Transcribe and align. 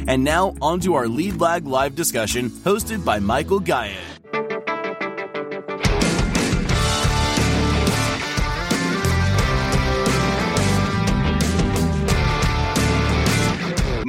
And 0.06 0.24
now, 0.24 0.54
on 0.62 0.80
to 0.82 0.94
our 0.94 1.08
Lead 1.08 1.42
Lag 1.42 1.66
live 1.66 1.96
discussion 1.96 2.52
hosted 2.52 3.04
by 3.04 3.18
Michael 3.18 3.60
Gayed. 3.60 4.21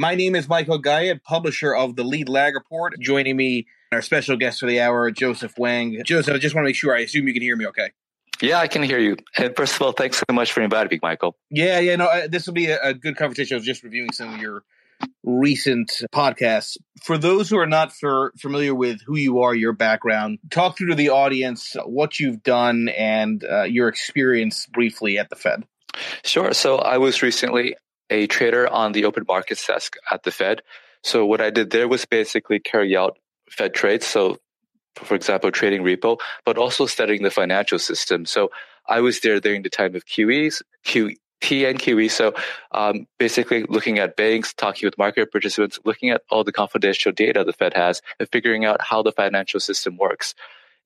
My 0.03 0.15
name 0.15 0.35
is 0.35 0.49
Michael 0.49 0.79
Gayed, 0.79 1.23
publisher 1.23 1.73
of 1.73 1.95
the 1.95 2.03
Lead 2.03 2.27
Lag 2.27 2.55
Report. 2.55 2.93
Joining 2.99 3.37
me, 3.37 3.67
our 3.93 4.01
special 4.01 4.35
guest 4.35 4.59
for 4.59 4.65
the 4.65 4.81
hour, 4.81 5.09
Joseph 5.11 5.53
Wang. 5.57 5.97
Joseph, 6.03 6.35
I 6.35 6.39
just 6.39 6.53
want 6.53 6.65
to 6.65 6.67
make 6.67 6.75
sure 6.75 6.93
I 6.93 7.03
assume 7.03 7.25
you 7.25 7.33
can 7.33 7.41
hear 7.41 7.55
me 7.55 7.67
okay. 7.67 7.91
Yeah, 8.41 8.59
I 8.59 8.67
can 8.67 8.83
hear 8.83 8.99
you. 8.99 9.15
And 9.37 9.55
first 9.55 9.75
of 9.75 9.81
all, 9.81 9.93
thanks 9.93 10.17
so 10.17 10.33
much 10.33 10.51
for 10.51 10.59
inviting 10.59 10.89
me, 10.89 10.99
Michael. 11.01 11.37
Yeah, 11.49 11.79
yeah, 11.79 11.95
no, 11.95 12.07
uh, 12.07 12.27
this 12.27 12.45
will 12.45 12.53
be 12.53 12.65
a, 12.65 12.81
a 12.83 12.93
good 12.93 13.15
conversation. 13.15 13.55
I 13.55 13.59
was 13.59 13.65
just 13.65 13.81
reviewing 13.81 14.11
some 14.11 14.33
of 14.33 14.41
your 14.41 14.63
recent 15.23 16.01
podcasts. 16.13 16.75
For 17.01 17.17
those 17.17 17.49
who 17.49 17.57
are 17.57 17.65
not 17.65 17.93
for, 17.93 18.33
familiar 18.37 18.75
with 18.75 18.99
who 19.05 19.15
you 19.15 19.39
are, 19.43 19.55
your 19.55 19.71
background, 19.71 20.39
talk 20.51 20.77
through 20.77 20.89
to 20.89 20.95
the 20.95 21.11
audience 21.11 21.77
what 21.85 22.19
you've 22.19 22.43
done 22.43 22.89
and 22.89 23.41
uh, 23.49 23.63
your 23.63 23.87
experience 23.87 24.65
briefly 24.65 25.17
at 25.17 25.29
the 25.29 25.37
Fed. 25.37 25.63
Sure. 26.23 26.51
So 26.53 26.77
I 26.77 26.97
was 26.97 27.21
recently 27.21 27.75
a 28.09 28.27
trader 28.27 28.67
on 28.67 28.91
the 28.91 29.05
open 29.05 29.25
markets 29.27 29.65
desk 29.65 29.95
at 30.11 30.23
the 30.23 30.31
Fed. 30.31 30.61
So 31.03 31.25
what 31.25 31.41
I 31.41 31.49
did 31.49 31.71
there 31.71 31.87
was 31.87 32.05
basically 32.05 32.59
carry 32.59 32.95
out 32.95 33.17
Fed 33.49 33.73
trades. 33.73 34.05
So 34.05 34.37
for 34.95 35.15
example, 35.15 35.51
trading 35.51 35.83
repo, 35.83 36.19
but 36.45 36.57
also 36.57 36.85
studying 36.85 37.23
the 37.23 37.31
financial 37.31 37.79
system. 37.79 38.25
So 38.25 38.51
I 38.87 38.99
was 38.99 39.19
there 39.21 39.39
during 39.39 39.63
the 39.63 39.69
time 39.69 39.95
of 39.95 40.05
QEs, 40.05 40.61
QT 40.85 41.69
and 41.69 41.79
QE. 41.79 42.11
So 42.11 42.33
um, 42.71 43.07
basically 43.17 43.63
looking 43.63 43.99
at 43.99 44.15
banks, 44.15 44.53
talking 44.53 44.85
with 44.87 44.97
market 44.97 45.31
participants, 45.31 45.79
looking 45.83 46.09
at 46.09 46.21
all 46.29 46.43
the 46.43 46.51
confidential 46.51 47.11
data 47.11 47.43
the 47.43 47.53
Fed 47.53 47.73
has 47.73 48.01
and 48.19 48.29
figuring 48.31 48.65
out 48.65 48.81
how 48.81 49.01
the 49.01 49.11
financial 49.11 49.59
system 49.59 49.97
works 49.97 50.35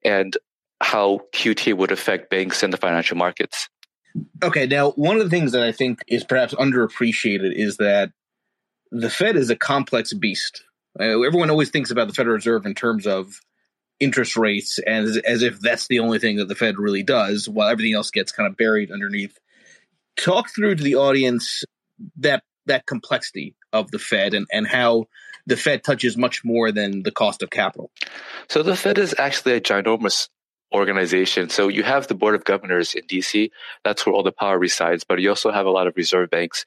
and 0.04 0.38
how 0.82 1.22
QT 1.34 1.76
would 1.76 1.92
affect 1.92 2.30
banks 2.30 2.64
and 2.64 2.72
the 2.72 2.78
financial 2.78 3.18
markets. 3.18 3.68
Okay, 4.44 4.66
now 4.66 4.92
one 4.92 5.18
of 5.18 5.24
the 5.24 5.30
things 5.30 5.52
that 5.52 5.64
I 5.64 5.72
think 5.72 6.00
is 6.08 6.24
perhaps 6.24 6.54
underappreciated 6.54 7.54
is 7.54 7.78
that 7.78 8.12
the 8.92 9.10
Fed 9.10 9.36
is 9.36 9.50
a 9.50 9.56
complex 9.56 10.14
beast. 10.14 10.64
Uh, 11.00 11.22
everyone 11.22 11.50
always 11.50 11.70
thinks 11.70 11.92
about 11.92 12.08
the 12.08 12.14
Federal 12.14 12.36
Reserve 12.36 12.66
in 12.66 12.74
terms 12.74 13.06
of 13.06 13.42
interest 14.00 14.38
rates 14.38 14.80
as 14.80 15.18
as 15.18 15.42
if 15.42 15.60
that's 15.60 15.88
the 15.88 16.00
only 16.00 16.20
thing 16.20 16.38
that 16.38 16.48
the 16.48 16.56
Fed 16.56 16.78
really 16.78 17.04
does, 17.04 17.50
while 17.50 17.68
everything 17.68 17.94
else 17.94 18.12
gets 18.12 18.32
kind 18.32 18.48
of 18.48 18.58
buried 18.58 18.92
underneath. 18.92 19.38
Talk 20.16 20.50
through 20.50 20.76
to 20.76 20.84
the 20.84 20.96
audience 20.96 21.64
that 22.18 22.44
that 22.66 22.86
complexity 22.86 23.56
of 23.74 23.92
the 23.92 24.00
Fed 24.00 24.34
and, 24.34 24.48
and 24.52 24.68
how 24.68 25.06
the 25.46 25.58
Fed 25.58 25.84
touches 25.84 26.18
much 26.18 26.44
more 26.44 26.72
than 26.72 27.04
the 27.04 27.12
cost 27.12 27.42
of 27.42 27.50
capital. 27.50 27.92
So 28.50 28.64
the 28.64 28.76
Fed 28.76 28.98
is 28.98 29.16
actually 29.18 29.54
a 29.54 29.62
ginormous 29.62 30.28
organization. 30.74 31.50
So 31.50 31.68
you 31.68 31.84
have 31.84 32.08
the 32.08 32.16
board 32.16 32.36
of 32.36 32.44
governors 32.44 32.94
in 32.94 33.04
DC. 33.06 33.50
That's 33.84 34.06
where 34.06 34.14
all 34.14 34.24
the 34.24 34.32
power 34.32 34.60
resides. 34.60 35.04
But 35.04 35.20
you 35.20 35.30
also 35.30 35.52
have 35.52 35.66
a 35.66 35.72
lot 35.72 35.88
of 35.88 35.96
reserve 35.96 36.30
banks, 36.30 36.66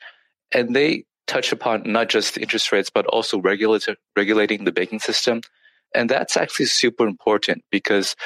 and 0.53 0.75
they 0.75 1.05
touch 1.27 1.53
upon 1.53 1.85
not 1.87 2.09
just 2.09 2.39
interest 2.39 2.73
rates, 2.73 2.91
but 2.91 3.07
also 3.07 3.41
regulating 3.41 4.65
the 4.65 4.73
banking 4.73 4.99
system. 4.99 5.43
And 5.95 6.09
that's 6.09 6.37
actually 6.37 6.67
super 6.67 7.07
important 7.07 7.65
because 7.71 8.17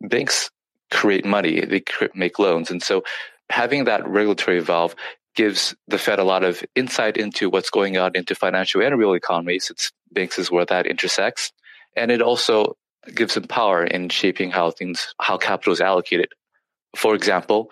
banks 0.00 0.50
create 0.90 1.24
money, 1.24 1.64
they 1.64 1.82
make 2.14 2.38
loans. 2.38 2.70
And 2.70 2.82
so 2.82 3.02
having 3.48 3.84
that 3.84 4.06
regulatory 4.06 4.60
valve 4.60 4.94
gives 5.34 5.74
the 5.88 5.98
Fed 5.98 6.18
a 6.18 6.24
lot 6.24 6.44
of 6.44 6.62
insight 6.74 7.16
into 7.16 7.48
what's 7.48 7.70
going 7.70 7.96
on 7.96 8.12
into 8.14 8.34
financial 8.34 8.82
and 8.82 8.98
real 8.98 9.14
economies. 9.14 9.70
It's 9.70 9.90
banks 10.12 10.38
is 10.38 10.50
where 10.50 10.66
that 10.66 10.86
intersects. 10.86 11.52
And 11.96 12.10
it 12.10 12.20
also 12.20 12.76
gives 13.14 13.34
them 13.34 13.44
power 13.44 13.84
in 13.84 14.08
shaping 14.08 14.50
how 14.50 14.70
things, 14.70 15.14
how 15.20 15.36
capital 15.36 15.72
is 15.72 15.80
allocated. 15.80 16.28
For 16.96 17.14
example, 17.14 17.70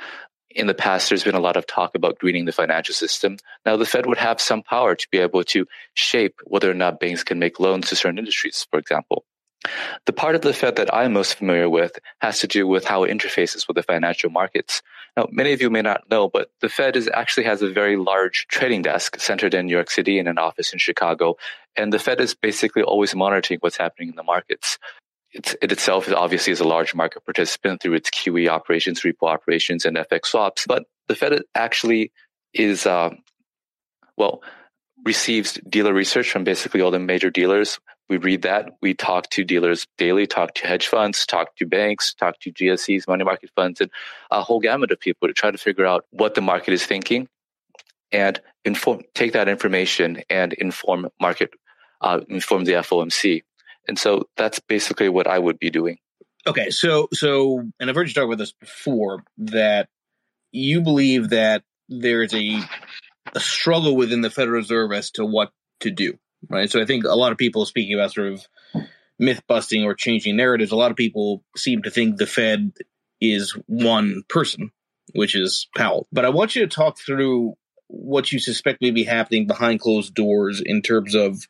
in 0.50 0.66
the 0.66 0.74
past, 0.74 1.08
there's 1.08 1.24
been 1.24 1.34
a 1.34 1.40
lot 1.40 1.56
of 1.56 1.66
talk 1.66 1.94
about 1.94 2.18
greening 2.18 2.44
the 2.44 2.52
financial 2.52 2.94
system. 2.94 3.36
Now, 3.64 3.76
the 3.76 3.86
Fed 3.86 4.06
would 4.06 4.18
have 4.18 4.40
some 4.40 4.62
power 4.62 4.94
to 4.94 5.08
be 5.12 5.18
able 5.18 5.44
to 5.44 5.66
shape 5.94 6.40
whether 6.44 6.70
or 6.70 6.74
not 6.74 7.00
banks 7.00 7.22
can 7.22 7.38
make 7.38 7.60
loans 7.60 7.88
to 7.88 7.96
certain 7.96 8.18
industries, 8.18 8.66
for 8.70 8.78
example. 8.78 9.24
The 10.06 10.12
part 10.12 10.34
of 10.34 10.40
the 10.40 10.54
Fed 10.54 10.76
that 10.76 10.92
I'm 10.92 11.12
most 11.12 11.34
familiar 11.34 11.68
with 11.68 11.98
has 12.22 12.40
to 12.40 12.46
do 12.46 12.66
with 12.66 12.86
how 12.86 13.04
it 13.04 13.10
interfaces 13.10 13.68
with 13.68 13.76
the 13.76 13.82
financial 13.82 14.30
markets. 14.30 14.82
Now, 15.16 15.28
many 15.30 15.52
of 15.52 15.60
you 15.60 15.68
may 15.68 15.82
not 15.82 16.08
know, 16.10 16.30
but 16.30 16.50
the 16.60 16.70
Fed 16.70 16.96
is 16.96 17.10
actually 17.12 17.44
has 17.44 17.60
a 17.60 17.68
very 17.68 17.96
large 17.96 18.46
trading 18.48 18.80
desk 18.80 19.20
centered 19.20 19.52
in 19.52 19.66
New 19.66 19.74
York 19.74 19.90
City 19.90 20.18
and 20.18 20.28
an 20.28 20.38
office 20.38 20.72
in 20.72 20.78
Chicago. 20.78 21.36
And 21.76 21.92
the 21.92 21.98
Fed 21.98 22.20
is 22.20 22.34
basically 22.34 22.82
always 22.82 23.14
monitoring 23.14 23.60
what's 23.60 23.76
happening 23.76 24.08
in 24.08 24.16
the 24.16 24.22
markets 24.22 24.78
it's, 25.32 25.54
it 25.62 25.72
itself 25.72 26.08
is 26.08 26.14
obviously 26.14 26.52
is 26.52 26.60
a 26.60 26.64
large 26.64 26.94
market 26.94 27.24
participant 27.24 27.80
through 27.80 27.94
its 27.94 28.10
QE 28.10 28.48
operations, 28.48 29.02
repo 29.02 29.28
operations, 29.28 29.84
and 29.84 29.96
FX 29.96 30.26
swaps. 30.26 30.66
But 30.66 30.84
the 31.08 31.14
Fed 31.14 31.42
actually 31.54 32.12
is, 32.52 32.86
uh, 32.86 33.10
well, 34.16 34.42
receives 35.04 35.54
dealer 35.68 35.94
research 35.94 36.30
from 36.30 36.44
basically 36.44 36.80
all 36.80 36.90
the 36.90 36.98
major 36.98 37.30
dealers. 37.30 37.78
We 38.08 38.16
read 38.16 38.42
that. 38.42 38.72
We 38.82 38.94
talk 38.94 39.30
to 39.30 39.44
dealers 39.44 39.86
daily, 39.96 40.26
talk 40.26 40.54
to 40.54 40.66
hedge 40.66 40.88
funds, 40.88 41.24
talk 41.24 41.54
to 41.56 41.66
banks, 41.66 42.12
talk 42.12 42.40
to 42.40 42.52
GSEs, 42.52 43.06
money 43.06 43.22
market 43.22 43.50
funds, 43.54 43.80
and 43.80 43.90
a 44.32 44.42
whole 44.42 44.58
gamut 44.58 44.90
of 44.90 44.98
people 44.98 45.28
to 45.28 45.34
try 45.34 45.52
to 45.52 45.58
figure 45.58 45.86
out 45.86 46.04
what 46.10 46.34
the 46.34 46.40
market 46.40 46.74
is 46.74 46.84
thinking 46.84 47.28
and 48.10 48.40
inform, 48.64 49.02
take 49.14 49.32
that 49.32 49.48
information 49.48 50.22
and 50.28 50.52
inform 50.54 51.08
market, 51.20 51.50
uh, 52.00 52.20
inform 52.28 52.64
the 52.64 52.72
FOMC. 52.72 53.42
And 53.90 53.98
so 53.98 54.28
that's 54.36 54.60
basically 54.60 55.08
what 55.08 55.26
I 55.26 55.36
would 55.36 55.58
be 55.58 55.68
doing. 55.68 55.98
Okay, 56.46 56.70
so 56.70 57.08
so 57.12 57.58
and 57.80 57.90
I've 57.90 57.96
heard 57.96 58.06
you 58.06 58.14
talk 58.14 58.24
about 58.24 58.38
this 58.38 58.52
before 58.52 59.24
that 59.38 59.88
you 60.52 60.80
believe 60.80 61.30
that 61.30 61.64
there's 61.88 62.32
a 62.32 62.60
a 63.34 63.40
struggle 63.40 63.96
within 63.96 64.20
the 64.20 64.30
Federal 64.30 64.58
Reserve 64.58 64.92
as 64.92 65.10
to 65.12 65.26
what 65.26 65.50
to 65.80 65.90
do, 65.90 66.16
right? 66.48 66.70
So 66.70 66.80
I 66.80 66.84
think 66.84 67.04
a 67.04 67.16
lot 67.16 67.32
of 67.32 67.38
people 67.38 67.66
speaking 67.66 67.94
about 67.94 68.12
sort 68.12 68.28
of 68.28 68.46
myth 69.18 69.42
busting 69.48 69.82
or 69.82 69.94
changing 69.94 70.36
narratives. 70.36 70.70
A 70.70 70.76
lot 70.76 70.92
of 70.92 70.96
people 70.96 71.42
seem 71.56 71.82
to 71.82 71.90
think 71.90 72.16
the 72.16 72.28
Fed 72.28 72.70
is 73.20 73.58
one 73.66 74.22
person, 74.28 74.70
which 75.14 75.34
is 75.34 75.66
Powell. 75.76 76.06
But 76.12 76.24
I 76.24 76.28
want 76.28 76.54
you 76.54 76.62
to 76.62 76.72
talk 76.72 76.96
through 76.96 77.54
what 77.88 78.30
you 78.30 78.38
suspect 78.38 78.82
may 78.82 78.92
be 78.92 79.02
happening 79.02 79.48
behind 79.48 79.80
closed 79.80 80.14
doors 80.14 80.62
in 80.64 80.80
terms 80.80 81.16
of 81.16 81.48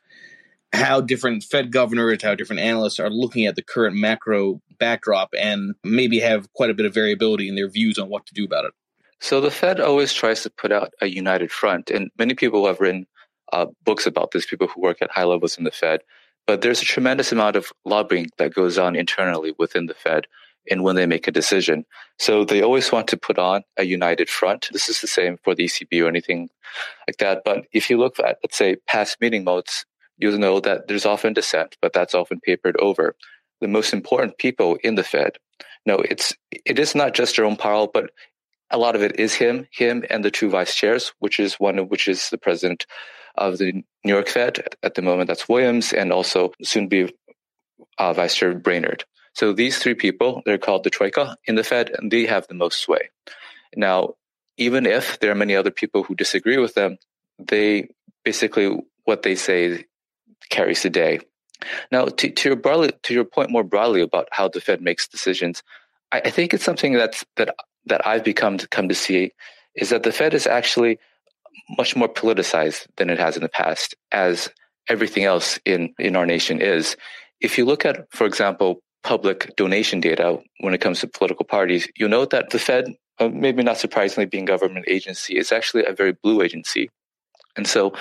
how 0.73 1.01
different 1.01 1.43
Fed 1.43 1.71
governors, 1.71 2.23
how 2.23 2.35
different 2.35 2.61
analysts 2.61 2.99
are 2.99 3.09
looking 3.09 3.45
at 3.45 3.55
the 3.55 3.63
current 3.63 3.95
macro 3.95 4.61
backdrop 4.79 5.29
and 5.37 5.75
maybe 5.83 6.19
have 6.19 6.51
quite 6.53 6.69
a 6.69 6.73
bit 6.73 6.85
of 6.85 6.93
variability 6.93 7.49
in 7.49 7.55
their 7.55 7.69
views 7.69 7.99
on 7.99 8.09
what 8.09 8.25
to 8.25 8.33
do 8.33 8.45
about 8.45 8.65
it. 8.65 8.73
So 9.19 9.39
the 9.39 9.51
Fed 9.51 9.79
always 9.79 10.13
tries 10.13 10.41
to 10.43 10.49
put 10.49 10.71
out 10.71 10.93
a 11.01 11.07
united 11.07 11.51
front, 11.51 11.91
and 11.91 12.09
many 12.17 12.33
people 12.33 12.65
have 12.65 12.79
written 12.79 13.05
uh, 13.53 13.67
books 13.83 14.07
about 14.07 14.31
this, 14.31 14.45
people 14.45 14.67
who 14.67 14.81
work 14.81 14.97
at 15.01 15.11
high 15.11 15.25
levels 15.25 15.57
in 15.57 15.63
the 15.63 15.71
Fed. 15.71 16.01
But 16.47 16.61
there's 16.61 16.81
a 16.81 16.85
tremendous 16.85 17.31
amount 17.31 17.55
of 17.55 17.71
lobbying 17.85 18.29
that 18.37 18.53
goes 18.53 18.77
on 18.77 18.95
internally 18.95 19.53
within 19.59 19.85
the 19.85 19.93
Fed 19.93 20.25
and 20.69 20.83
when 20.83 20.95
they 20.95 21.05
make 21.05 21.27
a 21.27 21.31
decision. 21.31 21.85
So 22.17 22.43
they 22.45 22.61
always 22.61 22.91
want 22.91 23.07
to 23.09 23.17
put 23.17 23.37
on 23.37 23.63
a 23.77 23.83
united 23.83 24.29
front. 24.29 24.69
This 24.71 24.89
is 24.89 25.01
the 25.01 25.07
same 25.07 25.37
for 25.43 25.53
the 25.53 25.65
ECB 25.65 26.03
or 26.03 26.07
anything 26.07 26.49
like 27.07 27.17
that. 27.17 27.41
But 27.45 27.65
if 27.73 27.89
you 27.89 27.97
look 27.97 28.19
at, 28.19 28.37
let's 28.43 28.57
say, 28.57 28.77
past 28.87 29.17
meeting 29.21 29.43
notes 29.43 29.85
you'll 30.21 30.37
know 30.37 30.59
that 30.59 30.87
there's 30.87 31.05
often 31.05 31.33
dissent, 31.33 31.75
but 31.81 31.93
that's 31.93 32.15
often 32.15 32.39
papered 32.39 32.77
over. 32.77 33.15
The 33.59 33.67
most 33.67 33.93
important 33.93 34.37
people 34.37 34.77
in 34.83 34.95
the 34.95 35.03
Fed. 35.03 35.37
No, 35.85 35.95
it's 35.97 36.33
it 36.51 36.79
is 36.79 36.95
not 36.95 37.13
just 37.13 37.35
Jerome 37.35 37.57
Powell, 37.57 37.89
but 37.93 38.11
a 38.69 38.77
lot 38.77 38.95
of 38.95 39.01
it 39.01 39.19
is 39.19 39.33
him, 39.33 39.67
him 39.71 40.05
and 40.09 40.23
the 40.23 40.31
two 40.31 40.49
vice 40.49 40.75
chairs, 40.75 41.11
which 41.19 41.39
is 41.39 41.55
one 41.55 41.77
of 41.77 41.89
which 41.89 42.07
is 42.07 42.29
the 42.29 42.37
president 42.37 42.85
of 43.35 43.57
the 43.57 43.73
New 44.03 44.13
York 44.13 44.29
Fed 44.29 44.75
at 44.83 44.95
the 44.95 45.01
moment. 45.01 45.27
That's 45.27 45.49
Williams, 45.49 45.93
and 45.93 46.11
also 46.11 46.53
soon 46.63 46.87
be 46.87 47.13
uh, 47.97 48.13
Vice 48.13 48.35
Chair 48.35 48.55
Brainard. 48.55 49.03
So 49.33 49.53
these 49.53 49.79
three 49.79 49.95
people, 49.95 50.41
they're 50.45 50.57
called 50.57 50.83
the 50.83 50.89
Troika 50.89 51.37
in 51.45 51.55
the 51.55 51.63
Fed, 51.63 51.91
and 51.97 52.11
they 52.11 52.25
have 52.25 52.47
the 52.47 52.53
most 52.53 52.79
sway. 52.79 53.09
Now, 53.75 54.15
even 54.57 54.85
if 54.85 55.19
there 55.19 55.31
are 55.31 55.35
many 55.35 55.55
other 55.55 55.71
people 55.71 56.03
who 56.03 56.15
disagree 56.15 56.57
with 56.57 56.73
them, 56.73 56.97
they 57.39 57.89
basically 58.23 58.77
what 59.05 59.23
they 59.23 59.35
say 59.35 59.85
carries 60.49 60.83
the 60.83 60.89
day. 60.89 61.19
Now, 61.91 62.05
to, 62.05 62.29
to 62.29 62.49
your 62.49 62.55
broadly, 62.55 62.91
to 63.03 63.13
your 63.13 63.25
point 63.25 63.51
more 63.51 63.63
broadly 63.63 64.01
about 64.01 64.27
how 64.31 64.47
the 64.47 64.61
Fed 64.61 64.81
makes 64.81 65.07
decisions, 65.07 65.63
I, 66.11 66.21
I 66.25 66.29
think 66.29 66.53
it's 66.53 66.63
something 66.63 66.93
that's 66.93 67.23
that 67.35 67.55
that 67.85 68.05
I've 68.05 68.23
become 68.23 68.57
to 68.57 68.67
come 68.67 68.89
to 68.89 68.95
see 68.95 69.31
is 69.75 69.89
that 69.89 70.03
the 70.03 70.11
Fed 70.11 70.33
is 70.33 70.47
actually 70.47 70.99
much 71.77 71.95
more 71.95 72.09
politicized 72.09 72.87
than 72.97 73.09
it 73.09 73.19
has 73.19 73.35
in 73.35 73.43
the 73.43 73.49
past, 73.49 73.95
as 74.11 74.49
everything 74.87 75.23
else 75.23 75.59
in, 75.65 75.93
in 75.99 76.15
our 76.15 76.25
nation 76.25 76.61
is. 76.61 76.97
If 77.39 77.57
you 77.57 77.65
look 77.65 77.85
at, 77.85 78.05
for 78.11 78.25
example, 78.25 78.81
public 79.03 79.55
donation 79.55 79.99
data 79.99 80.37
when 80.59 80.73
it 80.73 80.81
comes 80.81 80.99
to 80.99 81.07
political 81.07 81.45
parties, 81.45 81.87
you'll 81.95 82.09
note 82.09 82.29
that 82.31 82.51
the 82.51 82.59
Fed, 82.59 82.93
uh, 83.19 83.29
maybe 83.29 83.63
not 83.63 83.77
surprisingly 83.77 84.25
being 84.25 84.45
government 84.45 84.85
agency, 84.87 85.37
is 85.37 85.51
actually 85.51 85.85
a 85.85 85.93
very 85.93 86.11
blue 86.11 86.41
agency. 86.41 86.89
And 87.57 87.67
so 87.67 87.93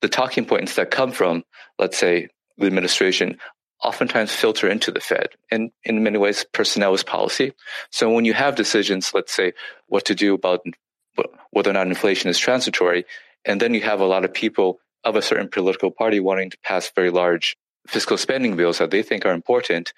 the 0.00 0.08
talking 0.08 0.44
points 0.44 0.76
that 0.76 0.90
come 0.90 1.12
from, 1.12 1.44
let's 1.78 1.98
say, 1.98 2.28
the 2.58 2.66
administration 2.66 3.38
oftentimes 3.82 4.32
filter 4.32 4.68
into 4.68 4.90
the 4.90 5.00
Fed. 5.00 5.28
And 5.50 5.70
in 5.84 6.02
many 6.02 6.18
ways, 6.18 6.44
personnel 6.52 6.94
is 6.94 7.02
policy. 7.02 7.52
So 7.90 8.10
when 8.10 8.26
you 8.26 8.34
have 8.34 8.54
decisions, 8.54 9.12
let's 9.14 9.32
say, 9.32 9.52
what 9.86 10.04
to 10.06 10.14
do 10.14 10.34
about 10.34 10.60
whether 11.50 11.70
or 11.70 11.74
not 11.74 11.86
inflation 11.86 12.30
is 12.30 12.38
transitory, 12.38 13.04
and 13.44 13.60
then 13.60 13.74
you 13.74 13.80
have 13.80 14.00
a 14.00 14.06
lot 14.06 14.24
of 14.24 14.34
people 14.34 14.80
of 15.04 15.16
a 15.16 15.22
certain 15.22 15.48
political 15.48 15.90
party 15.90 16.20
wanting 16.20 16.50
to 16.50 16.58
pass 16.62 16.92
very 16.94 17.10
large 17.10 17.56
fiscal 17.86 18.18
spending 18.18 18.54
bills 18.56 18.78
that 18.78 18.90
they 18.90 19.02
think 19.02 19.24
are 19.24 19.32
important, 19.32 19.94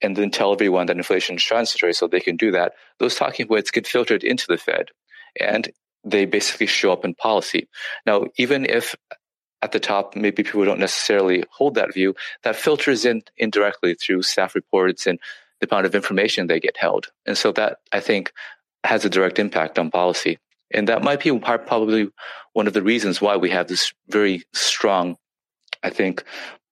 and 0.00 0.16
then 0.16 0.30
tell 0.30 0.52
everyone 0.52 0.86
that 0.86 0.96
inflation 0.96 1.36
is 1.36 1.42
transitory 1.42 1.92
so 1.92 2.06
they 2.06 2.20
can 2.20 2.36
do 2.36 2.50
that, 2.52 2.72
those 2.98 3.14
talking 3.14 3.46
points 3.46 3.70
get 3.70 3.86
filtered 3.86 4.24
into 4.24 4.46
the 4.48 4.56
Fed. 4.56 4.88
And 5.38 5.70
they 6.04 6.24
basically 6.24 6.66
show 6.66 6.92
up 6.92 7.04
in 7.04 7.14
policy. 7.14 7.68
Now, 8.06 8.26
even 8.36 8.64
if 8.64 8.94
at 9.66 9.72
the 9.72 9.80
top, 9.80 10.14
maybe 10.14 10.44
people 10.44 10.64
don't 10.64 10.78
necessarily 10.78 11.42
hold 11.50 11.74
that 11.74 11.92
view, 11.92 12.14
that 12.44 12.54
filters 12.54 13.04
in 13.04 13.22
indirectly 13.36 13.94
through 13.94 14.22
staff 14.22 14.54
reports 14.54 15.06
and 15.08 15.18
the 15.60 15.68
amount 15.68 15.86
of 15.86 15.94
information 15.94 16.46
they 16.46 16.60
get 16.60 16.76
held. 16.76 17.08
And 17.26 17.36
so 17.36 17.50
that 17.52 17.78
I 17.92 17.98
think 17.98 18.32
has 18.84 19.04
a 19.04 19.10
direct 19.10 19.40
impact 19.40 19.76
on 19.78 19.90
policy. 19.90 20.38
And 20.70 20.86
that 20.88 21.02
might 21.02 21.20
be 21.20 21.36
probably 21.38 22.08
one 22.52 22.68
of 22.68 22.74
the 22.74 22.82
reasons 22.82 23.20
why 23.20 23.36
we 23.36 23.50
have 23.50 23.66
this 23.66 23.92
very 24.08 24.44
strong, 24.52 25.16
I 25.82 25.90
think, 25.90 26.22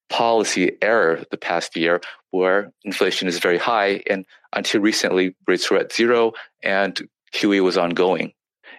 policy 0.08 0.76
error 0.80 1.24
the 1.32 1.36
past 1.36 1.74
year 1.76 2.00
where 2.30 2.72
inflation 2.84 3.26
is 3.26 3.40
very 3.40 3.58
high. 3.58 4.02
And 4.08 4.24
until 4.52 4.82
recently, 4.82 5.34
rates 5.48 5.68
were 5.68 5.78
at 5.78 5.92
zero 5.92 6.32
and 6.62 7.08
QE 7.32 7.60
was 7.60 7.76
ongoing. 7.76 8.32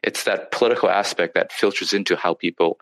It's 0.03 0.23
that 0.23 0.51
political 0.51 0.89
aspect 0.89 1.33
that 1.35 1.51
filters 1.51 1.91
into 1.91 2.15
how 2.15 2.33
people 2.33 2.77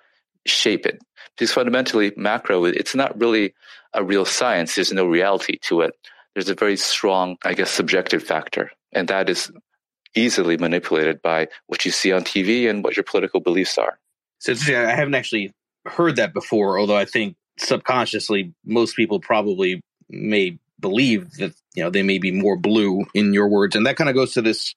shape 0.45 0.85
it. 0.85 0.99
Because 1.35 1.51
fundamentally, 1.51 2.13
macro, 2.15 2.65
it's 2.65 2.95
not 2.95 3.19
really 3.19 3.53
a 3.93 4.03
real 4.03 4.25
science. 4.25 4.75
There's 4.75 4.93
no 4.93 5.05
reality 5.05 5.57
to 5.63 5.81
it. 5.81 5.93
There's 6.33 6.49
a 6.49 6.55
very 6.55 6.77
strong, 6.77 7.37
I 7.43 7.53
guess, 7.53 7.71
subjective 7.71 8.23
factor. 8.23 8.71
And 8.91 9.07
that 9.07 9.29
is 9.29 9.51
easily 10.15 10.57
manipulated 10.57 11.21
by 11.21 11.47
what 11.67 11.85
you 11.85 11.91
see 11.91 12.11
on 12.11 12.23
TV 12.23 12.69
and 12.69 12.83
what 12.83 12.95
your 12.95 13.03
political 13.03 13.39
beliefs 13.39 13.77
are. 13.77 13.97
So 14.39 14.53
I 14.53 14.95
haven't 14.95 15.15
actually 15.15 15.53
heard 15.85 16.17
that 16.17 16.33
before, 16.33 16.79
although 16.79 16.97
I 16.97 17.05
think 17.05 17.35
subconsciously 17.57 18.53
most 18.65 18.95
people 18.95 19.19
probably 19.19 19.81
may 20.09 20.57
believe 20.79 21.31
that 21.37 21.53
you 21.75 21.83
know 21.83 21.89
they 21.89 22.03
may 22.03 22.17
be 22.17 22.31
more 22.31 22.57
blue 22.57 23.05
in 23.13 23.33
your 23.33 23.47
words 23.47 23.75
and 23.75 23.85
that 23.85 23.95
kind 23.95 24.09
of 24.09 24.15
goes 24.15 24.33
to 24.33 24.41
this 24.41 24.75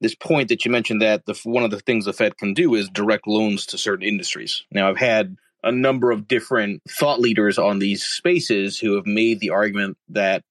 this 0.00 0.14
point 0.14 0.48
that 0.48 0.64
you 0.64 0.70
mentioned 0.70 1.02
that 1.02 1.26
the 1.26 1.38
one 1.44 1.64
of 1.64 1.70
the 1.70 1.80
things 1.80 2.04
the 2.04 2.12
Fed 2.12 2.36
can 2.36 2.54
do 2.54 2.74
is 2.74 2.88
direct 2.88 3.26
loans 3.26 3.66
to 3.66 3.78
certain 3.78 4.06
industries. 4.06 4.64
Now, 4.70 4.88
I've 4.88 4.98
had 4.98 5.36
a 5.64 5.72
number 5.72 6.10
of 6.10 6.28
different 6.28 6.82
thought 6.88 7.20
leaders 7.20 7.58
on 7.58 7.78
these 7.78 8.04
spaces 8.04 8.78
who 8.78 8.94
have 8.94 9.06
made 9.06 9.40
the 9.40 9.50
argument 9.50 9.96
that 10.10 10.44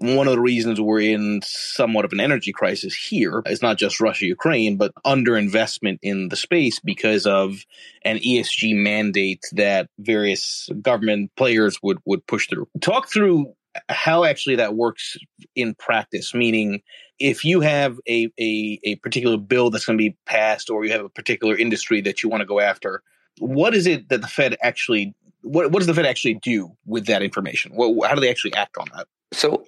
one 0.00 0.28
of 0.28 0.32
the 0.32 0.40
reasons 0.40 0.80
we're 0.80 1.00
in 1.00 1.40
somewhat 1.42 2.04
of 2.04 2.12
an 2.12 2.20
energy 2.20 2.52
crisis 2.52 2.94
here 2.94 3.42
is 3.46 3.62
not 3.62 3.78
just 3.78 4.00
Russia 4.00 4.26
Ukraine, 4.26 4.76
but 4.76 4.92
underinvestment 5.04 5.98
in 6.02 6.28
the 6.28 6.36
space 6.36 6.78
because 6.78 7.26
of 7.26 7.64
an 8.02 8.18
ESG 8.18 8.76
mandate 8.76 9.42
that 9.52 9.88
various 9.98 10.68
government 10.80 11.32
players 11.36 11.82
would, 11.82 11.98
would 12.04 12.24
push 12.26 12.48
through. 12.48 12.68
Talk 12.80 13.08
through 13.08 13.54
how 13.88 14.24
actually 14.24 14.56
that 14.56 14.74
works 14.74 15.16
in 15.54 15.74
practice, 15.74 16.34
meaning 16.34 16.82
if 17.18 17.44
you 17.44 17.60
have 17.60 17.98
a, 18.08 18.30
a, 18.38 18.80
a 18.84 18.94
particular 18.96 19.36
bill 19.36 19.70
that's 19.70 19.84
going 19.84 19.98
to 19.98 20.02
be 20.02 20.16
passed 20.26 20.70
or 20.70 20.84
you 20.84 20.92
have 20.92 21.04
a 21.04 21.08
particular 21.08 21.56
industry 21.56 22.00
that 22.02 22.22
you 22.22 22.28
want 22.28 22.40
to 22.40 22.46
go 22.46 22.60
after, 22.60 23.02
what 23.38 23.74
is 23.74 23.86
it 23.86 24.08
that 24.08 24.20
the 24.20 24.28
Fed 24.28 24.56
actually 24.62 25.14
what, 25.42 25.70
what 25.70 25.78
does 25.80 25.86
the 25.86 25.94
Fed 25.94 26.06
actually 26.06 26.34
do 26.34 26.76
with 26.84 27.06
that 27.06 27.22
information? 27.22 27.72
What, 27.74 28.08
how 28.08 28.14
do 28.14 28.20
they 28.20 28.30
actually 28.30 28.54
act 28.54 28.76
on 28.76 28.86
that? 28.94 29.06
So 29.32 29.64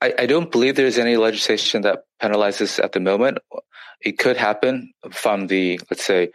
I, 0.00 0.14
I, 0.18 0.26
don't 0.26 0.50
believe 0.50 0.76
there's 0.76 0.98
any 0.98 1.16
legislation 1.16 1.82
that 1.82 2.04
penalizes 2.22 2.82
at 2.82 2.92
the 2.92 3.00
moment. 3.00 3.38
It 4.00 4.18
could 4.18 4.36
happen 4.36 4.92
from 5.12 5.46
the, 5.46 5.80
let's 5.90 6.04
say, 6.04 6.30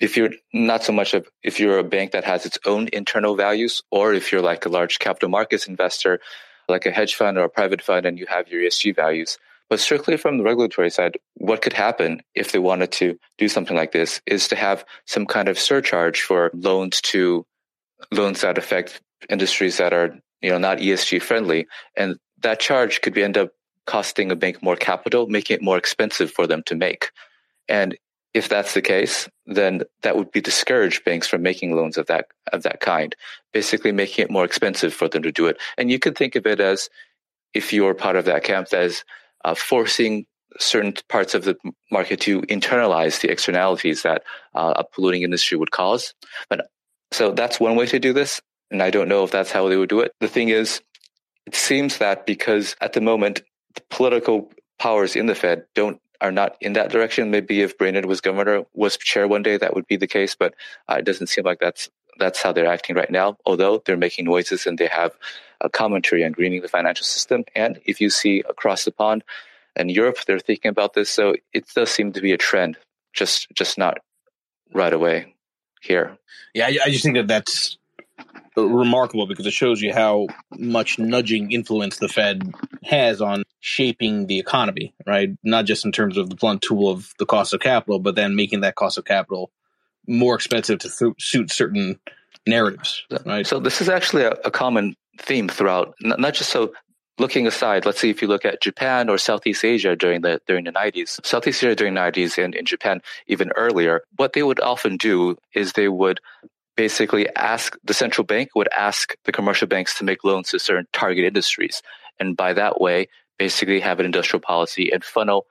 if 0.00 0.16
you're 0.16 0.30
not 0.52 0.84
so 0.84 0.92
much 0.92 1.14
of, 1.14 1.26
if 1.42 1.58
you're 1.58 1.78
a 1.78 1.84
bank 1.84 2.12
that 2.12 2.24
has 2.24 2.44
its 2.46 2.58
own 2.66 2.88
internal 2.92 3.34
values, 3.36 3.82
or 3.90 4.12
if 4.12 4.30
you're 4.30 4.42
like 4.42 4.66
a 4.66 4.68
large 4.68 4.98
capital 4.98 5.30
markets 5.30 5.66
investor, 5.66 6.20
like 6.68 6.86
a 6.86 6.90
hedge 6.90 7.14
fund 7.14 7.38
or 7.38 7.44
a 7.44 7.48
private 7.48 7.82
fund, 7.82 8.06
and 8.06 8.18
you 8.18 8.26
have 8.28 8.48
your 8.48 8.62
ESG 8.62 8.94
values. 8.94 9.38
But 9.72 9.80
strictly 9.80 10.18
from 10.18 10.36
the 10.36 10.44
regulatory 10.44 10.90
side, 10.90 11.16
what 11.36 11.62
could 11.62 11.72
happen 11.72 12.20
if 12.34 12.52
they 12.52 12.58
wanted 12.58 12.92
to 12.92 13.18
do 13.38 13.48
something 13.48 13.74
like 13.74 13.92
this 13.92 14.20
is 14.26 14.46
to 14.48 14.54
have 14.54 14.84
some 15.06 15.24
kind 15.24 15.48
of 15.48 15.58
surcharge 15.58 16.20
for 16.20 16.50
loans 16.52 17.00
to 17.12 17.46
loans 18.10 18.42
that 18.42 18.58
affect 18.58 19.00
industries 19.30 19.78
that 19.78 19.94
are 19.94 20.14
you 20.42 20.50
know 20.50 20.58
not 20.58 20.76
ESG 20.76 21.22
friendly, 21.22 21.68
and 21.96 22.18
that 22.42 22.60
charge 22.60 23.00
could 23.00 23.14
be 23.14 23.22
end 23.22 23.38
up 23.38 23.52
costing 23.86 24.30
a 24.30 24.36
bank 24.36 24.62
more 24.62 24.76
capital, 24.76 25.26
making 25.26 25.54
it 25.54 25.62
more 25.62 25.78
expensive 25.78 26.30
for 26.30 26.46
them 26.46 26.62
to 26.66 26.74
make. 26.74 27.10
And 27.66 27.96
if 28.34 28.50
that's 28.50 28.74
the 28.74 28.82
case, 28.82 29.26
then 29.46 29.84
that 30.02 30.18
would 30.18 30.32
be 30.32 30.42
discourage 30.42 31.02
banks 31.02 31.28
from 31.28 31.40
making 31.40 31.74
loans 31.74 31.96
of 31.96 32.08
that 32.08 32.26
of 32.52 32.62
that 32.64 32.80
kind, 32.80 33.16
basically 33.54 33.92
making 33.92 34.22
it 34.22 34.30
more 34.30 34.44
expensive 34.44 34.92
for 34.92 35.08
them 35.08 35.22
to 35.22 35.32
do 35.32 35.46
it. 35.46 35.56
And 35.78 35.90
you 35.90 35.98
could 35.98 36.18
think 36.18 36.36
of 36.36 36.46
it 36.46 36.60
as 36.60 36.90
if 37.54 37.72
you're 37.72 37.94
part 37.94 38.16
of 38.16 38.26
that 38.26 38.44
camp 38.44 38.74
as 38.74 39.02
uh, 39.44 39.54
forcing 39.54 40.26
certain 40.58 40.94
parts 41.08 41.34
of 41.34 41.44
the 41.44 41.56
market 41.90 42.20
to 42.20 42.42
internalize 42.42 43.20
the 43.20 43.30
externalities 43.30 44.02
that 44.02 44.22
uh, 44.54 44.74
a 44.76 44.84
polluting 44.84 45.22
industry 45.22 45.56
would 45.56 45.70
cause. 45.70 46.14
But 46.48 46.68
so 47.10 47.32
that's 47.32 47.60
one 47.60 47.76
way 47.76 47.86
to 47.86 47.98
do 47.98 48.12
this. 48.12 48.40
And 48.70 48.82
I 48.82 48.90
don't 48.90 49.08
know 49.08 49.24
if 49.24 49.30
that's 49.30 49.52
how 49.52 49.68
they 49.68 49.76
would 49.76 49.88
do 49.88 50.00
it. 50.00 50.12
The 50.20 50.28
thing 50.28 50.48
is, 50.48 50.80
it 51.46 51.54
seems 51.54 51.98
that 51.98 52.26
because 52.26 52.76
at 52.80 52.92
the 52.92 53.00
moment, 53.00 53.42
the 53.74 53.82
political 53.90 54.50
powers 54.78 55.16
in 55.16 55.26
the 55.26 55.34
Fed 55.34 55.64
don't 55.74 56.00
are 56.20 56.32
not 56.32 56.56
in 56.60 56.74
that 56.74 56.90
direction. 56.90 57.30
Maybe 57.30 57.62
if 57.62 57.76
Brainard 57.76 58.06
was 58.06 58.20
governor, 58.20 58.62
was 58.74 58.96
chair 58.96 59.26
one 59.26 59.42
day, 59.42 59.56
that 59.56 59.74
would 59.74 59.86
be 59.88 59.96
the 59.96 60.06
case. 60.06 60.36
But 60.38 60.54
uh, 60.88 60.96
it 60.98 61.04
doesn't 61.04 61.26
seem 61.26 61.44
like 61.44 61.58
that's 61.58 61.90
that's 62.18 62.40
how 62.40 62.52
they're 62.52 62.66
acting 62.66 62.96
right 62.96 63.10
now. 63.10 63.36
Although 63.44 63.82
they're 63.84 63.96
making 63.96 64.26
noises 64.26 64.66
and 64.66 64.78
they 64.78 64.86
have 64.86 65.12
a 65.62 65.70
commentary 65.70 66.24
on 66.24 66.32
greening 66.32 66.60
the 66.60 66.68
financial 66.68 67.04
system. 67.04 67.44
And 67.54 67.80
if 67.84 68.00
you 68.00 68.10
see 68.10 68.42
across 68.48 68.84
the 68.84 68.92
pond 68.92 69.24
in 69.76 69.88
Europe, 69.88 70.18
they're 70.26 70.38
thinking 70.38 70.68
about 70.68 70.94
this. 70.94 71.08
So 71.08 71.34
it 71.52 71.64
does 71.74 71.90
seem 71.90 72.12
to 72.12 72.20
be 72.20 72.32
a 72.32 72.38
trend, 72.38 72.76
just 73.12 73.48
just 73.54 73.78
not 73.78 73.98
right 74.74 74.92
away 74.92 75.34
here. 75.80 76.16
Yeah, 76.54 76.66
I, 76.66 76.78
I 76.84 76.90
just 76.90 77.04
think 77.04 77.16
that 77.16 77.28
that's 77.28 77.78
remarkable 78.56 79.26
because 79.26 79.46
it 79.46 79.52
shows 79.52 79.80
you 79.80 79.92
how 79.92 80.26
much 80.58 80.98
nudging 80.98 81.52
influence 81.52 81.98
the 81.98 82.08
Fed 82.08 82.54
has 82.82 83.22
on 83.22 83.44
shaping 83.60 84.26
the 84.26 84.38
economy, 84.38 84.92
right? 85.06 85.30
Not 85.42 85.64
just 85.64 85.84
in 85.84 85.92
terms 85.92 86.16
of 86.16 86.28
the 86.28 86.36
blunt 86.36 86.62
tool 86.62 86.90
of 86.90 87.14
the 87.18 87.26
cost 87.26 87.54
of 87.54 87.60
capital, 87.60 87.98
but 87.98 88.14
then 88.14 88.36
making 88.36 88.60
that 88.60 88.74
cost 88.74 88.98
of 88.98 89.04
capital 89.04 89.50
more 90.06 90.34
expensive 90.34 90.80
to 90.80 91.14
suit 91.18 91.50
certain 91.50 91.98
narratives, 92.46 93.04
right? 93.24 93.46
So 93.46 93.60
this 93.60 93.80
is 93.80 93.88
actually 93.88 94.24
a, 94.24 94.32
a 94.44 94.50
common 94.50 94.96
theme 95.18 95.48
throughout, 95.48 95.94
not, 96.00 96.34
just 96.34 96.50
so 96.50 96.72
looking 97.18 97.46
aside, 97.46 97.84
let's 97.84 98.00
see 98.00 98.10
if 98.10 98.22
you 98.22 98.28
look 98.28 98.44
at 98.44 98.62
Japan 98.62 99.08
or 99.08 99.18
Southeast 99.18 99.64
Asia 99.64 99.94
during 99.96 100.22
the 100.22 100.40
during 100.46 100.64
the 100.64 100.72
90s, 100.72 101.24
Southeast 101.24 101.62
Asia 101.62 101.74
during 101.74 101.94
the 101.94 102.00
90s 102.00 102.42
and 102.42 102.54
in 102.54 102.64
Japan 102.64 103.00
even 103.26 103.50
earlier, 103.56 104.02
what 104.16 104.32
they 104.32 104.42
would 104.42 104.60
often 104.60 104.96
do 104.96 105.36
is 105.54 105.72
they 105.72 105.88
would 105.88 106.20
basically 106.76 107.28
ask 107.36 107.76
the 107.84 107.94
central 107.94 108.24
bank 108.24 108.50
would 108.54 108.68
ask 108.76 109.14
the 109.24 109.32
commercial 109.32 109.68
banks 109.68 109.96
to 109.98 110.04
make 110.04 110.24
loans 110.24 110.50
to 110.50 110.58
certain 110.58 110.86
target 110.92 111.24
industries. 111.24 111.82
And 112.18 112.36
by 112.36 112.54
that 112.54 112.80
way, 112.80 113.08
basically 113.38 113.80
have 113.80 114.00
an 114.00 114.06
industrial 114.06 114.40
policy 114.40 114.90
and 114.90 115.04
funnel 115.04 115.46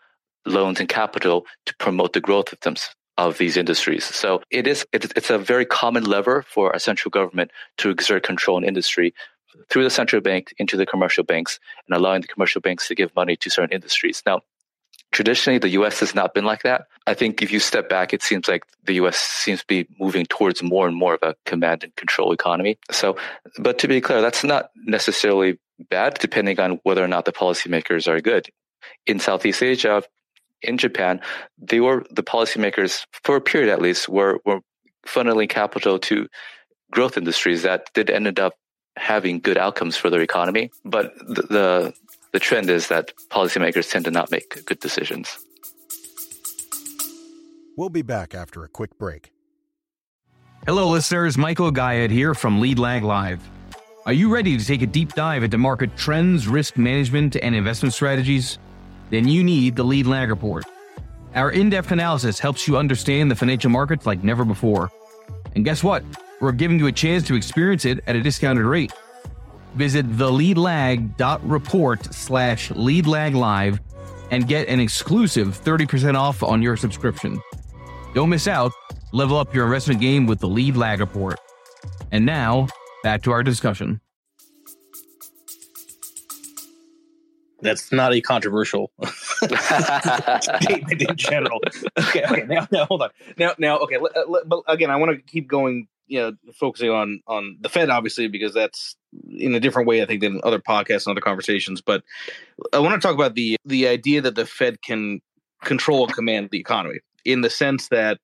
loans 0.46 0.80
and 0.80 0.90
capital 0.90 1.46
to 1.66 1.76
promote 1.76 2.14
the 2.14 2.22
growth 2.22 2.52
of 2.52 2.60
them 2.62 2.76
of 3.18 3.38
these 3.38 3.58
industries. 3.58 4.06
So 4.06 4.42
it 4.50 4.66
is 4.66 4.86
it's 4.94 5.30
a 5.30 5.38
very 5.38 5.66
common 5.66 6.06
lever 6.06 6.44
for 6.48 6.72
a 6.72 6.80
central 6.80 7.12
government 7.12 7.52
to 7.78 7.90
exert 7.90 8.24
control 8.24 8.58
in 8.58 8.64
industry 8.64 9.14
through 9.70 9.84
the 9.84 9.90
central 9.90 10.22
bank 10.22 10.54
into 10.58 10.78
the 10.78 10.86
commercial 10.86 11.24
banks 11.24 11.60
and 11.88 11.96
allowing 11.96 12.22
the 12.22 12.28
commercial 12.28 12.62
banks 12.62 12.88
to 12.88 12.96
give 12.96 13.16
money 13.16 13.36
to 13.38 13.50
certain 13.50 13.74
industries. 13.74 14.22
Now, 14.26 14.42
traditionally, 15.12 15.60
the 15.60 15.70
U.S. 15.70 16.00
has 16.00 16.16
not 16.16 16.34
been 16.34 16.46
like 16.46 16.64
that. 16.64 16.88
I 17.08 17.14
think 17.14 17.42
if 17.42 17.52
you 17.52 17.60
step 17.60 17.90
back, 17.90 18.14
it 18.14 18.22
seems 18.22 18.48
like 18.48 18.64
the 18.86 18.94
U.S. 18.94 19.18
seems 19.18 19.62
to 19.62 19.68
be 19.68 19.88
moving 20.00 20.26
towards 20.26 20.64
more 20.64 20.88
and 20.88 20.96
more 20.96 21.16
of 21.16 21.24
a 21.24 21.36
command 21.46 21.84
and 21.84 21.96
control 21.96 22.32
economy. 22.32 22.78
So, 22.92 23.18
but 23.60 23.78
to 23.80 23.88
be 23.88 24.02
clear, 24.02 24.22
that's 24.22 24.44
not 24.44 24.72
necessarily 24.76 25.60
bad, 25.90 26.16
depending 26.16 26.60
on 26.60 26.80
whether 26.84 27.04
or 27.04 27.08
not 27.08 27.26
the 27.26 27.32
policymakers 27.32 28.08
are 28.08 28.22
good. 28.22 28.48
In 29.06 29.20
Southeast 29.20 29.64
Asia, 29.64 30.04
in 30.62 30.78
Japan, 30.78 31.22
they 31.58 31.80
were 31.80 32.06
the 32.12 32.24
policymakers 32.24 33.06
for 33.24 33.36
a 33.36 33.42
period 33.42 33.72
at 33.72 33.82
least 33.82 34.08
were 34.08 34.40
were 34.46 34.62
funneling 35.08 35.50
capital 35.50 35.98
to 35.98 36.28
growth 36.92 37.18
industries 37.18 37.64
that 37.64 37.90
did 37.94 38.10
ended 38.10 38.40
up 38.40 38.54
having 38.98 39.40
good 39.40 39.58
outcomes 39.58 39.98
for 39.98 40.10
their 40.10 40.22
economy. 40.22 40.72
But 40.86 41.18
the, 41.20 41.42
the, 41.44 41.94
the 42.32 42.40
trend 42.40 42.70
is 42.70 42.88
that 42.88 43.14
policymakers 43.30 43.90
tend 43.90 44.06
to 44.06 44.12
not 44.12 44.32
make 44.32 44.66
good 44.66 44.80
decisions. 44.80 45.38
We'll 47.78 47.90
be 47.90 48.02
back 48.02 48.36
after 48.36 48.64
a 48.64 48.68
quick 48.68 48.98
break. 48.98 49.32
Hello, 50.66 50.88
listeners. 50.90 51.38
Michael 51.38 51.72
Gayed 51.72 52.12
here 52.12 52.36
from 52.36 52.60
Lead 52.60 52.78
Lag 52.78 53.04
Live. 53.04 53.42
Are 54.06 54.14
you 54.14 54.34
ready 54.34 54.58
to 54.58 54.66
take 54.66 54.82
a 54.82 54.88
deep 54.88 55.14
dive 55.14 55.44
into 55.44 55.58
market 55.58 55.96
trends, 55.96 56.48
risk 56.48 56.78
management, 56.78 57.36
and 57.36 57.56
investment 57.56 57.94
strategies? 57.94 58.60
Then 59.10 59.28
you 59.28 59.44
need 59.44 59.76
the 59.76 59.84
Lead 59.84 60.06
Lag 60.06 60.30
Report. 60.30 60.66
Our 61.34 61.52
in 61.52 61.70
depth 61.70 61.92
analysis 61.92 62.40
helps 62.40 62.68
you 62.68 62.78
understand 62.78 63.32
the 63.32 63.36
financial 63.36 63.70
markets 63.70 64.06
like 64.06 64.24
never 64.24 64.44
before. 64.44 64.92
And 65.56 65.64
guess 65.64 65.84
what? 65.84 66.04
We're 66.42 66.52
giving 66.52 66.80
you 66.80 66.88
a 66.88 66.92
chance 66.92 67.26
to 67.28 67.36
experience 67.36 67.86
it 67.86 68.04
at 68.08 68.16
a 68.16 68.22
discounted 68.22 68.66
rate. 68.66 68.92
Visit 69.76 70.10
theleadlag.report 70.10 72.14
slash 72.14 72.70
leadlaglive 72.70 73.80
and 74.32 74.48
get 74.48 74.68
an 74.68 74.80
exclusive 74.80 75.60
30% 75.62 76.16
off 76.16 76.44
on 76.44 76.62
your 76.62 76.76
subscription. 76.76 77.42
Don't 78.14 78.30
miss 78.30 78.48
out. 78.48 78.72
Level 79.14 79.38
up 79.38 79.54
your 79.54 79.66
investment 79.66 80.02
game 80.02 80.26
with 80.26 80.40
the 80.40 80.48
Lead 80.48 80.76
Lag 80.76 81.00
Report. 81.00 81.40
And 82.12 82.26
now, 82.26 82.68
back 83.04 83.22
to 83.24 83.32
our 83.32 83.44
discussion. 83.44 84.02
That's 87.62 87.92
not 87.92 88.14
a 88.14 88.22
controversial 88.22 88.92
statement 89.06 91.02
in 91.02 91.16
general. 91.16 91.60
Okay, 92.00 92.26
okay. 92.26 92.46
Now, 92.48 92.68
now, 92.72 92.86
hold 92.86 93.04
on. 93.04 93.10
Now, 93.38 93.54
now, 93.60 93.78
okay. 93.80 93.98
but 94.00 94.64
again, 94.68 94.90
I 94.90 94.96
want 94.96 95.12
to 95.12 95.22
keep 95.22 95.48
going 95.48 95.88
you 96.12 96.20
know 96.20 96.34
focusing 96.54 96.90
on 96.90 97.22
on 97.26 97.58
the 97.62 97.70
Fed 97.70 97.90
obviously 97.90 98.28
because 98.28 98.54
that's 98.54 98.98
in 99.38 99.56
a 99.56 99.60
different 99.60 99.88
way 99.88 100.02
I 100.02 100.06
think 100.06 100.22
than 100.22 100.42
other 100.44 100.60
podcasts 100.60 101.08
and 101.08 101.12
other 101.12 101.22
conversations. 101.22 101.82
But 101.82 102.04
I 102.74 102.80
want 102.80 103.02
to 103.02 103.08
talk 103.08 103.16
about 103.16 103.36
the 103.36 103.58
the 103.66 103.88
idea 103.88 104.22
that 104.22 104.36
the 104.36 104.46
Fed 104.46 104.82
can 104.82 105.22
control 105.64 106.04
and 106.04 106.14
command 106.14 106.50
the 106.52 106.60
economy 106.60 107.00
in 107.24 107.42
the 107.42 107.50
sense 107.50 107.88
that 107.90 108.20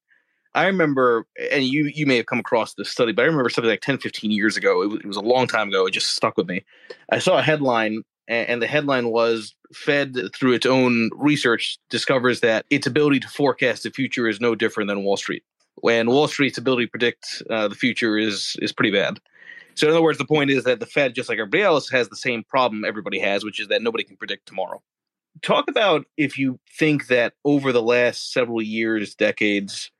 I 0.53 0.65
remember, 0.65 1.25
and 1.51 1.63
you 1.63 1.85
you 1.85 2.05
may 2.05 2.17
have 2.17 2.25
come 2.25 2.39
across 2.39 2.73
this 2.73 2.89
study, 2.89 3.13
but 3.13 3.21
I 3.21 3.25
remember 3.25 3.49
something 3.49 3.69
like 3.69 3.81
10, 3.81 3.99
15 3.99 4.31
years 4.31 4.57
ago. 4.57 4.81
It 4.81 4.87
was, 4.87 4.99
it 4.99 5.05
was 5.05 5.17
a 5.17 5.21
long 5.21 5.47
time 5.47 5.69
ago. 5.69 5.85
It 5.85 5.91
just 5.91 6.13
stuck 6.13 6.35
with 6.35 6.47
me. 6.47 6.65
I 7.11 7.19
saw 7.19 7.37
a 7.37 7.43
headline, 7.43 8.01
and 8.27 8.61
the 8.61 8.67
headline 8.67 9.09
was 9.09 9.55
Fed, 9.73 10.15
through 10.35 10.53
its 10.53 10.65
own 10.65 11.11
research, 11.13 11.77
discovers 11.89 12.39
that 12.41 12.65
its 12.69 12.87
ability 12.87 13.19
to 13.21 13.27
forecast 13.27 13.83
the 13.83 13.91
future 13.91 14.27
is 14.27 14.41
no 14.41 14.55
different 14.55 14.87
than 14.87 15.03
Wall 15.03 15.15
Street 15.15 15.43
when 15.77 16.09
Wall 16.09 16.27
Street's 16.27 16.57
ability 16.57 16.85
to 16.85 16.91
predict 16.91 17.43
uh, 17.49 17.67
the 17.67 17.75
future 17.75 18.17
is 18.17 18.55
is 18.61 18.71
pretty 18.71 18.91
bad. 18.91 19.19
So 19.75 19.87
in 19.87 19.93
other 19.93 20.01
words, 20.01 20.17
the 20.17 20.25
point 20.25 20.49
is 20.49 20.63
that 20.63 20.79
the 20.79 20.87
Fed, 20.87 21.13
just 21.13 21.29
like 21.29 21.37
everybody 21.37 21.61
else, 21.61 21.89
has 21.89 22.09
the 22.09 22.15
same 22.15 22.43
problem 22.43 22.83
everybody 22.83 23.19
has, 23.19 23.43
which 23.43 23.59
is 23.59 23.67
that 23.67 23.83
nobody 23.83 24.03
can 24.03 24.17
predict 24.17 24.47
tomorrow. 24.47 24.81
Talk 25.43 25.69
about 25.69 26.05
if 26.17 26.39
you 26.39 26.59
think 26.79 27.07
that 27.07 27.33
over 27.45 27.71
the 27.71 27.81
last 27.81 28.33
several 28.33 28.59
years, 28.59 29.13
decades, 29.13 29.91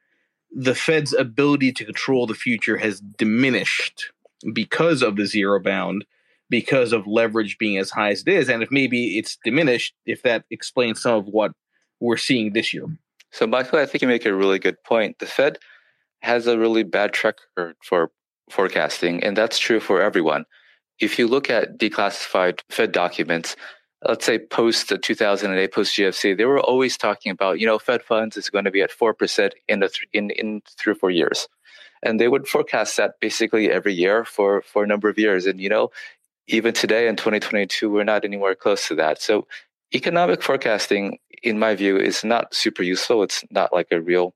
the 0.52 0.74
Fed's 0.74 1.14
ability 1.14 1.74
to 1.74 1.86
control 1.86 2.26
the 2.26 2.34
future 2.34 2.78
has 2.78 3.00
diminished 3.00 4.12
because 4.52 5.04
of 5.04 5.16
the 5.16 5.28
zero 5.28 5.60
bound, 5.60 6.06
because 6.50 6.92
of 6.92 7.06
leverage 7.06 7.60
being 7.60 7.78
as 7.78 7.92
high 7.92 8.10
as 8.10 8.22
it 8.22 8.30
is, 8.30 8.50
and 8.50 8.64
if 8.64 8.72
maybe 8.72 9.20
it's 9.20 9.38
diminished, 9.44 9.94
if 10.08 10.24
that 10.24 10.46
explains 10.50 11.02
some 11.02 11.20
of 11.20 11.26
what 11.28 11.52
we're 12.00 12.18
seeing 12.18 12.54
this 12.54 12.74
year. 12.74 12.88
So, 13.32 13.46
Michael, 13.46 13.80
I 13.80 13.86
think 13.86 14.02
you 14.02 14.08
make 14.08 14.26
a 14.26 14.34
really 14.34 14.60
good 14.60 14.82
point. 14.84 15.20
The 15.20 15.26
Fed 15.26 15.60
has 16.22 16.48
a 16.48 16.58
really 16.58 16.84
bad 16.84 17.14
track 17.14 17.36
record 17.56 17.76
for 17.84 18.12
forecasting, 18.50 19.24
and 19.24 19.36
that's 19.36 19.60
true 19.60 19.80
for 19.80 20.02
everyone. 20.02 20.46
If 21.00 21.20
you 21.20 21.28
look 21.28 21.50
at 21.50 21.78
declassified 21.78 22.62
Fed 22.70 22.92
documents, 22.92 23.56
let's 24.04 24.26
say 24.26 24.40
post 24.40 24.92
2008, 25.02 25.74
post 25.74 25.96
GFC, 25.96 26.38
they 26.38 26.46
were 26.46 26.60
always 26.60 26.98
talking 26.98 27.32
about, 27.32 27.60
you 27.60 27.66
know, 27.66 27.80
Fed 27.80 28.02
funds 28.02 28.38
is 28.38 28.50
going 28.50 28.66
to 28.66 28.72
be 28.72 28.82
at 28.82 28.92
4% 28.92 29.52
in, 29.68 29.80
the 29.80 29.90
th- 29.90 30.08
in, 30.14 30.30
in 30.32 30.62
three 30.78 30.92
or 30.92 30.96
four 30.96 31.12
years. 31.12 31.48
And 32.04 32.20
they 32.20 32.28
would 32.28 32.48
forecast 32.48 32.98
that 32.98 33.20
basically 33.20 33.72
every 33.72 33.94
year 33.94 34.24
for, 34.24 34.62
for 34.62 34.84
a 34.84 34.88
number 34.88 35.10
of 35.10 35.18
years. 35.18 35.46
And, 35.46 35.60
you 35.60 35.70
know, 35.70 35.90
even 36.48 36.74
today 36.74 37.08
in 37.08 37.16
2022, 37.16 37.90
we're 37.90 38.04
not 38.04 38.24
anywhere 38.24 38.56
close 38.56 38.88
to 38.88 38.96
that. 38.96 39.22
So 39.22 39.48
economic 39.94 40.44
forecasting, 40.44 41.18
in 41.44 41.60
my 41.60 41.76
view, 41.76 41.98
is 41.98 42.24
not 42.24 42.54
super 42.54 42.84
useful. 42.84 43.24
It's 43.24 43.44
not 43.52 43.74
like 43.74 43.88
a 43.92 44.02
real 44.02 44.34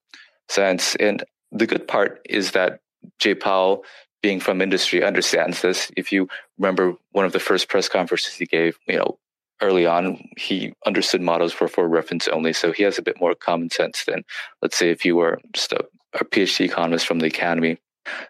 science. 0.49 0.95
And 0.95 1.23
the 1.51 1.67
good 1.67 1.87
part 1.87 2.21
is 2.29 2.51
that 2.51 2.79
Jay 3.19 3.35
Powell, 3.35 3.83
being 4.21 4.39
from 4.39 4.61
industry, 4.61 5.03
understands 5.03 5.61
this. 5.61 5.91
If 5.97 6.11
you 6.11 6.27
remember 6.57 6.93
one 7.11 7.25
of 7.25 7.31
the 7.31 7.39
first 7.39 7.69
press 7.69 7.89
conferences 7.89 8.35
he 8.35 8.45
gave, 8.45 8.77
you 8.87 8.97
know, 8.97 9.17
early 9.61 9.85
on, 9.85 10.27
he 10.37 10.73
understood 10.85 11.21
models 11.21 11.59
were 11.59 11.67
for 11.67 11.87
reference 11.87 12.27
only. 12.27 12.53
So 12.53 12.71
he 12.71 12.83
has 12.83 12.97
a 12.97 13.03
bit 13.03 13.19
more 13.19 13.35
common 13.35 13.69
sense 13.69 14.05
than, 14.05 14.23
let's 14.61 14.77
say, 14.77 14.89
if 14.89 15.05
you 15.05 15.15
were 15.15 15.39
just 15.53 15.71
a, 15.71 15.85
a 16.19 16.25
PhD 16.25 16.65
economist 16.65 17.05
from 17.05 17.19
the 17.19 17.27
academy. 17.27 17.77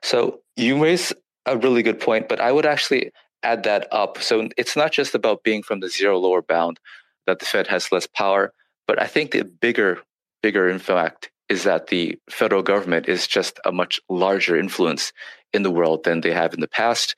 So 0.01 0.42
you 0.56 0.82
raise 0.82 1.13
a 1.46 1.58
really 1.58 1.84
good 1.84 2.00
point, 2.00 2.28
but 2.28 2.40
I 2.40 2.51
would 2.51 2.66
actually 2.66 3.12
add 3.44 3.63
that 3.63 3.88
up. 3.92 4.22
So 4.22 4.50
it's 4.58 4.75
not 4.75 4.92
just 4.92 5.16
about 5.16 5.44
being 5.44 5.63
from 5.63 5.80
the 5.80 5.90
zero 5.90 6.18
lower 6.20 6.42
bound 6.42 6.80
that 7.28 7.40
the 7.40 7.46
Fed 7.46 7.68
has 7.68 7.92
less 7.92 8.08
power. 8.08 8.54
But 8.88 9.02
I 9.02 9.08
think 9.08 9.32
the 9.32 9.44
bigger, 9.44 10.00
bigger 10.42 10.70
in 10.70 10.80
fact 10.80 11.32
is 11.50 11.64
that 11.64 11.88
the 11.88 12.18
federal 12.30 12.64
government 12.64 13.10
is 13.10 13.28
just 13.28 13.60
a 13.66 13.72
much 13.72 14.00
larger 14.10 14.58
influence 14.58 15.12
in 15.54 15.64
the 15.64 15.72
world 15.72 16.04
than 16.04 16.22
they 16.22 16.32
have 16.32 16.54
in 16.54 16.62
the 16.62 16.68
past. 16.68 17.16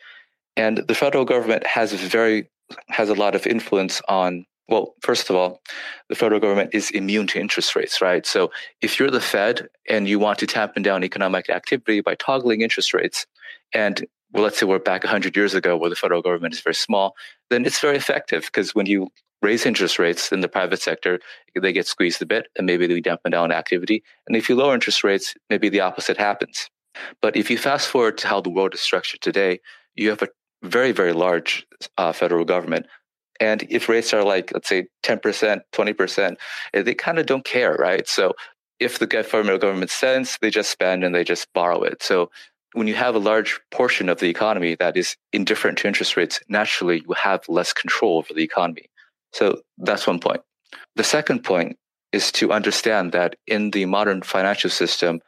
And 0.58 0.78
the 0.88 0.96
federal 0.96 1.26
government 1.26 1.66
has 1.68 1.94
very 1.94 2.50
has 2.90 3.10
a 3.10 3.14
lot 3.14 3.36
of 3.36 3.46
influence 3.46 4.02
on 4.08 4.46
well, 4.70 4.96
first 5.02 5.30
of 5.30 5.36
all, 5.36 5.62
the 6.08 6.16
federal 6.16 6.40
government 6.40 6.70
is 6.74 6.90
immune 6.92 7.28
to 7.28 7.40
interest 7.40 7.76
rates, 7.76 8.02
right? 8.02 8.26
So 8.26 8.50
if 8.82 8.98
you're 8.98 9.12
the 9.12 9.20
Fed 9.20 9.68
and 9.90 10.08
you 10.08 10.20
want 10.20 10.40
to 10.40 10.48
tampen 10.48 10.84
down 10.84 11.04
economic 11.04 11.50
activity 11.50 12.00
by 12.00 12.16
toggling 12.16 12.62
interest 12.62 12.94
rates, 12.94 13.26
and 13.74 14.06
well, 14.32 14.44
let's 14.44 14.58
say 14.58 14.66
we're 14.66 14.80
back 14.80 15.04
100 15.04 15.36
years 15.36 15.54
ago 15.54 15.78
where 15.78 15.90
the 15.90 15.96
federal 15.96 16.22
government 16.22 16.54
is 16.54 16.62
very 16.62 16.74
small, 16.74 17.14
then 17.50 17.66
it's 17.66 17.80
very 17.80 17.98
effective 17.98 18.46
because 18.46 18.74
when 18.74 18.86
you 18.86 19.10
raise 19.44 19.66
interest 19.66 20.00
rates 20.00 20.32
in 20.32 20.40
the 20.40 20.48
private 20.48 20.82
sector, 20.82 21.20
they 21.62 21.74
get 21.74 21.86
squeezed 21.86 22.22
a 22.22 22.26
bit 22.26 22.48
and 22.58 22.66
maybe 22.66 22.88
they 22.88 23.02
dampen 23.02 23.32
down 23.32 23.52
activity. 23.52 24.04
And 24.28 24.36
if 24.36 24.50
you 24.50 24.56
lower 24.56 24.74
interest 24.74 25.04
rates, 25.04 25.36
maybe 25.50 25.70
the 25.70 25.82
opposite 25.82 26.18
happens. 26.18 26.70
But 27.22 27.36
if 27.36 27.52
you 27.52 27.58
fast 27.58 27.88
forward 27.88 28.18
to 28.20 28.28
how 28.28 28.42
the 28.42 28.50
world 28.50 28.74
is 28.74 28.80
structured 28.80 29.22
today, 29.22 29.60
you 29.96 30.10
have 30.10 30.22
a 30.22 30.30
very, 30.64 30.94
very 30.94 31.14
large 31.14 31.68
uh, 31.98 32.14
federal 32.14 32.46
government. 32.46 32.86
And 33.40 33.64
if 33.70 33.90
rates 33.90 34.14
are 34.14 34.24
like, 34.24 34.52
let's 34.54 34.70
say, 34.70 34.86
10%, 35.04 35.62
20%, 35.74 36.36
eh, 36.74 36.82
they 36.82 36.94
kind 36.94 37.20
of 37.20 37.26
don't 37.26 37.44
care, 37.44 37.74
right? 37.74 38.08
So 38.08 38.34
if 38.80 39.00
the 39.00 39.08
federal 39.08 39.58
government 39.58 39.92
sends, 39.92 40.38
they 40.42 40.50
just 40.50 40.70
spend 40.70 41.04
and 41.04 41.14
they 41.14 41.24
just 41.24 41.52
borrow 41.54 41.84
it. 41.84 42.02
So 42.02 42.30
when 42.74 42.88
you 42.88 42.96
have 42.96 43.16
a 43.16 43.20
large 43.20 43.60
portion 43.72 44.10
of 44.10 44.20
the 44.20 44.30
economy 44.30 44.76
that 44.80 44.96
is 44.96 45.16
indifferent 45.32 45.80
to 45.80 45.88
interest 45.88 46.16
rates, 46.16 46.40
naturally 46.48 47.04
you 47.06 47.14
have 47.16 47.44
less 47.48 47.74
control 47.74 48.18
over 48.18 48.34
the 48.34 48.44
economy. 48.44 48.86
So 49.34 49.62
that's 49.78 50.08
one 50.08 50.20
point. 50.20 50.42
The 50.96 51.04
second 51.04 51.44
point 51.44 51.78
is 52.12 52.32
to 52.34 52.52
understand 52.52 53.12
that 53.12 53.36
in 53.48 53.72
the 53.72 53.86
modern 53.86 54.22
financial 54.22 54.70
system, 54.70 55.20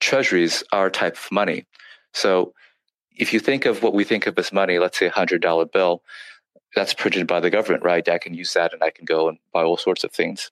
treasuries 0.00 0.62
are 0.72 0.86
a 0.86 0.90
type 0.90 1.16
of 1.16 1.32
money. 1.32 1.64
So 2.12 2.52
if 3.16 3.32
you 3.32 3.40
think 3.40 3.64
of 3.64 3.82
what 3.82 3.94
we 3.94 4.04
think 4.04 4.26
of 4.26 4.38
as 4.38 4.52
money, 4.52 4.78
let's 4.78 4.98
say 4.98 5.06
a 5.06 5.10
hundred 5.10 5.40
dollar 5.40 5.64
bill, 5.64 6.02
that's 6.74 6.92
printed 6.92 7.26
by 7.26 7.40
the 7.40 7.50
government, 7.50 7.82
right? 7.82 8.06
I 8.06 8.18
can 8.18 8.34
use 8.34 8.52
that 8.52 8.74
and 8.74 8.82
I 8.82 8.90
can 8.90 9.06
go 9.06 9.28
and 9.28 9.38
buy 9.52 9.62
all 9.62 9.78
sorts 9.78 10.04
of 10.04 10.12
things. 10.12 10.50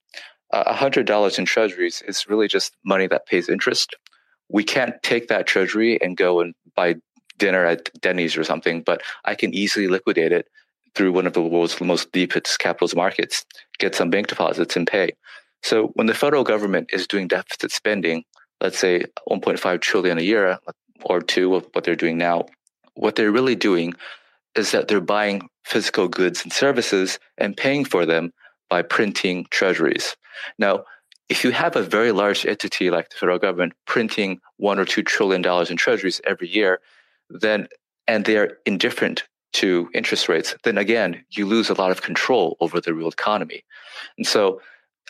A 0.52 0.70
uh, 0.70 0.72
hundred 0.74 1.06
dollars 1.06 1.38
in 1.38 1.44
treasuries 1.44 2.02
is 2.08 2.26
really 2.28 2.48
just 2.48 2.74
money 2.84 3.06
that 3.08 3.26
pays 3.26 3.48
interest. 3.48 3.94
we 4.48 4.64
can't 4.64 4.94
take 5.02 5.28
that 5.28 5.46
treasury 5.46 6.00
and 6.00 6.16
go 6.16 6.40
and 6.40 6.54
buy 6.76 6.94
dinner 7.38 7.64
at 7.64 7.90
Denny's 8.00 8.36
or 8.36 8.44
something, 8.44 8.82
but 8.82 9.02
I 9.24 9.34
can 9.34 9.54
easily 9.54 9.88
liquidate 9.88 10.32
it 10.32 10.48
through 10.94 11.12
one 11.12 11.26
of 11.26 11.32
the 11.32 11.42
world's 11.42 11.80
most 11.80 12.12
deepest 12.12 12.58
capital 12.58 12.88
markets, 12.96 13.44
get 13.78 13.94
some 13.94 14.10
bank 14.10 14.28
deposits 14.28 14.76
and 14.76 14.86
pay. 14.86 15.10
So 15.62 15.88
when 15.94 16.06
the 16.06 16.14
federal 16.14 16.44
government 16.44 16.90
is 16.92 17.06
doing 17.06 17.28
deficit 17.28 17.72
spending, 17.72 18.24
let's 18.60 18.78
say 18.78 19.04
1.5 19.28 19.80
trillion 19.80 20.18
a 20.18 20.22
year 20.22 20.58
or 21.04 21.20
two 21.20 21.54
of 21.54 21.66
what 21.72 21.84
they're 21.84 21.96
doing 21.96 22.18
now, 22.18 22.46
what 22.94 23.16
they're 23.16 23.32
really 23.32 23.56
doing 23.56 23.94
is 24.54 24.70
that 24.70 24.88
they're 24.88 25.00
buying 25.00 25.48
physical 25.64 26.08
goods 26.08 26.42
and 26.42 26.52
services 26.52 27.18
and 27.38 27.56
paying 27.56 27.84
for 27.84 28.06
them 28.06 28.32
by 28.70 28.82
printing 28.82 29.46
treasuries. 29.50 30.16
Now, 30.58 30.84
if 31.28 31.42
you 31.42 31.50
have 31.52 31.74
a 31.74 31.82
very 31.82 32.12
large 32.12 32.44
entity 32.44 32.90
like 32.90 33.08
the 33.08 33.16
federal 33.16 33.38
government 33.38 33.72
printing 33.86 34.40
one 34.58 34.78
or 34.78 34.84
two 34.84 35.02
trillion 35.02 35.42
dollars 35.42 35.70
in 35.70 35.76
treasuries 35.76 36.20
every 36.24 36.48
year, 36.48 36.80
then 37.30 37.66
and 38.06 38.24
they're 38.24 38.58
indifferent 38.66 39.24
to 39.54 39.88
interest 39.94 40.28
rates, 40.28 40.54
then 40.64 40.78
again, 40.78 41.24
you 41.30 41.46
lose 41.46 41.70
a 41.70 41.74
lot 41.74 41.90
of 41.90 42.02
control 42.02 42.56
over 42.60 42.80
the 42.80 42.94
real 42.94 43.08
economy. 43.08 43.64
And 44.18 44.26
so 44.26 44.60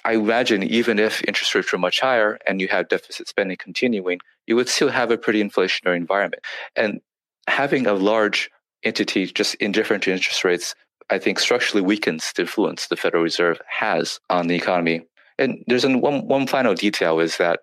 I 0.05 0.15
imagine 0.15 0.63
even 0.63 0.99
if 0.99 1.23
interest 1.25 1.55
rates 1.55 1.73
were 1.73 1.79
much 1.79 2.01
higher 2.01 2.39
and 2.47 2.61
you 2.61 2.69
had 2.69 2.89
deficit 2.89 3.27
spending 3.27 3.57
continuing, 3.57 4.21
you 4.47 4.57
would 4.57 4.69
still 4.69 4.91
have 4.91 5.11
a 5.11 5.19
pretty 5.19 5.43
inflationary 5.43 5.97
environment. 5.97 6.43
And 6.77 7.01
having 7.49 7.87
a 7.87 7.95
large 7.95 8.51
entity 8.83 9.27
just 9.27 9.55
indifferent 9.57 10.03
to 10.05 10.13
interest 10.13 10.45
rates, 10.45 10.75
I 11.11 11.19
think 11.19 11.39
structurally 11.39 11.85
weakens 11.85 12.33
the 12.35 12.43
influence 12.43 12.87
the 12.87 12.97
Federal 12.97 13.23
Reserve 13.23 13.61
has 13.69 14.21
on 14.29 14.47
the 14.47 14.57
economy. 14.57 15.07
And 15.39 15.65
there's 15.67 15.87
one, 15.87 16.27
one 16.29 16.47
final 16.47 16.75
detail 16.75 17.19
is 17.19 17.39
that 17.39 17.61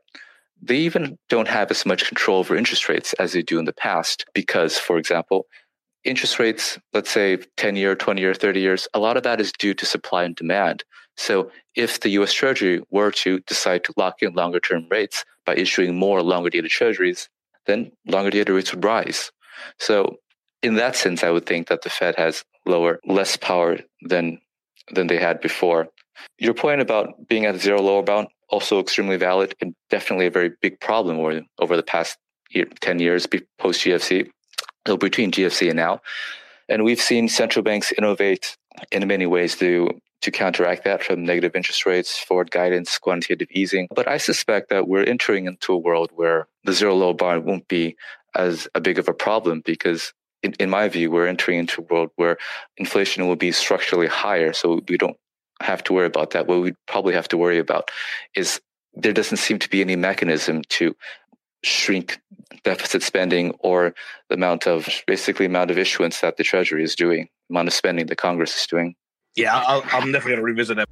they 0.61 0.77
even 0.77 1.17
don't 1.29 1.47
have 1.47 1.71
as 1.71 1.85
much 1.85 2.07
control 2.07 2.39
over 2.39 2.55
interest 2.55 2.89
rates 2.89 3.13
as 3.13 3.33
they 3.33 3.41
do 3.41 3.57
in 3.59 3.65
the 3.65 3.73
past 3.73 4.25
because, 4.33 4.77
for 4.77 4.97
example, 4.97 5.47
interest 6.03 6.39
rates, 6.39 6.79
let's 6.93 7.09
say 7.09 7.37
10 7.57 7.75
year, 7.75 7.95
20 7.95 8.21
year, 8.21 8.33
30 8.33 8.59
years, 8.59 8.87
a 8.93 8.99
lot 8.99 9.17
of 9.17 9.23
that 9.23 9.41
is 9.41 9.51
due 9.51 9.73
to 9.73 9.85
supply 9.85 10.23
and 10.23 10.35
demand. 10.35 10.83
So 11.17 11.51
if 11.75 11.99
the 11.99 12.09
US 12.21 12.33
Treasury 12.33 12.81
were 12.89 13.11
to 13.11 13.39
decide 13.41 13.83
to 13.85 13.93
lock 13.97 14.21
in 14.21 14.33
longer 14.33 14.59
term 14.59 14.87
rates 14.89 15.23
by 15.45 15.55
issuing 15.55 15.95
more 15.95 16.21
longer 16.21 16.49
dated 16.49 16.71
treasuries, 16.71 17.29
then 17.65 17.91
longer 18.07 18.31
dated 18.31 18.49
rates 18.49 18.73
would 18.73 18.83
rise. 18.83 19.31
So 19.79 20.17
in 20.63 20.75
that 20.75 20.95
sense, 20.95 21.23
I 21.23 21.31
would 21.31 21.45
think 21.45 21.67
that 21.67 21.81
the 21.81 21.89
Fed 21.89 22.15
has 22.15 22.43
lower, 22.65 22.99
less 23.05 23.37
power 23.37 23.79
than 24.01 24.39
than 24.91 25.07
they 25.07 25.17
had 25.17 25.41
before. 25.41 25.87
Your 26.37 26.53
point 26.53 26.81
about 26.81 27.27
being 27.27 27.45
at 27.45 27.59
zero 27.59 27.81
lower 27.81 28.03
bound 28.03 28.27
also 28.49 28.79
extremely 28.79 29.17
valid 29.17 29.55
and 29.61 29.73
definitely 29.89 30.27
a 30.27 30.31
very 30.31 30.51
big 30.61 30.79
problem 30.79 31.19
over, 31.19 31.41
over 31.59 31.77
the 31.77 31.83
past 31.83 32.17
year, 32.49 32.65
10 32.81 32.99
years 32.99 33.25
post 33.57 33.81
GFC, 33.81 34.29
so 34.87 34.97
between 34.97 35.31
GFC 35.31 35.69
and 35.69 35.77
now. 35.77 36.01
And 36.69 36.83
we've 36.83 37.01
seen 37.01 37.27
central 37.27 37.63
banks 37.63 37.91
innovate 37.91 38.57
in 38.91 39.07
many 39.07 39.25
ways 39.25 39.55
to 39.57 39.89
to 40.21 40.31
counteract 40.31 40.83
that 40.83 41.03
from 41.03 41.25
negative 41.25 41.55
interest 41.55 41.85
rates, 41.85 42.19
forward 42.19 42.51
guidance, 42.51 42.99
quantitative 42.99 43.47
easing. 43.51 43.87
But 43.93 44.07
I 44.07 44.17
suspect 44.17 44.69
that 44.69 44.87
we're 44.87 45.03
entering 45.03 45.47
into 45.47 45.73
a 45.73 45.77
world 45.77 46.11
where 46.13 46.47
the 46.63 46.73
zero 46.73 46.95
low 46.95 47.13
bound 47.13 47.43
won't 47.43 47.67
be 47.67 47.97
as 48.35 48.67
a 48.75 48.81
big 48.81 48.99
of 48.99 49.07
a 49.07 49.13
problem 49.13 49.63
because 49.65 50.13
in, 50.43 50.53
in 50.59 50.69
my 50.69 50.87
view, 50.89 51.09
we're 51.11 51.27
entering 51.27 51.59
into 51.59 51.81
a 51.81 51.85
world 51.93 52.11
where 52.15 52.37
inflation 52.77 53.27
will 53.27 53.35
be 53.35 53.51
structurally 53.51 54.07
higher. 54.07 54.53
So 54.53 54.81
we 54.87 54.97
don't 54.97 55.17
have 55.59 55.83
to 55.85 55.93
worry 55.93 56.07
about 56.07 56.31
that. 56.31 56.47
What 56.47 56.61
we 56.61 56.73
probably 56.87 57.13
have 57.13 57.27
to 57.29 57.37
worry 57.37 57.57
about 57.57 57.89
is 58.35 58.61
there 58.93 59.13
doesn't 59.13 59.37
seem 59.37 59.59
to 59.59 59.69
be 59.69 59.81
any 59.81 59.95
mechanism 59.95 60.61
to 60.69 60.95
shrink 61.63 62.19
deficit 62.63 63.03
spending 63.03 63.51
or 63.59 63.93
the 64.29 64.35
amount 64.35 64.67
of 64.67 64.87
basically 65.07 65.45
amount 65.45 65.71
of 65.71 65.77
issuance 65.77 66.21
that 66.21 66.37
the 66.37 66.43
Treasury 66.43 66.83
is 66.83 66.95
doing, 66.95 67.27
amount 67.49 67.67
of 67.67 67.73
spending 67.73 68.07
the 68.07 68.15
Congress 68.15 68.55
is 68.55 68.67
doing. 68.67 68.95
Yeah, 69.35 69.57
I'll, 69.57 69.81
I'm 69.91 70.11
definitely 70.11 70.31
going 70.31 70.37
to 70.37 70.43
revisit 70.43 70.77
that. 70.77 70.87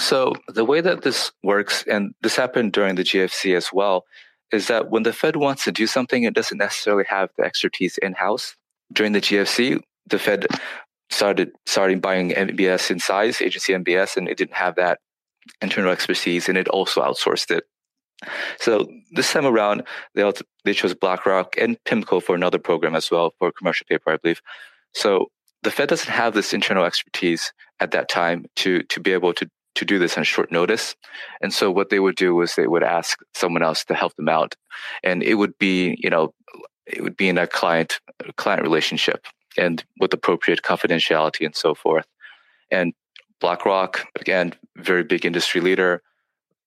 So 0.00 0.34
the 0.48 0.64
way 0.64 0.80
that 0.80 1.02
this 1.02 1.32
works, 1.42 1.84
and 1.86 2.14
this 2.22 2.36
happened 2.36 2.72
during 2.72 2.94
the 2.94 3.02
GFC 3.02 3.56
as 3.56 3.70
well, 3.72 4.04
is 4.52 4.68
that 4.68 4.90
when 4.90 5.02
the 5.02 5.12
Fed 5.12 5.36
wants 5.36 5.64
to 5.64 5.72
do 5.72 5.86
something, 5.86 6.22
it 6.22 6.34
doesn't 6.34 6.58
necessarily 6.58 7.04
have 7.08 7.30
the 7.36 7.44
expertise 7.44 7.98
in 7.98 8.14
house. 8.14 8.56
During 8.92 9.12
the 9.12 9.20
GFC, 9.20 9.80
the 10.06 10.18
Fed 10.18 10.46
started 11.10 11.52
starting 11.66 12.00
buying 12.00 12.30
MBS 12.30 12.90
in 12.90 13.00
size, 13.00 13.42
agency 13.42 13.72
MBS, 13.72 14.16
and 14.16 14.28
it 14.28 14.38
didn't 14.38 14.54
have 14.54 14.76
that 14.76 15.00
internal 15.60 15.92
expertise, 15.92 16.48
and 16.48 16.56
it 16.56 16.68
also 16.68 17.02
outsourced 17.02 17.50
it. 17.50 17.64
So 18.58 18.88
this 19.12 19.32
time 19.32 19.46
around, 19.46 19.84
they 20.14 20.22
also, 20.22 20.44
they 20.64 20.72
chose 20.72 20.94
BlackRock 20.94 21.54
and 21.56 21.78
PIMCO 21.84 22.22
for 22.22 22.34
another 22.34 22.58
program 22.58 22.94
as 22.94 23.10
well 23.10 23.32
for 23.38 23.52
commercial 23.52 23.86
paper, 23.88 24.10
I 24.10 24.16
believe. 24.16 24.42
So 24.92 25.30
the 25.62 25.70
Fed 25.70 25.88
doesn't 25.88 26.10
have 26.10 26.34
this 26.34 26.52
internal 26.52 26.84
expertise 26.84 27.52
at 27.80 27.90
that 27.92 28.08
time 28.08 28.46
to 28.56 28.82
to 28.84 29.00
be 29.00 29.12
able 29.12 29.32
to 29.34 29.48
to 29.74 29.84
do 29.84 29.98
this 29.98 30.18
on 30.18 30.24
short 30.24 30.50
notice. 30.50 30.96
And 31.40 31.52
so 31.52 31.70
what 31.70 31.90
they 31.90 32.00
would 32.00 32.16
do 32.16 32.34
was 32.34 32.54
they 32.54 32.66
would 32.66 32.82
ask 32.82 33.18
someone 33.34 33.62
else 33.62 33.84
to 33.84 33.94
help 33.94 34.14
them 34.16 34.28
out. 34.28 34.56
And 35.04 35.22
it 35.22 35.34
would 35.34 35.56
be, 35.58 35.96
you 36.02 36.10
know, 36.10 36.34
it 36.86 37.02
would 37.02 37.16
be 37.16 37.28
in 37.28 37.38
a 37.38 37.46
client 37.46 38.00
client 38.36 38.62
relationship 38.62 39.26
and 39.56 39.84
with 40.00 40.12
appropriate 40.12 40.62
confidentiality 40.62 41.44
and 41.44 41.54
so 41.54 41.74
forth. 41.74 42.06
And 42.70 42.92
BlackRock, 43.40 44.04
again, 44.20 44.54
very 44.76 45.04
big 45.04 45.24
industry 45.24 45.60
leader, 45.60 46.02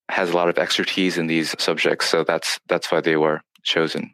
has 0.10 0.32
a 0.32 0.36
lot 0.36 0.50
of 0.50 0.58
expertise 0.58 1.18
in 1.18 1.28
these 1.28 1.56
subjects. 1.60 2.08
So 2.08 2.24
that's 2.24 2.60
that's 2.68 2.92
why 2.92 3.02
they 3.02 3.18
were 3.18 3.42
chosen. 3.64 4.14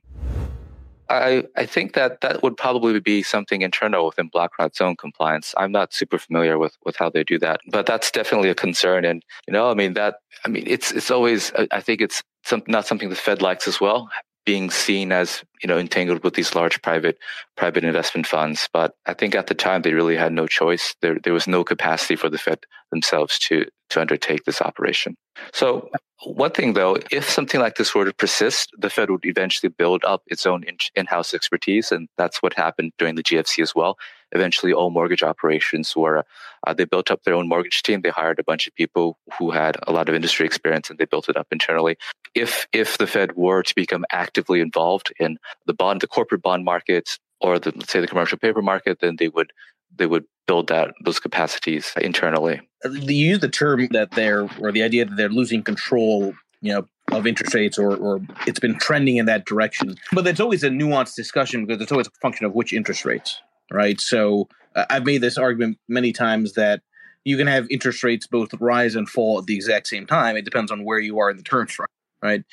I, 1.10 1.46
I 1.56 1.66
think 1.66 1.94
that 1.94 2.20
that 2.20 2.44
would 2.44 2.58
probably 2.58 3.00
be 3.00 3.24
something 3.24 3.62
internal 3.62 4.06
within 4.06 4.28
BlackRock's 4.28 4.82
own 4.82 4.98
compliance. 4.98 5.54
I'm 5.56 5.72
not 5.72 5.94
super 5.94 6.18
familiar 6.18 6.58
with, 6.60 6.76
with 6.84 6.98
how 6.98 7.10
they 7.10 7.24
do 7.24 7.40
that, 7.40 7.62
but 7.72 7.86
that's 7.86 8.12
definitely 8.12 8.50
a 8.50 8.56
concern. 8.56 9.06
And, 9.06 9.24
you 9.48 9.54
know, 9.54 9.72
I 9.72 9.74
mean, 9.74 9.94
that, 9.94 10.16
I 10.44 10.50
mean, 10.50 10.66
it's, 10.68 10.92
it's 10.92 11.10
always, 11.10 11.54
I 11.72 11.80
think 11.80 12.02
it's 12.02 12.22
some, 12.44 12.62
not 12.68 12.88
something 12.88 13.08
the 13.08 13.16
Fed 13.16 13.42
likes 13.42 13.70
as 13.70 13.80
well, 13.80 14.10
being 14.46 14.70
seen 14.70 15.14
as, 15.14 15.46
you 15.64 15.68
know, 15.68 15.78
entangled 15.78 16.26
with 16.26 16.34
these 16.34 16.54
large 16.56 16.82
private, 16.82 17.18
private 17.56 17.86
investment 17.86 18.28
funds. 18.28 18.68
But 18.74 18.94
I 19.06 19.14
think 19.14 19.34
at 19.34 19.48
the 19.48 19.56
time 19.56 19.84
they 19.84 19.94
really 19.94 20.18
had 20.18 20.34
no 20.34 20.46
choice. 20.46 20.94
There, 21.02 21.20
there 21.24 21.32
was 21.32 21.48
no 21.48 21.64
capacity 21.64 22.18
for 22.18 22.30
the 22.30 22.38
Fed 22.38 22.60
themselves 22.92 23.40
to, 23.48 23.66
to 23.90 24.02
undertake 24.02 24.46
this 24.46 24.62
operation. 24.62 25.16
So 25.54 25.90
one 26.24 26.52
thing, 26.52 26.74
though, 26.74 26.98
if 27.12 27.30
something 27.30 27.62
like 27.62 27.76
this 27.76 27.94
were 27.94 28.06
to 28.06 28.14
persist, 28.14 28.72
the 28.78 28.90
Fed 28.90 29.12
would 29.12 29.26
eventually 29.26 29.70
build 29.70 30.04
up 30.04 30.24
its 30.28 30.46
own 30.46 30.64
in 30.96 31.06
house 31.06 31.34
expertise. 31.34 31.92
And 31.92 32.10
that's 32.18 32.42
what 32.42 32.54
happened 32.54 32.94
during 32.98 33.16
the 33.16 33.24
GFC 33.24 33.62
as 33.62 33.76
well. 33.76 33.98
Eventually, 34.32 34.74
all 34.74 34.90
mortgage 34.90 35.24
operations 35.24 35.96
were, 35.96 36.26
uh, 36.66 36.74
they 36.74 36.86
built 36.86 37.12
up 37.12 37.24
their 37.24 37.36
own 37.36 37.48
mortgage 37.48 37.84
team. 37.84 38.02
They 38.02 38.10
hired 38.10 38.40
a 38.40 38.44
bunch 38.44 38.68
of 38.68 38.76
people 38.76 39.18
who 39.38 39.52
had 39.52 39.78
a 39.84 39.92
lot 39.92 40.10
of 40.10 40.16
industry 40.16 40.46
experience 40.46 40.90
and 40.90 40.98
they 40.98 41.06
built 41.06 41.30
it 41.30 41.38
up 41.38 41.48
internally. 41.52 41.98
If, 42.34 42.68
if 42.74 42.98
the 42.98 43.08
Fed 43.08 43.36
were 43.36 43.64
to 43.64 43.76
become 43.76 44.04
actively 44.12 44.60
involved 44.60 45.14
in 45.20 45.38
the 45.66 45.74
bond, 45.74 46.02
the 46.02 46.08
corporate 46.08 46.42
bond 46.42 46.66
markets, 46.66 47.20
or 47.40 47.60
the, 47.60 47.72
let's 47.76 47.92
say 47.92 48.02
the 48.02 48.08
commercial 48.08 48.38
paper 48.38 48.62
market, 48.62 49.00
then 49.00 49.16
they 49.18 49.28
would 49.28 49.54
they 49.98 50.06
would 50.06 50.26
build 50.48 50.68
that 50.68 50.94
those 51.04 51.20
capacities 51.20 51.94
internally. 52.00 52.62
You 52.84 53.30
use 53.30 53.40
the 53.40 53.50
term 53.50 53.88
that 53.92 54.12
they're 54.12 54.48
or 54.60 54.72
the 54.72 54.84
idea 54.84 55.06
that 55.06 55.16
they're 55.16 55.30
losing 55.30 55.64
control, 55.64 56.34
you 56.62 56.74
know, 56.74 56.88
of 57.12 57.28
interest 57.28 57.54
rates 57.54 57.78
or 57.78 57.96
or 57.96 58.22
it's 58.46 58.60
been 58.60 58.78
trending 58.78 59.18
in 59.18 59.26
that 59.26 59.46
direction. 59.46 59.96
But 60.12 60.24
there's 60.24 60.40
always 60.40 60.64
a 60.64 60.70
nuanced 60.70 61.16
discussion 61.16 61.66
because 61.66 61.82
it's 61.82 61.92
always 61.92 62.08
a 62.08 62.12
function 62.22 62.46
of 62.46 62.54
which 62.54 62.74
interest 62.74 63.06
rates, 63.06 63.42
right? 63.72 64.00
So 64.00 64.48
uh, 64.76 64.86
I've 64.90 65.06
made 65.06 65.22
this 65.22 65.38
argument 65.38 65.78
many 65.88 66.14
times 66.14 66.54
that 66.54 66.82
you 67.26 67.36
can 67.36 67.48
have 67.48 67.68
interest 67.70 68.04
rates 68.04 68.26
both 68.26 68.54
rise 68.60 68.96
and 68.96 69.10
fall 69.10 69.40
at 69.40 69.46
the 69.46 69.56
exact 69.56 69.88
same 69.88 70.06
time. 70.06 70.38
It 70.38 70.46
depends 70.46 70.72
on 70.72 70.86
where 70.86 71.00
you 71.00 71.20
are 71.20 71.30
in 71.30 71.38
the 71.38 71.44
term 71.44 71.68
structure, 71.68 71.92
right? 72.22 72.44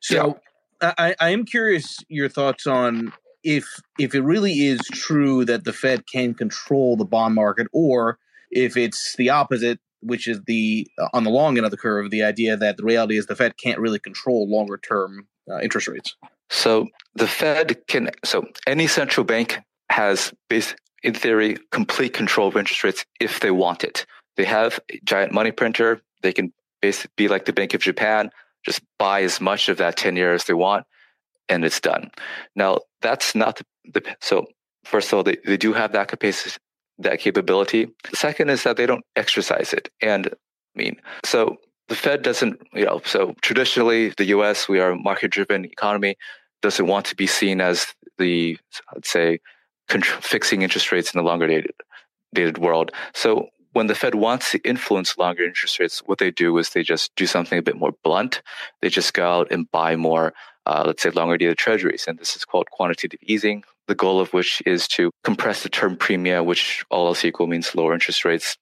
So 0.00 0.38
yeah. 0.80 0.94
I, 0.98 1.14
I 1.18 1.30
am 1.30 1.44
curious 1.44 1.98
your 2.08 2.28
thoughts 2.28 2.66
on 2.66 3.12
if 3.42 3.80
if 3.98 4.14
it 4.14 4.22
really 4.22 4.52
is 4.66 4.80
true 4.92 5.44
that 5.44 5.64
the 5.64 5.72
Fed 5.72 6.06
can 6.06 6.34
control 6.34 6.96
the 6.96 7.04
bond 7.04 7.34
market, 7.34 7.66
or 7.72 8.18
if 8.50 8.76
it's 8.76 9.16
the 9.16 9.30
opposite, 9.30 9.78
which 10.00 10.26
is 10.26 10.40
the 10.46 10.86
uh, 10.98 11.08
on 11.12 11.24
the 11.24 11.30
long 11.30 11.56
end 11.56 11.64
of 11.64 11.70
the 11.70 11.76
curve, 11.76 12.10
the 12.10 12.22
idea 12.22 12.56
that 12.56 12.76
the 12.76 12.84
reality 12.84 13.16
is 13.16 13.26
the 13.26 13.36
Fed 13.36 13.56
can't 13.56 13.78
really 13.78 13.98
control 13.98 14.48
longer 14.48 14.78
term 14.78 15.26
uh, 15.50 15.60
interest 15.60 15.88
rates. 15.88 16.16
So 16.50 16.88
the 17.14 17.28
Fed 17.28 17.86
can. 17.86 18.10
So 18.24 18.46
any 18.66 18.86
central 18.86 19.24
bank 19.24 19.58
has, 19.90 20.32
in 21.02 21.14
theory, 21.14 21.56
complete 21.70 22.12
control 22.12 22.48
of 22.48 22.56
interest 22.56 22.84
rates 22.84 23.04
if 23.20 23.40
they 23.40 23.50
want 23.50 23.84
it. 23.84 24.06
They 24.36 24.44
have 24.44 24.80
a 24.90 25.00
giant 25.04 25.32
money 25.32 25.52
printer. 25.52 26.00
They 26.22 26.32
can 26.32 26.52
basically 26.80 27.12
be 27.16 27.28
like 27.28 27.44
the 27.44 27.52
Bank 27.52 27.74
of 27.74 27.80
Japan, 27.80 28.30
just 28.64 28.80
buy 28.98 29.22
as 29.22 29.40
much 29.40 29.68
of 29.68 29.78
that 29.78 29.96
10 29.96 30.16
years 30.16 30.42
as 30.42 30.46
they 30.46 30.54
want 30.54 30.86
and 31.50 31.64
it's 31.64 31.80
done. 31.80 32.10
Now, 32.54 32.78
that's 33.02 33.34
not 33.34 33.60
the, 33.84 34.02
so 34.20 34.46
first 34.84 35.08
of 35.08 35.14
all, 35.14 35.22
they, 35.22 35.36
they 35.44 35.56
do 35.56 35.72
have 35.72 35.92
that 35.92 36.08
capacity, 36.08 36.56
that 36.98 37.20
capability. 37.20 37.88
The 38.10 38.16
second 38.16 38.50
is 38.50 38.62
that 38.62 38.76
they 38.76 38.86
don't 38.86 39.04
exercise 39.16 39.72
it. 39.72 39.90
And 40.00 40.28
I 40.28 40.78
mean, 40.78 40.96
so 41.24 41.56
the 41.88 41.96
Fed 41.96 42.22
doesn't, 42.22 42.62
you 42.72 42.86
know, 42.86 43.02
so 43.04 43.34
traditionally 43.42 44.14
the 44.16 44.26
US, 44.26 44.68
we 44.68 44.80
are 44.80 44.92
a 44.92 44.96
market 44.96 45.32
driven 45.32 45.64
economy, 45.64 46.16
doesn't 46.62 46.86
want 46.86 47.06
to 47.06 47.16
be 47.16 47.26
seen 47.26 47.60
as 47.60 47.94
the, 48.18 48.56
let's 48.94 49.10
say, 49.10 49.40
fixing 49.88 50.62
interest 50.62 50.92
rates 50.92 51.12
in 51.12 51.18
the 51.18 51.24
longer 51.24 51.48
dated, 51.48 51.72
dated 52.32 52.58
world. 52.58 52.92
So 53.12 53.48
when 53.72 53.86
the 53.86 53.94
Fed 53.94 54.14
wants 54.14 54.52
to 54.52 54.58
influence 54.58 55.16
longer 55.18 55.44
interest 55.44 55.78
rates, 55.78 56.00
what 56.06 56.18
they 56.18 56.30
do 56.30 56.56
is 56.58 56.70
they 56.70 56.82
just 56.82 57.14
do 57.16 57.26
something 57.26 57.58
a 57.58 57.62
bit 57.62 57.76
more 57.76 57.92
blunt. 58.04 58.42
They 58.82 58.88
just 58.88 59.14
go 59.14 59.28
out 59.28 59.48
and 59.50 59.70
buy 59.70 59.96
more, 59.96 60.32
uh, 60.66 60.84
let's 60.86 61.02
say, 61.02 61.10
longer 61.10 61.36
dated 61.36 61.58
treasuries. 61.58 62.04
And 62.06 62.18
this 62.18 62.36
is 62.36 62.44
called 62.44 62.70
quantitative 62.70 63.20
easing, 63.22 63.64
the 63.88 63.94
goal 63.94 64.20
of 64.20 64.32
which 64.32 64.62
is 64.66 64.86
to 64.88 65.10
compress 65.24 65.62
the 65.62 65.68
term 65.68 65.96
premium, 65.96 66.46
which 66.46 66.84
all 66.90 67.06
else 67.06 67.24
equal 67.24 67.46
means 67.46 67.74
lower 67.74 67.94
interest 67.94 68.24
rates. 68.24 68.56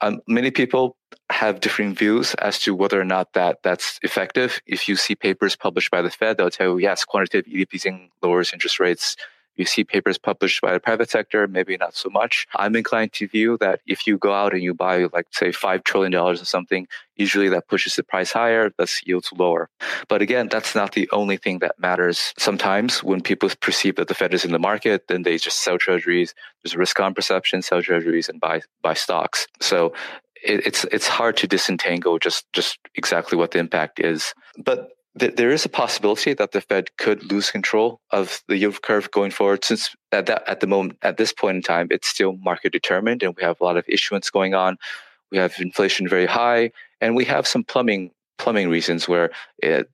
Um, 0.00 0.20
many 0.26 0.50
people 0.50 0.96
have 1.30 1.60
different 1.60 1.98
views 1.98 2.34
as 2.34 2.58
to 2.60 2.74
whether 2.74 3.00
or 3.00 3.04
not 3.04 3.32
that 3.32 3.58
that's 3.62 3.98
effective. 4.02 4.60
If 4.66 4.88
you 4.88 4.96
see 4.96 5.14
papers 5.14 5.56
published 5.56 5.90
by 5.90 6.02
the 6.02 6.10
Fed, 6.10 6.36
they'll 6.36 6.50
tell 6.50 6.66
you, 6.66 6.78
yes, 6.78 7.04
quantitative 7.04 7.50
easing 7.72 8.10
lowers 8.22 8.52
interest 8.52 8.78
rates. 8.78 9.16
You 9.56 9.64
see 9.64 9.84
papers 9.84 10.18
published 10.18 10.60
by 10.60 10.72
the 10.72 10.80
private 10.80 11.10
sector, 11.10 11.46
maybe 11.46 11.76
not 11.76 11.94
so 11.94 12.10
much. 12.10 12.46
I'm 12.54 12.76
inclined 12.76 13.12
to 13.14 13.28
view 13.28 13.56
that 13.58 13.80
if 13.86 14.06
you 14.06 14.18
go 14.18 14.32
out 14.32 14.52
and 14.52 14.62
you 14.62 14.74
buy, 14.74 15.06
like, 15.12 15.26
say, 15.32 15.50
$5 15.50 15.84
trillion 15.84 16.14
or 16.14 16.36
something, 16.36 16.86
usually 17.16 17.48
that 17.50 17.68
pushes 17.68 17.96
the 17.96 18.02
price 18.02 18.32
higher, 18.32 18.70
thus 18.76 19.00
yields 19.06 19.30
lower. 19.36 19.68
But 20.08 20.22
again, 20.22 20.48
that's 20.48 20.74
not 20.74 20.92
the 20.92 21.08
only 21.12 21.36
thing 21.36 21.60
that 21.60 21.78
matters. 21.78 22.32
Sometimes 22.38 23.02
when 23.02 23.20
people 23.20 23.50
perceive 23.60 23.96
that 23.96 24.08
the 24.08 24.14
Fed 24.14 24.34
is 24.34 24.44
in 24.44 24.52
the 24.52 24.58
market, 24.58 25.08
then 25.08 25.22
they 25.22 25.38
just 25.38 25.60
sell 25.62 25.78
treasuries. 25.78 26.34
There's 26.62 26.74
a 26.74 26.78
risk 26.78 26.98
on 27.00 27.14
perception, 27.14 27.62
sell 27.62 27.82
treasuries 27.82 28.28
and 28.28 28.40
buy, 28.40 28.62
buy 28.82 28.94
stocks. 28.94 29.46
So 29.60 29.92
it's 30.44 30.84
it's 30.92 31.08
hard 31.08 31.36
to 31.38 31.46
disentangle 31.46 32.18
just 32.18 32.44
just 32.52 32.78
exactly 32.94 33.38
what 33.38 33.52
the 33.52 33.58
impact 33.58 33.98
is. 33.98 34.34
But 34.62 34.90
th- 35.18 35.36
there 35.36 35.50
is 35.50 35.64
a 35.64 35.68
possibility 35.68 36.34
that 36.34 36.52
the 36.52 36.60
Fed 36.60 36.96
could 36.96 37.30
lose 37.30 37.50
control 37.50 38.00
of 38.10 38.42
the 38.48 38.56
yield 38.56 38.82
curve 38.82 39.10
going 39.10 39.30
forward, 39.30 39.64
since 39.64 39.94
at 40.12 40.26
that 40.26 40.48
at 40.48 40.60
the 40.60 40.66
moment 40.66 40.98
at 41.02 41.16
this 41.16 41.32
point 41.32 41.56
in 41.56 41.62
time 41.62 41.88
it's 41.90 42.08
still 42.08 42.36
market 42.36 42.72
determined, 42.72 43.22
and 43.22 43.34
we 43.36 43.42
have 43.42 43.60
a 43.60 43.64
lot 43.64 43.76
of 43.76 43.84
issuance 43.88 44.30
going 44.30 44.54
on. 44.54 44.76
We 45.30 45.38
have 45.38 45.54
inflation 45.58 46.08
very 46.08 46.26
high, 46.26 46.70
and 47.00 47.16
we 47.16 47.24
have 47.24 47.46
some 47.46 47.64
plumbing 47.64 48.10
plumbing 48.38 48.68
reasons 48.68 49.08
where 49.08 49.30
it 49.58 49.88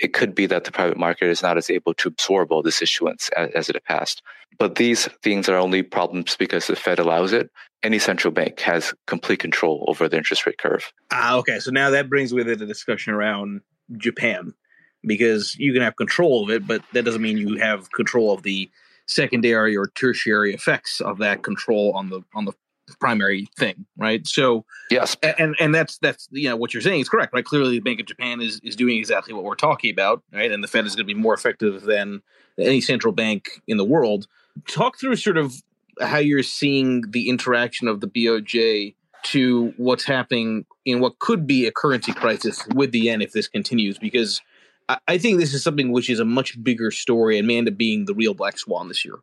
it 0.00 0.14
could 0.14 0.34
be 0.34 0.46
that 0.46 0.64
the 0.64 0.72
private 0.72 0.96
market 0.96 1.28
is 1.28 1.42
not 1.42 1.58
as 1.58 1.68
able 1.68 1.92
to 1.94 2.08
absorb 2.08 2.50
all 2.50 2.62
this 2.62 2.80
issuance 2.80 3.28
as, 3.36 3.50
as 3.50 3.68
it 3.68 3.74
had 3.74 3.84
passed. 3.84 4.22
But 4.58 4.76
these 4.76 5.06
things 5.22 5.48
are 5.48 5.56
only 5.56 5.82
problems 5.82 6.36
because 6.36 6.66
the 6.66 6.76
Fed 6.76 6.98
allows 6.98 7.32
it. 7.32 7.50
Any 7.82 7.98
central 7.98 8.32
bank 8.32 8.60
has 8.60 8.94
complete 9.06 9.40
control 9.40 9.84
over 9.88 10.08
the 10.08 10.16
interest 10.16 10.46
rate 10.46 10.58
curve. 10.58 10.92
Ah, 11.10 11.36
okay. 11.36 11.58
So 11.58 11.70
now 11.70 11.90
that 11.90 12.08
brings 12.08 12.32
with 12.32 12.48
it 12.48 12.62
a 12.62 12.66
discussion 12.66 13.12
around 13.12 13.60
Japan 13.96 14.54
because 15.04 15.54
you 15.56 15.72
can 15.72 15.82
have 15.82 15.96
control 15.96 16.44
of 16.44 16.50
it, 16.50 16.66
but 16.66 16.82
that 16.92 17.04
doesn't 17.04 17.22
mean 17.22 17.38
you 17.38 17.56
have 17.56 17.90
control 17.92 18.32
of 18.32 18.42
the 18.42 18.70
secondary 19.06 19.76
or 19.76 19.88
tertiary 19.88 20.54
effects 20.54 21.00
of 21.00 21.18
that 21.18 21.42
control 21.42 21.92
on 21.92 22.10
the 22.10 22.22
on 22.34 22.44
the 22.44 22.52
primary 23.00 23.48
thing, 23.58 23.86
right? 23.96 24.26
So 24.26 24.64
yes, 24.90 25.16
and 25.22 25.56
and 25.58 25.74
that's 25.74 25.98
that's 25.98 26.28
you 26.30 26.48
know 26.48 26.56
what 26.56 26.74
you're 26.74 26.80
saying 26.80 27.00
is 27.00 27.08
correct, 27.08 27.32
right? 27.32 27.44
Clearly, 27.44 27.72
the 27.72 27.80
Bank 27.80 28.00
of 28.00 28.06
Japan 28.06 28.40
is 28.40 28.60
is 28.62 28.76
doing 28.76 28.98
exactly 28.98 29.34
what 29.34 29.44
we're 29.44 29.54
talking 29.54 29.90
about, 29.90 30.22
right? 30.32 30.50
And 30.50 30.62
the 30.62 30.68
Fed 30.68 30.86
is 30.86 30.94
going 30.94 31.06
to 31.06 31.14
be 31.14 31.18
more 31.18 31.34
effective 31.34 31.82
than 31.82 32.22
any 32.58 32.80
central 32.80 33.12
bank 33.12 33.62
in 33.66 33.76
the 33.76 33.84
world. 33.84 34.26
Talk 34.68 34.98
through 34.98 35.16
sort 35.16 35.38
of 35.38 35.54
how 36.00 36.18
you're 36.18 36.42
seeing 36.42 37.10
the 37.10 37.28
interaction 37.28 37.88
of 37.88 38.00
the 38.00 38.06
BOJ 38.06 38.94
to 39.24 39.72
what's 39.76 40.04
happening 40.04 40.66
in 40.84 41.00
what 41.00 41.18
could 41.20 41.46
be 41.46 41.66
a 41.66 41.72
currency 41.72 42.12
crisis 42.12 42.66
with 42.74 42.92
the 42.92 43.00
yen 43.00 43.22
if 43.22 43.32
this 43.32 43.48
continues, 43.48 43.98
because 43.98 44.40
I 44.88 45.18
think 45.18 45.38
this 45.38 45.54
is 45.54 45.62
something 45.62 45.92
which 45.92 46.10
is 46.10 46.20
a 46.20 46.24
much 46.24 46.62
bigger 46.62 46.90
story 46.90 47.38
and 47.38 47.46
may 47.46 47.60
being 47.70 48.06
the 48.06 48.14
real 48.14 48.34
black 48.34 48.58
swan 48.58 48.88
this 48.88 49.04
year. 49.04 49.16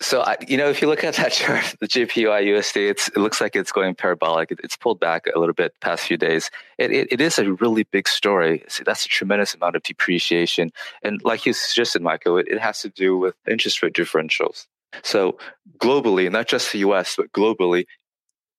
So, 0.00 0.24
you 0.46 0.56
know, 0.56 0.68
if 0.68 0.80
you 0.80 0.86
look 0.86 1.02
at 1.02 1.14
that 1.14 1.32
chart, 1.32 1.74
the 1.80 1.88
JPY 1.88 2.44
USD, 2.44 2.90
it 2.90 3.16
looks 3.16 3.40
like 3.40 3.56
it's 3.56 3.72
going 3.72 3.94
parabolic. 3.94 4.50
it's 4.50 4.76
pulled 4.76 5.00
back 5.00 5.26
a 5.34 5.38
little 5.38 5.54
bit 5.54 5.74
past 5.80 6.04
few 6.04 6.16
days. 6.16 6.50
It, 6.78 6.92
it, 6.92 7.08
it 7.12 7.20
is 7.20 7.38
a 7.38 7.52
really 7.54 7.82
big 7.82 8.06
story. 8.06 8.64
See, 8.68 8.84
that's 8.84 9.04
a 9.04 9.08
tremendous 9.08 9.54
amount 9.54 9.76
of 9.76 9.82
depreciation. 9.82 10.70
And 11.02 11.20
like 11.24 11.46
you 11.46 11.52
suggested, 11.52 12.02
Michael, 12.02 12.38
it, 12.38 12.46
it 12.48 12.60
has 12.60 12.80
to 12.82 12.88
do 12.90 13.16
with 13.16 13.34
interest 13.48 13.82
rate 13.82 13.94
differentials. 13.94 14.66
So 15.02 15.38
globally, 15.78 16.30
not 16.30 16.46
just 16.46 16.72
the 16.72 16.78
US, 16.78 17.16
but 17.16 17.32
globally, 17.32 17.86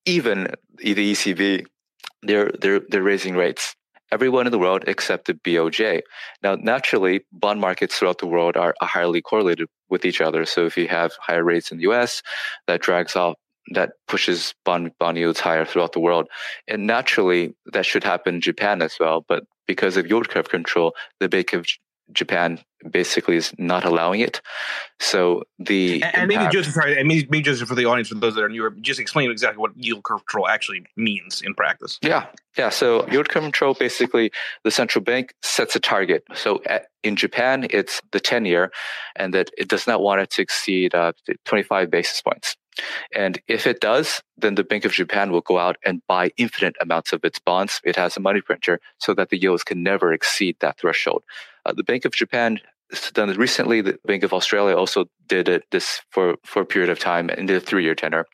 even 0.05 0.47
the 0.77 1.11
ECB, 1.13 1.65
they're, 2.21 2.51
they're, 2.59 2.81
they're 2.81 3.03
raising 3.03 3.35
rates 3.35 3.75
everyone 4.11 4.45
in 4.45 4.51
the 4.51 4.59
world 4.59 4.83
except 4.87 5.27
the 5.27 5.33
BOJ. 5.33 6.01
Now, 6.43 6.55
naturally, 6.55 7.21
bond 7.31 7.61
markets 7.61 7.97
throughout 7.97 8.19
the 8.19 8.27
world 8.27 8.57
are, 8.57 8.75
highly 8.81 9.21
correlated 9.21 9.67
with 9.89 10.05
each 10.05 10.21
other. 10.21 10.45
So 10.45 10.65
if 10.65 10.77
you 10.77 10.87
have 10.87 11.13
higher 11.19 11.43
rates 11.43 11.71
in 11.71 11.77
the 11.77 11.89
US, 11.91 12.21
that 12.67 12.81
drags 12.81 13.15
off 13.15 13.35
that 13.71 13.91
pushes 14.07 14.53
bond 14.65 14.91
bond 14.99 15.17
yields 15.17 15.39
higher 15.39 15.65
throughout 15.65 15.93
the 15.93 15.99
world. 15.99 16.27
And 16.67 16.87
naturally 16.87 17.53
that 17.73 17.85
should 17.85 18.03
happen 18.03 18.35
in 18.35 18.41
Japan 18.41 18.81
as 18.81 18.97
well. 18.99 19.23
But 19.27 19.43
because 19.67 19.97
of 19.97 20.07
yield 20.07 20.29
curve 20.29 20.49
control, 20.49 20.95
the 21.19 21.29
Bank 21.29 21.53
of 21.53 21.67
Japan 22.11 22.59
basically 22.91 23.35
is 23.35 23.53
not 23.57 23.83
allowing 23.83 24.21
it. 24.21 24.41
So 24.99 25.43
the 25.57 26.01
and, 26.03 26.15
and 26.15 26.27
maybe 26.27 26.47
just 26.51 26.73
sorry, 26.73 26.97
and 26.97 27.07
maybe, 27.07 27.27
maybe 27.29 27.43
just 27.43 27.65
for 27.65 27.75
the 27.75 27.85
audience, 27.85 28.09
for 28.09 28.15
those 28.15 28.35
that 28.35 28.43
are 28.43 28.49
newer, 28.49 28.71
just 28.81 28.99
explain 28.99 29.29
exactly 29.31 29.59
what 29.59 29.71
yield 29.75 30.03
curve 30.03 30.25
control 30.25 30.47
actually 30.47 30.85
means 30.95 31.41
in 31.41 31.53
practice. 31.53 31.99
Yeah, 32.01 32.27
yeah. 32.57 32.69
So 32.69 33.07
yield 33.09 33.29
curve 33.29 33.43
control 33.43 33.73
basically 33.73 34.31
the 34.63 34.71
central 34.71 35.03
bank 35.03 35.33
sets 35.41 35.75
a 35.75 35.79
target. 35.79 36.23
So 36.33 36.61
at, 36.65 36.87
in 37.03 37.15
Japan, 37.15 37.67
it's 37.69 38.01
the 38.11 38.19
ten 38.19 38.45
year, 38.45 38.71
and 39.15 39.33
that 39.33 39.51
it 39.57 39.67
does 39.67 39.85
not 39.85 40.01
want 40.01 40.21
it 40.21 40.29
to 40.31 40.41
exceed 40.41 40.95
uh, 40.95 41.13
twenty 41.45 41.63
five 41.63 41.91
basis 41.91 42.21
points. 42.21 42.55
And 43.13 43.41
if 43.47 43.67
it 43.67 43.81
does, 43.81 44.21
then 44.37 44.55
the 44.55 44.63
Bank 44.63 44.85
of 44.85 44.91
Japan 44.91 45.31
will 45.31 45.41
go 45.41 45.57
out 45.57 45.77
and 45.85 46.01
buy 46.07 46.31
infinite 46.37 46.75
amounts 46.81 47.13
of 47.13 47.23
its 47.23 47.39
bonds. 47.39 47.81
It 47.83 47.95
has 47.95 48.17
a 48.17 48.19
money 48.19 48.41
printer 48.41 48.79
so 48.99 49.13
that 49.13 49.29
the 49.29 49.37
yields 49.37 49.63
can 49.63 49.83
never 49.83 50.13
exceed 50.13 50.57
that 50.59 50.79
threshold. 50.79 51.23
Uh, 51.65 51.73
the 51.73 51.83
Bank 51.83 52.05
of 52.05 52.13
Japan 52.13 52.59
done 53.13 53.29
recently. 53.37 53.81
The 53.81 53.99
Bank 54.05 54.23
of 54.23 54.33
Australia 54.33 54.75
also 54.75 55.05
did 55.27 55.47
it 55.47 55.63
this 55.71 56.01
for, 56.09 56.35
for 56.43 56.63
a 56.63 56.65
period 56.65 56.89
of 56.89 56.99
time 56.99 57.29
in 57.29 57.45
the 57.45 57.59
three 57.59 57.83
year 57.83 57.95
tenor. 57.95 58.25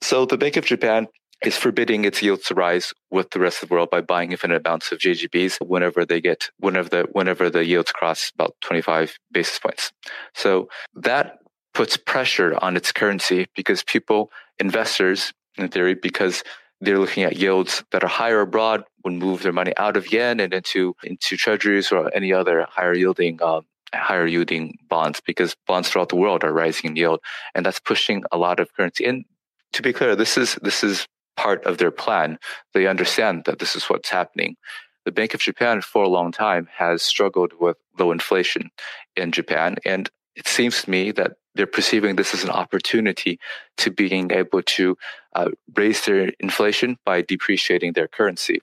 So 0.00 0.24
the 0.24 0.38
Bank 0.38 0.56
of 0.56 0.64
Japan 0.64 1.08
is 1.44 1.56
forbidding 1.56 2.04
its 2.04 2.22
yields 2.22 2.44
to 2.44 2.54
rise 2.54 2.92
with 3.10 3.30
the 3.30 3.40
rest 3.40 3.62
of 3.62 3.68
the 3.68 3.74
world 3.74 3.90
by 3.90 4.00
buying 4.00 4.30
infinite 4.30 4.66
amounts 4.66 4.92
of 4.92 4.98
JGBs 4.98 5.66
whenever 5.66 6.04
they 6.04 6.20
get 6.20 6.50
whenever 6.58 6.88
the 6.88 7.08
whenever 7.12 7.48
the 7.48 7.64
yields 7.64 7.92
cross 7.92 8.30
about 8.34 8.54
25 8.60 9.16
basis 9.32 9.58
points. 9.58 9.92
So 10.34 10.68
that 10.94 11.38
puts 11.74 11.96
pressure 11.96 12.56
on 12.62 12.76
its 12.76 12.92
currency 12.92 13.46
because 13.54 13.82
people, 13.84 14.30
investors, 14.58 15.32
in 15.56 15.68
theory, 15.68 15.94
because 15.94 16.42
they're 16.80 16.98
looking 16.98 17.24
at 17.24 17.36
yields 17.36 17.84
that 17.92 18.02
are 18.02 18.08
higher 18.08 18.40
abroad 18.40 18.84
would 19.04 19.12
move 19.12 19.42
their 19.42 19.52
money 19.52 19.72
out 19.76 19.96
of 19.96 20.12
yen 20.12 20.40
and 20.40 20.54
into 20.54 20.94
into 21.04 21.36
treasuries 21.36 21.92
or 21.92 22.14
any 22.14 22.32
other 22.32 22.66
higher 22.70 22.94
yielding 22.94 23.40
um, 23.42 23.66
higher 23.94 24.26
yielding 24.26 24.78
bonds 24.88 25.20
because 25.24 25.54
bonds 25.66 25.88
throughout 25.88 26.08
the 26.08 26.16
world 26.16 26.44
are 26.44 26.52
rising 26.52 26.90
in 26.90 26.96
yield. 26.96 27.20
And 27.54 27.66
that's 27.66 27.80
pushing 27.80 28.22
a 28.32 28.38
lot 28.38 28.60
of 28.60 28.72
currency. 28.74 29.04
And 29.04 29.24
to 29.72 29.82
be 29.82 29.92
clear 29.92 30.16
this 30.16 30.36
is 30.36 30.56
this 30.62 30.82
is 30.82 31.06
part 31.36 31.64
of 31.64 31.78
their 31.78 31.90
plan. 31.90 32.38
They 32.74 32.86
understand 32.86 33.44
that 33.46 33.58
this 33.58 33.74
is 33.76 33.84
what's 33.84 34.10
happening. 34.10 34.56
The 35.04 35.12
bank 35.12 35.34
of 35.34 35.40
japan 35.40 35.80
for 35.80 36.04
a 36.04 36.08
long 36.08 36.32
time 36.32 36.68
has 36.76 37.02
struggled 37.02 37.52
with 37.58 37.76
low 37.98 38.12
inflation 38.12 38.70
in 39.16 39.32
japan. 39.32 39.76
And 39.84 40.10
it 40.36 40.46
seems 40.46 40.82
to 40.82 40.90
me 40.90 41.10
that 41.12 41.32
they're 41.54 41.66
perceiving 41.66 42.16
this 42.16 42.34
as 42.34 42.44
an 42.44 42.50
opportunity 42.50 43.38
to 43.78 43.90
being 43.90 44.30
able 44.30 44.62
to 44.62 44.96
uh, 45.34 45.50
raise 45.74 46.04
their 46.04 46.32
inflation 46.40 46.96
by 47.04 47.22
depreciating 47.22 47.92
their 47.92 48.08
currency. 48.08 48.60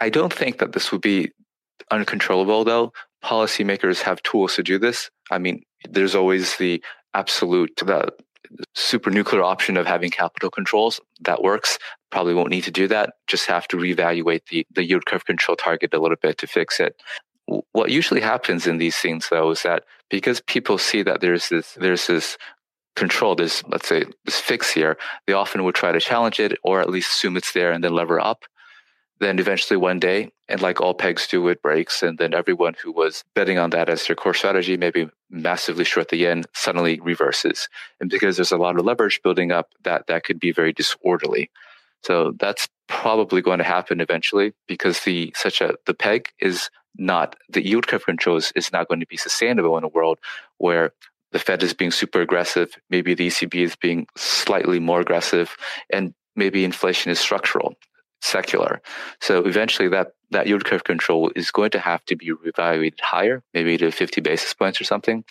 I 0.00 0.10
don't 0.10 0.32
think 0.32 0.58
that 0.58 0.72
this 0.72 0.92
would 0.92 1.00
be 1.00 1.30
uncontrollable, 1.90 2.64
though. 2.64 2.92
Policymakers 3.24 4.00
have 4.02 4.22
tools 4.22 4.54
to 4.56 4.62
do 4.62 4.78
this. 4.78 5.10
I 5.30 5.38
mean, 5.38 5.62
there's 5.88 6.14
always 6.14 6.56
the 6.56 6.82
absolute, 7.14 7.74
the 7.76 8.12
super 8.74 9.10
nuclear 9.10 9.42
option 9.42 9.76
of 9.76 9.86
having 9.86 10.10
capital 10.10 10.50
controls. 10.50 11.00
That 11.20 11.42
works. 11.42 11.78
Probably 12.10 12.34
won't 12.34 12.50
need 12.50 12.64
to 12.64 12.70
do 12.70 12.86
that. 12.88 13.14
Just 13.26 13.46
have 13.46 13.66
to 13.68 13.76
reevaluate 13.76 14.46
the, 14.50 14.66
the 14.72 14.84
yield 14.84 15.06
curve 15.06 15.24
control 15.24 15.56
target 15.56 15.92
a 15.94 15.98
little 15.98 16.16
bit 16.20 16.38
to 16.38 16.46
fix 16.46 16.78
it 16.78 16.96
what 17.72 17.90
usually 17.90 18.20
happens 18.20 18.66
in 18.66 18.78
these 18.78 18.96
things 18.96 19.28
though 19.30 19.50
is 19.50 19.62
that 19.62 19.84
because 20.10 20.40
people 20.40 20.78
see 20.78 21.02
that 21.02 21.20
there's 21.20 21.48
this 21.48 21.74
there's 21.74 22.06
this 22.06 22.36
control 22.94 23.34
this 23.34 23.62
let's 23.68 23.88
say 23.88 24.04
this 24.24 24.40
fix 24.40 24.70
here 24.70 24.96
they 25.26 25.32
often 25.32 25.62
would 25.64 25.74
try 25.74 25.92
to 25.92 26.00
challenge 26.00 26.40
it 26.40 26.58
or 26.62 26.80
at 26.80 26.90
least 26.90 27.10
assume 27.10 27.36
it's 27.36 27.52
there 27.52 27.72
and 27.72 27.84
then 27.84 27.94
lever 27.94 28.20
up. 28.20 28.44
Then 29.18 29.38
eventually 29.38 29.78
one 29.78 29.98
day 29.98 30.30
and 30.48 30.60
like 30.60 30.80
all 30.80 30.94
pegs 30.94 31.26
do 31.26 31.48
it 31.48 31.62
breaks 31.62 32.02
and 32.02 32.18
then 32.18 32.34
everyone 32.34 32.74
who 32.82 32.92
was 32.92 33.24
betting 33.34 33.58
on 33.58 33.70
that 33.70 33.88
as 33.88 34.06
their 34.06 34.16
core 34.16 34.34
strategy 34.34 34.76
maybe 34.76 35.08
massively 35.30 35.84
short 35.84 36.08
the 36.08 36.16
yen 36.16 36.44
suddenly 36.54 37.00
reverses. 37.00 37.68
And 38.00 38.10
because 38.10 38.36
there's 38.36 38.52
a 38.52 38.58
lot 38.58 38.78
of 38.78 38.84
leverage 38.84 39.20
building 39.22 39.52
up 39.52 39.70
that 39.84 40.06
that 40.08 40.24
could 40.24 40.40
be 40.40 40.52
very 40.52 40.72
disorderly. 40.72 41.50
So 42.02 42.32
that's 42.38 42.68
probably 42.88 43.42
going 43.42 43.58
to 43.58 43.64
happen 43.64 44.00
eventually 44.00 44.52
because 44.68 45.00
the 45.00 45.32
such 45.36 45.60
a 45.60 45.74
the 45.86 45.94
peg 45.94 46.28
is 46.38 46.70
not 46.98 47.36
the 47.48 47.64
yield 47.64 47.86
curve 47.86 48.04
controls 48.04 48.52
is, 48.54 48.72
not 48.72 48.88
going 48.88 49.00
to 49.00 49.06
be 49.06 49.16
sustainable 49.16 49.76
in 49.78 49.84
a 49.84 49.88
world 49.88 50.18
where 50.58 50.92
the 51.32 51.38
Fed 51.38 51.62
is 51.62 51.74
being 51.74 51.90
super 51.90 52.20
aggressive, 52.20 52.76
maybe 52.90 53.14
the 53.14 53.28
ECB 53.28 53.54
is 53.56 53.76
being 53.76 54.06
slightly 54.16 54.78
more 54.78 55.00
aggressive, 55.00 55.56
and 55.90 56.14
maybe 56.34 56.64
inflation 56.64 57.10
is 57.10 57.18
structural, 57.18 57.74
secular. 58.20 58.80
So 59.20 59.44
eventually 59.44 59.88
that 59.88 60.12
that 60.30 60.46
yield 60.46 60.64
curve 60.64 60.84
control 60.84 61.30
is 61.36 61.50
going 61.50 61.70
to 61.70 61.78
have 61.78 62.04
to 62.06 62.16
be 62.16 62.32
reevaluated 62.32 63.00
higher, 63.00 63.42
maybe 63.54 63.76
to 63.78 63.92
50 63.92 64.20
basis 64.20 64.52
points 64.54 64.80
or 64.80 64.84
something. 64.84 65.24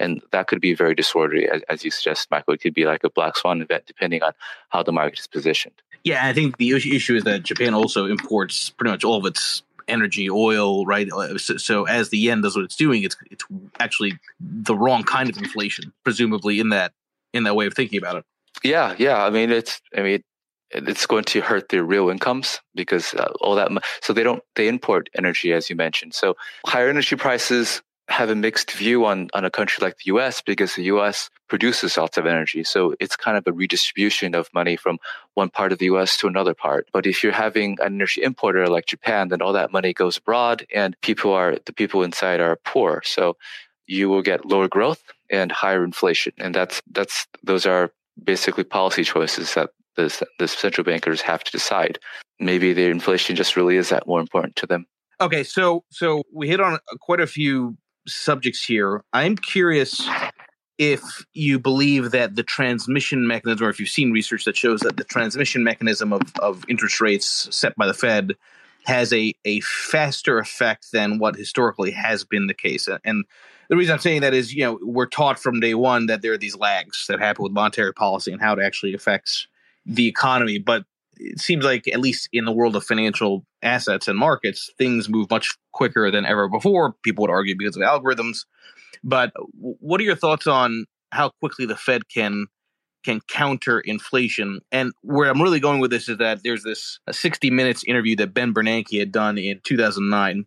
And 0.00 0.22
that 0.32 0.48
could 0.48 0.60
be 0.60 0.74
very 0.74 0.94
disorderly, 0.94 1.48
as, 1.48 1.62
as 1.68 1.84
you 1.84 1.90
suggest, 1.90 2.30
Michael. 2.30 2.54
It 2.54 2.60
could 2.60 2.74
be 2.74 2.84
like 2.84 3.04
a 3.04 3.10
black 3.10 3.36
swan 3.36 3.62
event, 3.62 3.84
depending 3.86 4.22
on 4.22 4.32
how 4.70 4.82
the 4.82 4.92
market 4.92 5.20
is 5.20 5.26
positioned. 5.26 5.82
Yeah, 6.04 6.26
I 6.26 6.32
think 6.32 6.56
the 6.56 6.70
issue 6.70 7.14
is 7.14 7.24
that 7.24 7.42
Japan 7.42 7.74
also 7.74 8.06
imports 8.06 8.70
pretty 8.70 8.90
much 8.90 9.04
all 9.04 9.18
of 9.18 9.26
its 9.26 9.62
energy, 9.90 10.30
oil, 10.30 10.86
right? 10.86 11.08
So, 11.38 11.56
so, 11.56 11.84
as 11.84 12.10
the 12.10 12.18
yen 12.18 12.40
does 12.40 12.56
what 12.56 12.64
it's 12.64 12.76
doing, 12.76 13.02
it's 13.02 13.16
it's 13.30 13.44
actually 13.78 14.18
the 14.40 14.74
wrong 14.74 15.02
kind 15.02 15.28
of 15.28 15.36
inflation, 15.36 15.92
presumably 16.04 16.60
in 16.60 16.70
that 16.70 16.92
in 17.32 17.44
that 17.44 17.54
way 17.54 17.66
of 17.66 17.74
thinking 17.74 17.98
about 17.98 18.16
it. 18.16 18.24
Yeah, 18.62 18.94
yeah. 18.98 19.24
I 19.24 19.30
mean, 19.30 19.50
it's 19.50 19.80
I 19.96 20.02
mean, 20.02 20.22
it's 20.70 21.06
going 21.06 21.24
to 21.24 21.40
hurt 21.40 21.68
their 21.68 21.84
real 21.84 22.10
incomes 22.10 22.60
because 22.74 23.14
uh, 23.14 23.32
all 23.40 23.54
that. 23.56 23.70
So 24.02 24.12
they 24.12 24.22
don't 24.22 24.42
they 24.56 24.68
import 24.68 25.10
energy 25.16 25.52
as 25.52 25.68
you 25.68 25.76
mentioned. 25.76 26.14
So 26.14 26.36
higher 26.66 26.88
energy 26.88 27.16
prices 27.16 27.82
have 28.10 28.28
a 28.28 28.34
mixed 28.34 28.72
view 28.72 29.06
on, 29.06 29.30
on 29.34 29.44
a 29.44 29.50
country 29.50 29.84
like 29.84 29.96
the 29.98 30.12
US 30.14 30.42
because 30.42 30.74
the 30.74 30.82
US 30.84 31.30
produces 31.48 31.96
lots 31.96 32.18
of 32.18 32.26
energy. 32.26 32.64
So 32.64 32.94
it's 32.98 33.16
kind 33.16 33.36
of 33.36 33.46
a 33.46 33.52
redistribution 33.52 34.34
of 34.34 34.52
money 34.52 34.76
from 34.76 34.98
one 35.34 35.48
part 35.48 35.70
of 35.70 35.78
the 35.78 35.86
US 35.86 36.16
to 36.18 36.26
another 36.26 36.52
part. 36.52 36.88
But 36.92 37.06
if 37.06 37.22
you're 37.22 37.32
having 37.32 37.78
an 37.80 37.94
energy 37.94 38.22
importer 38.22 38.66
like 38.66 38.86
Japan, 38.86 39.28
then 39.28 39.40
all 39.40 39.52
that 39.52 39.72
money 39.72 39.92
goes 39.92 40.16
abroad 40.16 40.66
and 40.74 41.00
people 41.02 41.32
are, 41.32 41.56
the 41.64 41.72
people 41.72 42.02
inside 42.02 42.40
are 42.40 42.58
poor. 42.64 43.00
So 43.04 43.36
you 43.86 44.08
will 44.08 44.22
get 44.22 44.44
lower 44.44 44.68
growth 44.68 45.02
and 45.30 45.52
higher 45.52 45.84
inflation. 45.84 46.32
And 46.38 46.52
that's, 46.52 46.82
that's, 46.90 47.28
those 47.44 47.64
are 47.64 47.92
basically 48.22 48.64
policy 48.64 49.04
choices 49.04 49.54
that 49.54 49.70
the, 49.94 50.26
the 50.40 50.48
central 50.48 50.84
bankers 50.84 51.20
have 51.20 51.44
to 51.44 51.52
decide. 51.52 52.00
Maybe 52.40 52.72
the 52.72 52.86
inflation 52.86 53.36
just 53.36 53.54
really 53.54 53.76
is 53.76 53.90
that 53.90 54.08
more 54.08 54.20
important 54.20 54.56
to 54.56 54.66
them. 54.66 54.86
Okay, 55.20 55.44
so 55.44 55.84
so 55.90 56.22
we 56.32 56.48
hit 56.48 56.60
on 56.60 56.78
quite 57.00 57.20
a 57.20 57.26
few 57.26 57.76
subjects 58.06 58.64
here. 58.64 59.04
I'm 59.12 59.36
curious 59.36 60.06
if 60.78 61.02
you 61.34 61.58
believe 61.58 62.10
that 62.10 62.36
the 62.36 62.42
transmission 62.42 63.26
mechanism, 63.26 63.66
or 63.66 63.70
if 63.70 63.78
you've 63.78 63.90
seen 63.90 64.12
research 64.12 64.44
that 64.46 64.56
shows 64.56 64.80
that 64.80 64.96
the 64.96 65.04
transmission 65.04 65.62
mechanism 65.62 66.12
of, 66.12 66.22
of 66.40 66.64
interest 66.68 67.00
rates 67.00 67.48
set 67.54 67.76
by 67.76 67.86
the 67.86 67.94
Fed 67.94 68.34
has 68.86 69.12
a, 69.12 69.34
a 69.44 69.60
faster 69.60 70.38
effect 70.38 70.90
than 70.92 71.18
what 71.18 71.36
historically 71.36 71.90
has 71.90 72.24
been 72.24 72.46
the 72.46 72.54
case. 72.54 72.88
And 73.04 73.26
the 73.68 73.76
reason 73.76 73.92
I'm 73.92 74.00
saying 74.00 74.22
that 74.22 74.32
is, 74.32 74.54
you 74.54 74.64
know, 74.64 74.78
we're 74.82 75.06
taught 75.06 75.38
from 75.38 75.60
day 75.60 75.74
one 75.74 76.06
that 76.06 76.22
there 76.22 76.32
are 76.32 76.38
these 76.38 76.56
lags 76.56 77.04
that 77.08 77.20
happen 77.20 77.42
with 77.42 77.52
monetary 77.52 77.92
policy 77.92 78.32
and 78.32 78.40
how 78.40 78.54
it 78.54 78.62
actually 78.62 78.94
affects 78.94 79.46
the 79.84 80.08
economy. 80.08 80.58
But 80.58 80.84
it 81.20 81.40
seems 81.40 81.64
like 81.64 81.86
at 81.88 82.00
least 82.00 82.28
in 82.32 82.44
the 82.44 82.52
world 82.52 82.74
of 82.76 82.84
financial 82.84 83.44
assets 83.62 84.08
and 84.08 84.18
markets, 84.18 84.70
things 84.78 85.08
move 85.08 85.30
much 85.30 85.56
quicker 85.72 86.10
than 86.10 86.24
ever 86.24 86.48
before. 86.48 86.94
People 87.02 87.22
would 87.22 87.30
argue 87.30 87.54
because 87.56 87.76
of 87.76 87.82
algorithms. 87.82 88.46
But 89.04 89.32
what 89.52 90.00
are 90.00 90.04
your 90.04 90.16
thoughts 90.16 90.46
on 90.46 90.86
how 91.12 91.30
quickly 91.40 91.66
the 91.66 91.76
Fed 91.76 92.08
can 92.08 92.46
can 93.04 93.20
counter 93.28 93.80
inflation? 93.80 94.60
And 94.72 94.92
where 95.02 95.30
I'm 95.30 95.40
really 95.40 95.60
going 95.60 95.80
with 95.80 95.90
this 95.90 96.08
is 96.08 96.18
that 96.18 96.42
there's 96.42 96.64
this 96.64 96.98
60 97.10 97.50
Minutes 97.50 97.84
interview 97.84 98.16
that 98.16 98.34
Ben 98.34 98.52
Bernanke 98.52 98.98
had 98.98 99.12
done 99.12 99.38
in 99.38 99.60
2009, 99.64 100.44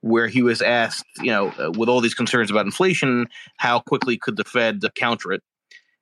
where 0.00 0.28
he 0.28 0.42
was 0.42 0.62
asked, 0.62 1.06
you 1.20 1.32
know, 1.32 1.48
uh, 1.58 1.70
with 1.72 1.88
all 1.88 2.00
these 2.00 2.14
concerns 2.14 2.50
about 2.50 2.66
inflation, 2.66 3.26
how 3.56 3.80
quickly 3.80 4.16
could 4.16 4.36
the 4.36 4.44
Fed 4.44 4.80
counter 4.96 5.32
it? 5.32 5.42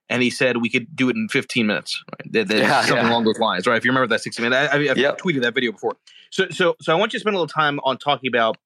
And 0.09 0.23
he 0.23 0.31
said 0.31 0.59
we 0.59 0.69
could 0.69 0.95
do 0.95 1.09
it 1.09 1.17
in 1.17 1.29
15 1.29 1.67
minutes. 1.67 2.03
Right? 2.13 2.33
That, 2.33 2.57
yeah, 2.57 2.81
something 2.83 3.05
yeah. 3.05 3.11
along 3.11 3.25
those 3.25 3.39
lines, 3.39 3.67
right? 3.67 3.77
If 3.77 3.85
you 3.85 3.91
remember 3.91 4.09
that 4.09 4.21
60 4.21 4.43
minutes, 4.43 4.73
I, 4.73 4.85
have 4.85 4.99
yep. 4.99 5.19
tweeted 5.19 5.43
that 5.43 5.55
video 5.55 5.73
before. 5.73 5.97
So, 6.31 6.49
so, 6.51 6.77
so 6.81 6.93
I 6.93 6.97
want 6.97 7.13
you 7.13 7.19
to 7.19 7.21
spend 7.21 7.35
a 7.35 7.39
little 7.39 7.53
time 7.53 7.81
on 7.85 7.99
talking 7.99 8.29
about 8.29 8.57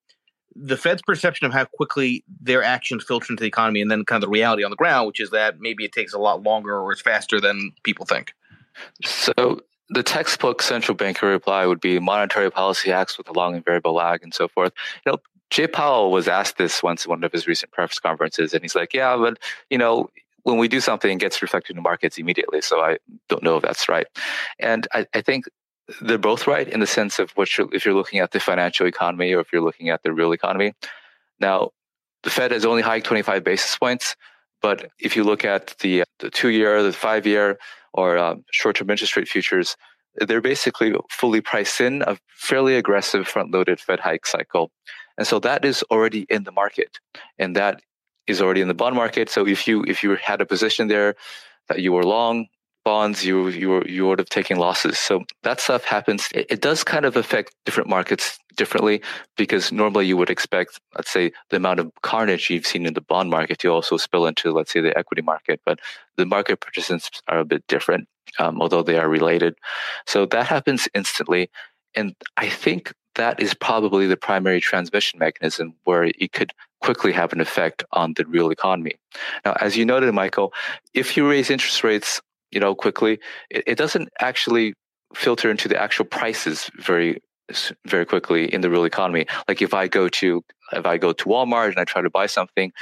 the 0.55 0.77
Fed's 0.77 1.03
perception 1.03 1.47
of 1.47 1.53
how 1.53 1.65
quickly 1.65 2.25
their 2.41 2.63
actions 2.63 3.05
filter 3.05 3.33
into 3.33 3.43
the 3.43 3.47
economy, 3.47 3.81
and 3.81 3.91
then 3.91 4.05
kind 4.05 4.23
of 4.23 4.29
the 4.29 4.33
reality 4.33 4.65
on 4.65 4.71
the 4.71 4.77
ground, 4.77 5.07
which 5.07 5.21
is 5.21 5.31
that 5.31 5.61
maybe 5.61 5.85
it 5.85 5.93
takes 5.93 6.13
a 6.13 6.19
lot 6.19 6.43
longer 6.43 6.79
or 6.79 6.93
it's 6.93 7.01
faster 7.01 7.41
than 7.41 7.73
people 7.83 8.05
think. 8.05 8.33
So, 9.05 9.61
the 9.91 10.03
textbook 10.03 10.63
central 10.63 10.95
banker 10.95 11.27
reply 11.27 11.67
would 11.67 11.81
be 11.81 11.99
monetary 11.99 12.51
policy 12.51 12.93
acts 12.93 13.19
with 13.19 13.29
a 13.29 13.33
long 13.33 13.57
and 13.57 13.65
variable 13.65 13.93
lag 13.93 14.23
and 14.23 14.33
so 14.33 14.49
forth. 14.49 14.73
You 15.05 15.13
know, 15.13 15.19
Jay 15.51 15.67
Powell 15.67 16.13
was 16.13 16.29
asked 16.29 16.59
this 16.59 16.83
once 16.83 17.05
in 17.05 17.11
one 17.11 17.25
of 17.25 17.33
his 17.33 17.49
recent 17.49 17.73
press 17.73 17.99
conferences, 17.99 18.55
and 18.55 18.63
he's 18.63 18.77
like, 18.77 18.95
"Yeah, 18.95 19.17
but 19.17 19.39
you 19.69 19.79
know, 19.79 20.09
when 20.43 20.59
we 20.59 20.69
do 20.69 20.81
something, 20.81 21.11
it 21.11 21.21
gets 21.21 21.43
reflected 21.43 21.73
in 21.73 21.77
the 21.77 21.83
markets 21.83 22.19
immediately. 22.19 22.61
So 22.61 22.81
I 22.81 22.99
don't 23.29 23.43
know 23.43 23.57
if 23.57 23.63
that's 23.63 23.89
right. 23.89 24.07
And 24.59 24.87
I, 24.93 25.07
I 25.15 25.21
think 25.21 25.45
they're 26.01 26.19
both 26.19 26.47
right 26.47 26.69
in 26.69 26.81
the 26.81 26.87
sense 26.87 27.19
of 27.19 27.31
what 27.33 27.57
you're, 27.57 27.69
if 27.73 27.85
you're 27.85 27.95
looking 27.95 28.21
at 28.21 28.31
the 28.31 28.41
financial 28.41 28.87
economy 28.87 29.33
or 29.33 29.41
if 29.41 29.53
you're 29.53 29.63
looking 29.63 29.89
at 29.91 30.03
the 30.03 30.13
real 30.13 30.33
economy. 30.33 30.73
Now, 31.41 31.71
the 32.23 32.31
Fed 32.31 32.53
has 32.53 32.65
only 32.65 32.83
hiked 32.83 33.07
25 33.07 33.43
basis 33.43 33.77
points, 33.77 34.15
but 34.61 34.91
if 34.99 35.17
you 35.17 35.25
look 35.25 35.45
at 35.45 35.75
the 35.81 36.05
the 36.19 36.31
two 36.31 36.51
year, 36.51 36.83
the 36.83 36.93
five 36.93 37.27
year, 37.27 37.59
or 37.95 38.19
um, 38.19 38.45
short 38.53 38.77
term 38.77 38.91
interest 38.91 39.17
rate 39.17 39.29
futures, 39.29 39.77
they're 40.17 40.43
basically 40.43 40.95
fully 41.09 41.41
priced 41.41 41.81
in 41.81 42.03
a 42.03 42.19
fairly 42.29 42.77
aggressive 42.77 43.27
front 43.27 43.53
loaded 43.53 43.81
Fed 43.81 44.01
hike 44.01 44.27
cycle. 44.27 44.71
And 45.17 45.27
so 45.27 45.39
that 45.41 45.65
is 45.65 45.83
already 45.91 46.27
in 46.31 46.45
the 46.45 46.53
market. 46.53 46.99
And 47.39 47.57
that 47.57 47.83
is 48.31 48.41
already 48.41 48.61
in 48.61 48.69
the 48.69 48.75
bond 48.75 48.97
market. 48.97 49.29
So 49.29 49.47
if 49.47 49.67
you 49.69 49.85
if 49.87 50.03
you 50.03 50.17
had 50.17 50.41
a 50.41 50.47
position 50.47 50.89
there 50.89 51.15
that 51.69 51.81
you 51.81 51.93
were 51.93 52.05
long 52.05 52.47
bonds, 52.85 53.25
you 53.25 53.49
you 53.49 53.69
were 53.69 53.87
you 53.87 54.07
would 54.07 54.19
have 54.19 54.29
taken 54.29 54.57
losses. 54.59 54.99
So 54.99 55.25
that 55.43 55.61
stuff 55.61 55.85
happens. 55.85 56.29
It, 56.35 56.47
it, 56.51 56.61
does 56.61 56.83
kind 56.85 57.05
of 57.05 57.17
affect 57.17 57.55
different 57.65 57.89
markets 57.89 58.39
differently 58.57 59.03
because 59.37 59.73
normally 59.73 60.07
you 60.07 60.17
would 60.17 60.31
expect, 60.31 60.81
let's 60.97 61.11
say, 61.11 61.33
the 61.51 61.57
amount 61.57 61.81
of 61.81 61.91
carnage 62.03 62.51
you've 62.51 62.67
seen 62.67 62.87
in 62.87 62.95
the 62.95 63.01
bond 63.01 63.31
market 63.31 63.59
to 63.61 63.69
also 63.69 63.97
spill 63.97 64.27
into, 64.27 64.53
let's 64.53 64.73
say, 64.73 64.81
the 64.81 64.97
equity 64.97 65.23
market. 65.23 65.61
But 65.65 65.81
the 66.17 66.27
market 66.27 66.61
participants 66.61 67.11
are 67.29 67.41
a 67.41 67.45
bit 67.45 67.67
different, 67.67 68.09
um, 68.39 68.61
although 68.61 68.83
they 68.83 68.99
are 68.99 69.09
related. 69.09 69.55
So 70.07 70.27
that 70.27 70.47
happens 70.47 70.89
instantly, 70.95 71.51
and 71.95 72.15
I 72.37 72.49
think 72.49 72.93
that 73.17 73.41
is 73.41 73.55
probably 73.55 74.07
the 74.07 74.17
primary 74.17 74.61
transmission 74.61 75.19
mechanism 75.19 75.75
where 75.85 76.05
it 76.05 76.33
could 76.33 76.53
quickly 76.81 77.13
have 77.13 77.33
an 77.33 77.41
effect 77.41 77.85
on 77.93 78.15
the 78.15 78.25
real 78.27 78.51
economy. 78.51 78.95
Now, 79.45 79.55
as 79.61 79.77
you 79.77 79.85
noted, 79.85 80.13
Michael, 80.15 80.53
if 80.95 81.17
you 81.17 81.29
raise 81.29 81.51
interest 81.51 81.85
rates, 81.85 82.21
you 82.51 82.61
know, 82.61 82.75
quickly, 82.75 83.21
it, 83.51 83.65
it 83.67 83.79
doesn't 83.79 84.09
actually 84.21 84.75
filter 85.15 85.51
into 85.51 85.69
the 85.69 85.81
actual 85.81 86.05
prices 86.05 86.71
very 86.79 87.21
very 87.85 88.07
quickly 88.07 88.53
in 88.53 88.61
the 88.61 88.71
real 88.71 88.85
economy. 88.85 89.27
Like 89.49 89.61
if 89.61 89.75
I 89.75 89.89
go 89.89 90.09
to 90.09 90.45
if 90.73 90.87
I 90.87 90.99
go 90.99 91.13
to 91.13 91.25
Walmart 91.25 91.71
and 91.71 91.79
I 91.79 91.85
try 91.85 92.01
to 92.01 92.11
buy 92.11 92.27
something, 92.27 92.73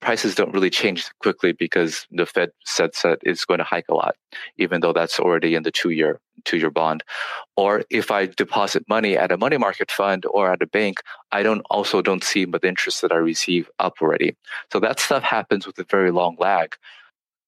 prices 0.00 0.34
don't 0.34 0.52
really 0.52 0.70
change 0.70 1.08
quickly 1.20 1.52
because 1.52 2.06
the 2.10 2.26
Fed 2.26 2.50
said 2.64 2.90
that 3.02 3.18
it's 3.22 3.44
going 3.44 3.58
to 3.58 3.64
hike 3.64 3.88
a 3.88 3.94
lot, 3.94 4.16
even 4.56 4.80
though 4.80 4.92
that's 4.92 5.20
already 5.20 5.54
in 5.54 5.62
the 5.62 5.70
two 5.70 5.90
year 5.90 6.20
two 6.44 6.56
year 6.56 6.70
bond. 6.70 7.04
Or 7.56 7.82
if 7.90 8.10
I 8.10 8.26
deposit 8.26 8.88
money 8.88 9.16
at 9.16 9.30
a 9.30 9.36
money 9.36 9.58
market 9.58 9.90
fund 9.90 10.24
or 10.26 10.50
at 10.52 10.62
a 10.62 10.66
bank, 10.66 10.98
I 11.32 11.42
don't 11.42 11.62
also 11.70 12.00
don't 12.00 12.24
see 12.24 12.44
the 12.44 12.66
interest 12.66 13.02
that 13.02 13.12
I 13.12 13.16
receive 13.16 13.70
up 13.78 13.94
already. 14.00 14.36
So 14.72 14.80
that 14.80 15.00
stuff 15.00 15.22
happens 15.22 15.66
with 15.66 15.78
a 15.78 15.84
very 15.84 16.10
long 16.10 16.36
lag. 16.38 16.76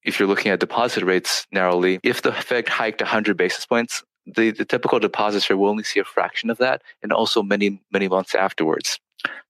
If 0.04 0.18
you're 0.18 0.28
looking 0.28 0.52
at 0.52 0.60
deposit 0.60 1.04
rates 1.04 1.46
narrowly, 1.52 2.00
if 2.02 2.22
the 2.22 2.32
Fed 2.32 2.68
hiked 2.68 3.00
100 3.00 3.36
basis 3.36 3.64
points, 3.64 4.02
the, 4.26 4.50
the 4.50 4.64
typical 4.64 4.98
depositor 4.98 5.56
will 5.56 5.68
only 5.68 5.84
see 5.84 6.00
a 6.00 6.04
fraction 6.04 6.50
of 6.50 6.58
that 6.58 6.82
and 7.02 7.12
also 7.12 7.42
many, 7.42 7.80
many 7.92 8.08
months 8.08 8.34
afterwards. 8.34 8.98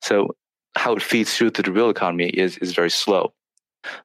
So 0.00 0.34
how 0.76 0.94
it 0.94 1.02
feeds 1.02 1.36
through 1.36 1.50
to 1.50 1.62
the 1.62 1.72
real 1.72 1.90
economy 1.90 2.28
is, 2.28 2.58
is 2.58 2.74
very 2.74 2.90
slow. 2.90 3.32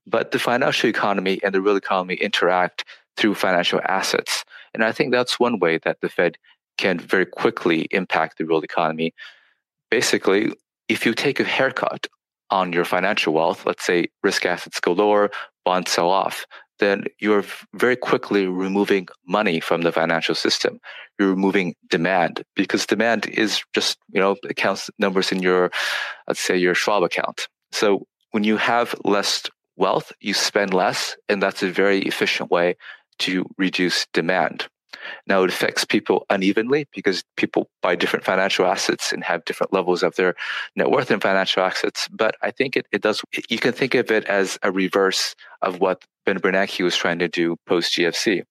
But 0.06 0.32
the 0.32 0.40
financial 0.40 0.90
economy 0.90 1.40
and 1.44 1.54
the 1.54 1.62
real 1.62 1.76
economy 1.76 2.16
interact 2.16 2.84
through 3.16 3.36
financial 3.36 3.82
assets. 3.88 4.44
And 4.74 4.84
I 4.84 4.92
think 4.92 5.12
that's 5.12 5.40
one 5.40 5.60
way 5.60 5.78
that 5.80 6.02
the 6.02 6.10
Fed 6.10 6.38
can 6.78 7.00
very 7.00 7.26
quickly 7.26 7.88
impact 7.92 8.38
the 8.38 8.46
real 8.46 8.62
economy. 8.62 9.14
Basically, 9.90 10.54
if 10.88 11.06
you 11.06 11.14
take 11.14 11.40
a 11.40 11.44
haircut 11.44 12.08
on 12.50 12.72
your 12.74 12.86
financial 12.86 13.34
wealth, 13.34 13.66
let's 13.66 13.84
say 13.84 14.08
risk 14.24 14.46
assets 14.46 14.80
go 14.80 14.94
lower, 14.94 15.32
bonds 15.66 15.92
sell 15.92 16.10
off, 16.10 16.46
then 16.80 17.06
you're 17.20 17.44
very 17.74 17.96
quickly 17.96 18.48
removing 18.48 19.08
money 19.28 19.60
from 19.60 19.82
the 19.82 19.92
financial 19.92 20.36
system. 20.36 20.80
You're 21.20 21.30
removing 21.30 21.76
demand 21.90 22.44
because 22.56 22.86
demand 22.86 23.28
is 23.28 23.62
just, 23.74 23.98
you 24.10 24.20
know, 24.20 24.36
accounts 24.50 24.90
numbers 25.00 25.32
in 25.32 25.42
your, 25.42 25.72
let's 26.28 26.40
say 26.40 26.58
your 26.58 26.76
Schwab 26.76 27.04
account. 27.04 27.48
So 27.72 28.06
when 28.32 28.44
you 28.44 28.58
have 28.58 28.96
less 29.04 29.44
wealth, 29.76 30.12
you 30.20 30.34
spend 30.34 30.74
less, 30.74 31.16
and 31.30 31.42
that's 31.42 31.64
a 31.64 31.70
very 31.72 32.00
efficient 32.02 32.52
way 32.52 32.76
to 33.20 33.46
reduce 33.58 34.06
demand. 34.14 34.68
Now 35.28 35.44
it 35.44 35.50
affects 35.50 35.86
people 35.86 36.26
unevenly 36.30 36.88
because 36.94 37.24
people 37.36 37.70
buy 37.82 37.96
different 37.96 38.26
financial 38.26 38.66
assets 38.66 39.12
and 39.12 39.24
have 39.24 39.46
different 39.46 39.74
levels 39.74 40.04
of 40.04 40.16
their 40.16 40.36
net 40.76 40.90
worth 40.90 41.12
in 41.12 41.20
financial 41.20 41.64
assets. 41.64 42.08
But 42.12 42.36
I 42.42 42.52
think 42.52 42.76
it, 42.76 42.88
it 42.92 43.02
does, 43.02 43.22
you 43.50 43.60
can 43.60 43.74
think 43.74 43.96
of 43.96 44.12
it 44.12 44.26
as 44.26 44.58
a 44.64 44.72
reverse 44.72 45.36
of 45.62 45.80
what 45.80 46.04
Ben 46.26 46.40
Bernanke 46.40 46.84
was 46.84 46.96
trying 46.96 47.20
to 47.20 47.28
do 47.28 47.56
post 47.66 47.94
GFC. 47.94 48.44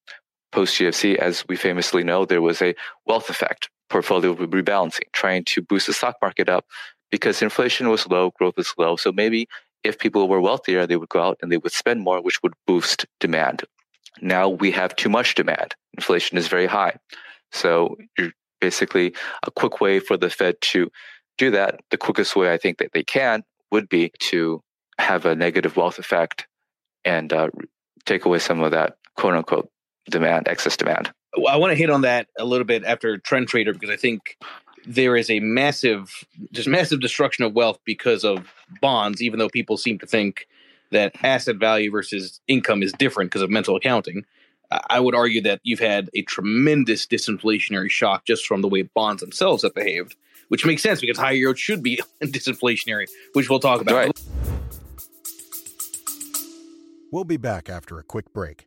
Post 0.53 0.79
GFC, 0.79 1.16
as 1.16 1.45
we 1.49 1.57
famously 1.57 2.05
know, 2.05 2.25
there 2.25 2.42
was 2.42 2.62
a 2.62 2.75
wealth 3.05 3.29
effect, 3.29 3.69
portfolio 3.90 4.35
rebalancing, 4.35 5.12
trying 5.12 5.45
to 5.45 5.62
boost 5.62 5.87
the 5.87 5.92
stock 5.92 6.16
market 6.23 6.49
up 6.49 6.64
because 7.11 7.42
inflation 7.42 7.88
was 7.88 8.07
low, 8.07 8.31
growth 8.38 8.57
was 8.57 8.73
low. 8.79 8.97
So 8.97 9.12
maybe 9.12 9.49
if 9.85 9.99
people 9.99 10.29
were 10.29 10.40
wealthier, 10.40 10.87
they 10.87 10.97
would 10.97 11.09
go 11.09 11.21
out 11.21 11.38
and 11.40 11.51
they 11.51 11.59
would 11.59 11.73
spend 11.73 12.01
more, 12.01 12.21
which 12.21 12.42
would 12.42 12.55
boost 12.66 13.07
demand. 13.21 13.64
Now 14.21 14.49
we 14.49 14.71
have 14.73 14.97
too 14.97 15.09
much 15.09 15.35
demand. 15.35 15.75
Inflation 15.97 16.39
is 16.39 16.49
very 16.49 16.67
high. 16.67 16.97
So 17.53 17.97
you're 18.19 18.33
basically 18.61 19.15
a 19.47 19.51
quick 19.51 19.81
way 19.81 20.01
for 20.01 20.17
the 20.17 20.31
Fed 20.31 20.57
to 20.61 20.91
do 21.39 21.51
that. 21.51 21.81
The 21.91 21.99
quickest 21.99 22.37
way 22.37 22.53
I 22.53 22.59
think 22.59 22.79
that 22.79 22.93
they 22.93 23.05
can 23.05 23.43
would 23.71 23.89
be 23.89 24.13
to 24.21 24.63
have 24.99 25.27
a 25.27 25.35
negative 25.35 25.77
wealth 25.77 25.99
effect 25.99 26.47
and 27.05 27.33
uh, 27.33 27.51
take 28.05 28.25
away 28.25 28.39
some 28.39 28.63
of 28.63 28.71
that 28.73 28.97
quote 29.17 29.35
unquote 29.35 29.71
demand, 30.11 30.49
excess 30.49 30.77
demand. 30.77 31.13
I 31.49 31.57
want 31.57 31.73
to 31.73 31.77
hit 31.77 31.91
on 31.91 32.03
that 32.03 32.29
a 32.39 32.45
little 32.45 32.65
bit 32.65 32.85
after 32.85 33.19
Trend 33.19 33.49
Trader 33.49 33.75
because 33.75 33.91
I 33.91 33.97
think 33.97 34.39
there 34.87 35.17
is 35.17 35.29
a 35.29 35.41
massive, 35.41 36.25
just 36.53 36.69
massive 36.69 37.01
destruction 37.01 37.45
of 37.45 37.55
wealth 37.55 37.79
because 37.85 38.25
of 38.25 38.53
bonds, 38.81 39.21
even 39.21 39.39
though 39.39 39.49
people 39.49 39.77
seem 39.77 39.99
to 39.99 40.07
think 40.07 40.47
that 40.92 41.14
asset 41.22 41.57
value 41.57 41.90
versus 41.90 42.40
income 42.49 42.83
is 42.83 42.92
different 42.92 43.31
because 43.31 43.42
of 43.42 43.51
mental 43.51 43.77
accounting. 43.77 44.25
I 44.70 44.99
would 45.01 45.14
argue 45.14 45.40
that 45.42 45.61
you've 45.62 45.81
had 45.81 46.11
a 46.14 46.22
tremendous 46.22 47.07
disinflationary 47.07 47.90
shock 47.90 48.25
just 48.25 48.46
from 48.46 48.62
the 48.62 48.68
way 48.68 48.83
bonds 48.83 49.20
themselves 49.20 49.62
have 49.62 49.75
behaved, 49.75 50.16
which 50.49 50.66
makes 50.66 50.83
sense 50.83 51.01
because 51.01 51.18
higher 51.18 51.35
yield 51.35 51.59
should 51.59 51.83
be 51.83 52.01
disinflationary, 52.22 53.07
which 53.35 53.49
we'll 53.49 53.61
talk 53.61 53.81
about. 53.81 53.94
Right. 53.94 54.20
We'll 57.12 57.25
be 57.25 57.37
back 57.37 57.68
after 57.70 57.99
a 57.99 58.03
quick 58.03 58.33
break. 58.33 58.66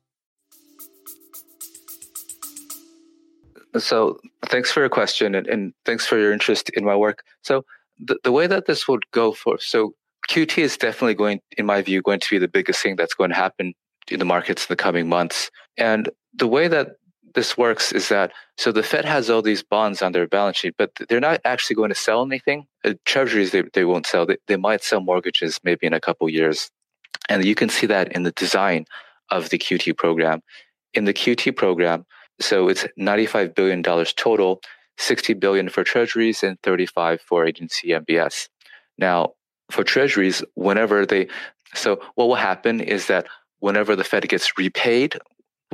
So 3.77 4.19
thanks 4.45 4.71
for 4.71 4.81
your 4.81 4.89
question 4.89 5.35
and, 5.35 5.47
and 5.47 5.73
thanks 5.85 6.05
for 6.05 6.17
your 6.17 6.33
interest 6.33 6.69
in 6.71 6.83
my 6.83 6.95
work. 6.95 7.23
So 7.41 7.65
the, 7.99 8.17
the 8.23 8.31
way 8.31 8.47
that 8.47 8.65
this 8.65 8.87
would 8.87 9.03
go 9.11 9.31
for 9.31 9.59
so 9.59 9.93
QT 10.29 10.57
is 10.57 10.77
definitely 10.77 11.15
going, 11.15 11.41
in 11.57 11.65
my 11.65 11.81
view, 11.81 12.01
going 12.01 12.19
to 12.19 12.29
be 12.29 12.37
the 12.37 12.47
biggest 12.47 12.81
thing 12.81 12.95
that's 12.95 13.13
going 13.13 13.31
to 13.31 13.35
happen 13.35 13.73
in 14.09 14.19
the 14.19 14.25
markets 14.25 14.63
in 14.63 14.67
the 14.69 14.75
coming 14.75 15.09
months. 15.09 15.49
And 15.77 16.09
the 16.33 16.47
way 16.47 16.67
that 16.67 16.95
this 17.33 17.57
works 17.57 17.91
is 17.91 18.09
that 18.09 18.31
so 18.57 18.71
the 18.71 18.83
Fed 18.83 19.05
has 19.05 19.29
all 19.29 19.41
these 19.41 19.63
bonds 19.63 20.01
on 20.01 20.11
their 20.11 20.27
balance 20.27 20.57
sheet, 20.57 20.75
but 20.77 20.91
they're 21.07 21.19
not 21.19 21.41
actually 21.45 21.75
going 21.75 21.89
to 21.89 21.95
sell 21.95 22.23
anything. 22.23 22.65
Uh, 22.83 22.93
treasuries 23.05 23.51
they, 23.51 23.63
they 23.73 23.85
won't 23.85 24.05
sell. 24.05 24.25
They, 24.25 24.37
they 24.47 24.57
might 24.57 24.83
sell 24.83 25.01
mortgages 25.01 25.59
maybe 25.63 25.87
in 25.87 25.93
a 25.93 25.99
couple 25.99 26.29
years. 26.29 26.69
And 27.29 27.43
you 27.45 27.55
can 27.55 27.69
see 27.69 27.87
that 27.87 28.11
in 28.11 28.23
the 28.23 28.31
design 28.31 28.85
of 29.29 29.49
the 29.49 29.57
QT 29.57 29.97
program. 29.97 30.41
In 30.93 31.05
the 31.05 31.13
QT 31.13 31.55
program, 31.55 32.05
so 32.41 32.67
it's 32.67 32.85
$95 32.99 33.55
billion 33.55 33.83
total, 33.83 34.61
60 34.97 35.33
billion 35.35 35.69
for 35.69 35.83
treasuries 35.83 36.43
and 36.43 36.57
35 36.63 37.21
for 37.21 37.45
agency 37.45 37.89
MBS. 37.89 38.49
Now, 38.97 39.33
for 39.69 39.83
treasuries, 39.83 40.43
whenever 40.55 41.05
they, 41.05 41.27
so 41.73 42.01
what 42.15 42.27
will 42.27 42.35
happen 42.35 42.81
is 42.81 43.07
that 43.07 43.27
whenever 43.59 43.95
the 43.95 44.03
Fed 44.03 44.27
gets 44.27 44.57
repaid 44.57 45.17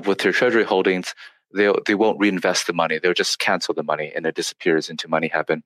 with 0.06 0.20
their 0.20 0.32
treasury 0.32 0.64
holdings, 0.64 1.16
they 1.54 1.72
they 1.86 1.96
won't 1.96 2.20
reinvest 2.20 2.68
the 2.68 2.74
money. 2.74 3.00
They'll 3.00 3.14
just 3.14 3.40
cancel 3.40 3.74
the 3.74 3.84
money 3.84 4.12
and 4.16 4.26
it 4.26 4.36
disappears 4.36 4.90
into 4.90 5.08
money 5.08 5.30
heaven. 5.30 5.64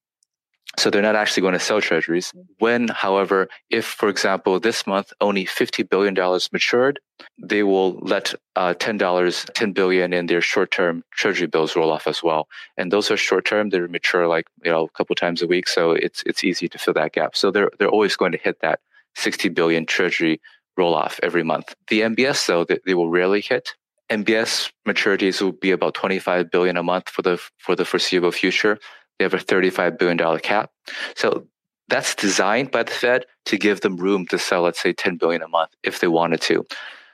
So 0.78 0.90
they're 0.90 1.02
not 1.02 1.16
actually 1.16 1.42
going 1.42 1.54
to 1.54 1.60
sell 1.60 1.82
treasuries. 1.82 2.32
When, 2.60 2.88
however, 2.88 3.50
if, 3.70 3.86
for 3.86 4.08
example, 4.10 4.60
this 4.60 4.88
month 4.88 5.12
only 5.20 5.46
$50 5.46 5.90
billion 5.90 6.14
matured, 6.54 7.00
they 7.38 7.64
will 7.64 8.00
let 8.00 8.34
uh, 8.56 8.74
$10, 8.78 9.54
10 9.54 9.74
billion 9.74 10.14
in 10.14 10.28
their 10.28 10.42
short-term 10.42 11.04
treasury 11.12 11.48
bills 11.48 11.76
roll 11.76 11.92
off 11.92 12.08
as 12.08 12.24
well. 12.24 12.48
And 12.78 12.92
those 12.92 13.12
are 13.12 13.18
short-term. 13.18 13.70
They 13.70 13.80
mature 13.82 14.28
like, 14.28 14.46
you 14.64 14.72
know, 14.72 14.86
a 14.86 14.90
couple 14.90 15.16
times 15.16 15.42
a 15.42 15.48
week. 15.48 15.68
So 15.68 15.92
it's, 15.92 16.24
it's 16.26 16.44
easy 16.44 16.70
to 16.70 16.78
fill 16.78 16.94
that 16.94 17.14
gap. 17.14 17.36
So 17.36 17.52
they're, 17.52 17.72
they're 17.78 17.90
always 17.90 18.16
going 18.16 18.32
to 18.32 18.38
hit 18.38 18.62
that 18.62 18.80
60 19.16 19.50
billion 19.50 19.86
treasury 19.86 20.40
roll 20.78 20.96
off 20.96 21.20
every 21.22 21.44
month. 21.44 21.76
The 21.90 22.02
MBS, 22.02 22.48
though, 22.48 22.64
they, 22.64 22.80
they 22.86 22.94
will 22.94 23.10
rarely 23.10 23.42
hit. 23.42 23.76
MBS 24.10 24.72
maturities 24.88 25.42
will 25.42 25.54
be 25.54 25.72
about 25.72 25.94
25 25.94 26.52
billion 26.52 26.76
a 26.78 26.84
month 26.84 27.10
for 27.10 27.22
the, 27.22 27.38
for 27.58 27.76
the 27.76 27.86
foreseeable 27.86 28.32
future. 28.32 28.78
They 29.22 29.24
have 29.24 29.36
a 29.36 29.38
$35 29.38 30.00
billion 30.00 30.40
cap. 30.40 30.72
So 31.16 31.46
that's 31.90 32.16
designed 32.16 32.72
by 32.72 32.82
the 32.82 32.92
Fed 32.92 33.28
to 33.46 33.56
give 33.56 33.82
them 33.82 33.98
room 33.98 34.26
to 34.32 34.40
sell, 34.40 34.64
let's 34.64 34.82
say, 34.82 34.94
10 34.94 35.18
billion 35.18 35.44
a 35.44 35.48
month 35.48 35.70
if 35.84 36.00
they 36.00 36.08
wanted 36.08 36.42
to. 36.42 36.66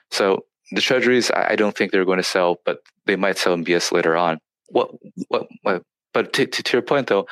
So 0.09 0.45
the 0.71 0.79
treasuries, 0.79 1.29
I 1.35 1.57
don't 1.57 1.75
think 1.75 1.91
they're 1.91 2.05
going 2.05 2.19
to 2.19 2.23
sell, 2.23 2.61
but 2.63 2.79
they 3.07 3.17
might 3.17 3.37
sell 3.37 3.57
MBS 3.57 3.91
later 3.91 4.15
on. 4.15 4.39
What, 4.69 4.89
what, 5.27 5.49
what 5.63 5.83
but 6.13 6.31
to, 6.31 6.45
to, 6.45 6.63
to 6.63 6.77
your 6.77 6.81
point 6.81 7.07
though, 7.07 7.27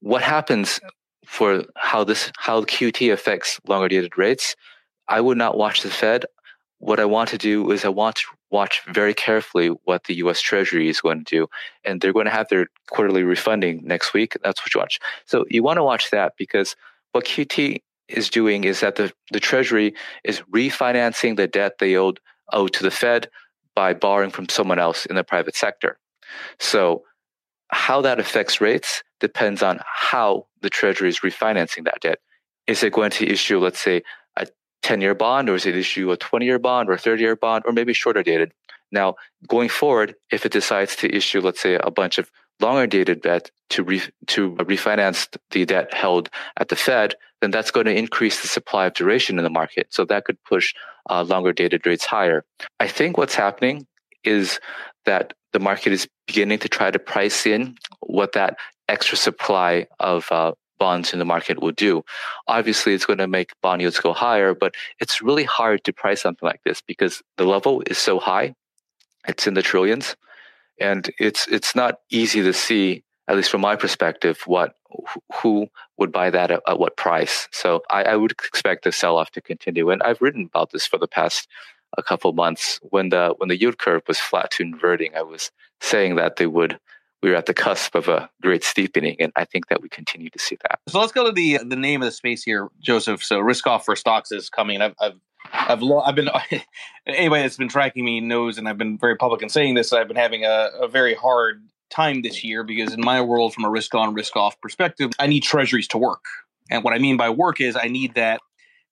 what 0.00 0.20
happens 0.20 0.78
for 1.24 1.64
how 1.74 2.04
this, 2.04 2.30
how 2.36 2.64
QT 2.64 3.10
affects 3.14 3.58
longer 3.66 3.88
dated 3.88 4.18
rates? 4.18 4.56
I 5.08 5.22
would 5.22 5.38
not 5.38 5.56
watch 5.56 5.80
the 5.80 5.88
Fed 5.88 6.26
what 6.82 6.98
I 6.98 7.04
want 7.04 7.28
to 7.28 7.38
do 7.38 7.70
is 7.70 7.84
I 7.84 7.90
want 7.90 8.16
to 8.16 8.24
watch 8.50 8.82
very 8.92 9.14
carefully 9.14 9.68
what 9.84 10.02
the 10.04 10.16
US 10.16 10.40
Treasury 10.40 10.88
is 10.88 11.00
going 11.00 11.24
to 11.24 11.36
do. 11.36 11.46
And 11.84 12.00
they're 12.00 12.12
going 12.12 12.26
to 12.26 12.32
have 12.32 12.48
their 12.48 12.66
quarterly 12.90 13.22
refunding 13.22 13.82
next 13.84 14.12
week. 14.12 14.36
That's 14.42 14.60
what 14.60 14.74
you 14.74 14.80
watch. 14.80 14.98
So 15.24 15.44
you 15.48 15.62
want 15.62 15.76
to 15.76 15.84
watch 15.84 16.10
that 16.10 16.32
because 16.36 16.74
what 17.12 17.24
QT 17.24 17.80
is 18.08 18.28
doing 18.28 18.64
is 18.64 18.80
that 18.80 18.96
the, 18.96 19.12
the 19.30 19.38
Treasury 19.38 19.94
is 20.24 20.42
refinancing 20.52 21.36
the 21.36 21.46
debt 21.46 21.74
they 21.78 21.94
owed 21.94 22.18
owe 22.52 22.66
to 22.66 22.82
the 22.82 22.90
Fed 22.90 23.30
by 23.76 23.94
borrowing 23.94 24.32
from 24.32 24.48
someone 24.48 24.80
else 24.80 25.06
in 25.06 25.14
the 25.14 25.22
private 25.22 25.54
sector. 25.54 25.98
So 26.58 27.04
how 27.68 28.00
that 28.00 28.18
affects 28.18 28.60
rates 28.60 29.04
depends 29.20 29.62
on 29.62 29.78
how 29.86 30.46
the 30.62 30.68
Treasury 30.68 31.08
is 31.08 31.20
refinancing 31.20 31.84
that 31.84 32.00
debt. 32.00 32.18
Is 32.66 32.82
it 32.82 32.92
going 32.92 33.12
to 33.12 33.26
issue, 33.26 33.60
let's 33.60 33.80
say, 33.80 34.02
10 34.82 35.00
year 35.00 35.14
bond 35.14 35.48
or 35.48 35.54
is 35.54 35.66
it 35.66 35.76
issue 35.76 36.10
a 36.10 36.16
20 36.16 36.44
year 36.44 36.58
bond 36.58 36.88
or 36.88 36.96
30 36.96 37.22
year 37.22 37.36
bond 37.36 37.64
or 37.66 37.72
maybe 37.72 37.92
shorter 37.92 38.22
dated? 38.22 38.52
Now, 38.90 39.16
going 39.48 39.68
forward, 39.68 40.14
if 40.30 40.44
it 40.44 40.52
decides 40.52 40.96
to 40.96 41.14
issue, 41.14 41.40
let's 41.40 41.60
say, 41.60 41.74
a 41.74 41.90
bunch 41.90 42.18
of 42.18 42.30
longer 42.60 42.86
dated 42.86 43.22
debt 43.22 43.50
to 43.70 43.82
re, 43.82 44.02
to 44.26 44.52
refinance 44.56 45.34
the 45.50 45.64
debt 45.64 45.92
held 45.94 46.28
at 46.58 46.68
the 46.68 46.76
Fed, 46.76 47.14
then 47.40 47.50
that's 47.50 47.70
going 47.70 47.86
to 47.86 47.96
increase 47.96 48.42
the 48.42 48.48
supply 48.48 48.86
of 48.86 48.94
duration 48.94 49.38
in 49.38 49.44
the 49.44 49.50
market. 49.50 49.88
So 49.90 50.04
that 50.04 50.24
could 50.24 50.42
push 50.44 50.74
uh, 51.10 51.22
longer 51.22 51.52
dated 51.52 51.86
rates 51.86 52.04
higher. 52.04 52.44
I 52.78 52.86
think 52.86 53.16
what's 53.16 53.34
happening 53.34 53.86
is 54.24 54.60
that 55.06 55.32
the 55.52 55.58
market 55.58 55.92
is 55.92 56.08
beginning 56.26 56.60
to 56.60 56.68
try 56.68 56.90
to 56.90 56.98
price 56.98 57.46
in 57.46 57.76
what 58.00 58.32
that 58.32 58.56
extra 58.88 59.16
supply 59.16 59.86
of 59.98 60.30
uh, 60.30 60.52
bonds 60.82 61.12
in 61.12 61.20
the 61.20 61.24
market 61.24 61.62
will 61.62 61.76
do. 61.88 62.02
Obviously, 62.48 62.92
it's 62.92 63.06
going 63.06 63.20
to 63.20 63.28
make 63.28 63.52
bond 63.62 63.80
yields 63.80 64.00
go 64.00 64.12
higher, 64.12 64.52
but 64.52 64.74
it's 64.98 65.22
really 65.22 65.44
hard 65.44 65.84
to 65.84 65.92
price 65.92 66.22
something 66.22 66.44
like 66.44 66.60
this 66.64 66.80
because 66.80 67.22
the 67.36 67.44
level 67.44 67.84
is 67.86 67.98
so 67.98 68.18
high. 68.18 68.56
It's 69.28 69.46
in 69.46 69.54
the 69.54 69.62
trillions, 69.62 70.16
and 70.80 71.08
it's 71.20 71.46
it's 71.46 71.76
not 71.76 72.00
easy 72.10 72.42
to 72.42 72.52
see, 72.52 73.04
at 73.28 73.36
least 73.36 73.52
from 73.52 73.60
my 73.60 73.76
perspective, 73.76 74.42
what 74.46 74.74
who 75.40 75.68
would 75.98 76.10
buy 76.10 76.30
that 76.30 76.50
at, 76.50 76.62
at 76.66 76.80
what 76.80 76.96
price. 76.96 77.46
So 77.52 77.82
I, 77.88 78.02
I 78.02 78.16
would 78.16 78.32
expect 78.32 78.82
the 78.82 78.90
sell 78.90 79.16
off 79.18 79.30
to 79.36 79.40
continue, 79.40 79.90
and 79.90 80.02
I've 80.02 80.20
written 80.20 80.46
about 80.46 80.72
this 80.72 80.84
for 80.84 80.98
the 80.98 81.06
past 81.06 81.46
a 81.96 82.02
couple 82.02 82.32
months 82.32 82.80
when 82.82 83.10
the 83.10 83.34
when 83.38 83.50
the 83.50 83.60
yield 83.60 83.78
curve 83.78 84.02
was 84.08 84.18
flat 84.18 84.50
to 84.52 84.64
inverting. 84.64 85.14
I 85.14 85.22
was 85.22 85.52
saying 85.80 86.16
that 86.16 86.34
they 86.36 86.48
would 86.48 86.80
we 87.22 87.30
were 87.30 87.36
at 87.36 87.46
the 87.46 87.54
cusp 87.54 87.94
of 87.94 88.08
a 88.08 88.28
great 88.42 88.64
steepening, 88.64 89.16
and 89.20 89.32
I 89.36 89.44
think 89.44 89.68
that 89.68 89.80
we 89.80 89.88
continue 89.88 90.30
to 90.30 90.38
see 90.38 90.56
that. 90.62 90.80
So 90.88 91.00
let's 91.00 91.12
go 91.12 91.26
to 91.26 91.32
the 91.32 91.58
the 91.58 91.76
name 91.76 92.02
of 92.02 92.06
the 92.06 92.12
space 92.12 92.42
here, 92.42 92.68
Joseph. 92.80 93.22
So 93.22 93.38
risk 93.38 93.66
off 93.66 93.84
for 93.84 93.96
stocks 93.96 94.32
is 94.32 94.50
coming. 94.50 94.82
I've 94.82 94.94
I've 95.00 95.18
I've, 95.52 95.82
lo- 95.82 96.00
I've 96.00 96.14
been 96.14 96.28
anybody 97.06 97.42
that's 97.42 97.56
been 97.56 97.68
tracking 97.68 98.04
me 98.04 98.20
knows, 98.20 98.58
and 98.58 98.68
I've 98.68 98.78
been 98.78 98.98
very 98.98 99.16
public 99.16 99.42
in 99.42 99.48
saying 99.48 99.74
this. 99.74 99.92
I've 99.92 100.08
been 100.08 100.16
having 100.16 100.44
a, 100.44 100.70
a 100.80 100.88
very 100.88 101.14
hard 101.14 101.62
time 101.90 102.22
this 102.22 102.42
year 102.42 102.64
because 102.64 102.92
in 102.94 103.00
my 103.00 103.20
world, 103.20 103.54
from 103.54 103.64
a 103.64 103.70
risk 103.70 103.94
on, 103.94 104.14
risk 104.14 104.34
off 104.34 104.60
perspective, 104.60 105.10
I 105.18 105.26
need 105.26 105.42
treasuries 105.42 105.88
to 105.88 105.98
work. 105.98 106.24
And 106.70 106.82
what 106.82 106.94
I 106.94 106.98
mean 106.98 107.16
by 107.16 107.28
work 107.30 107.60
is 107.60 107.76
I 107.76 107.88
need 107.88 108.14
that 108.14 108.40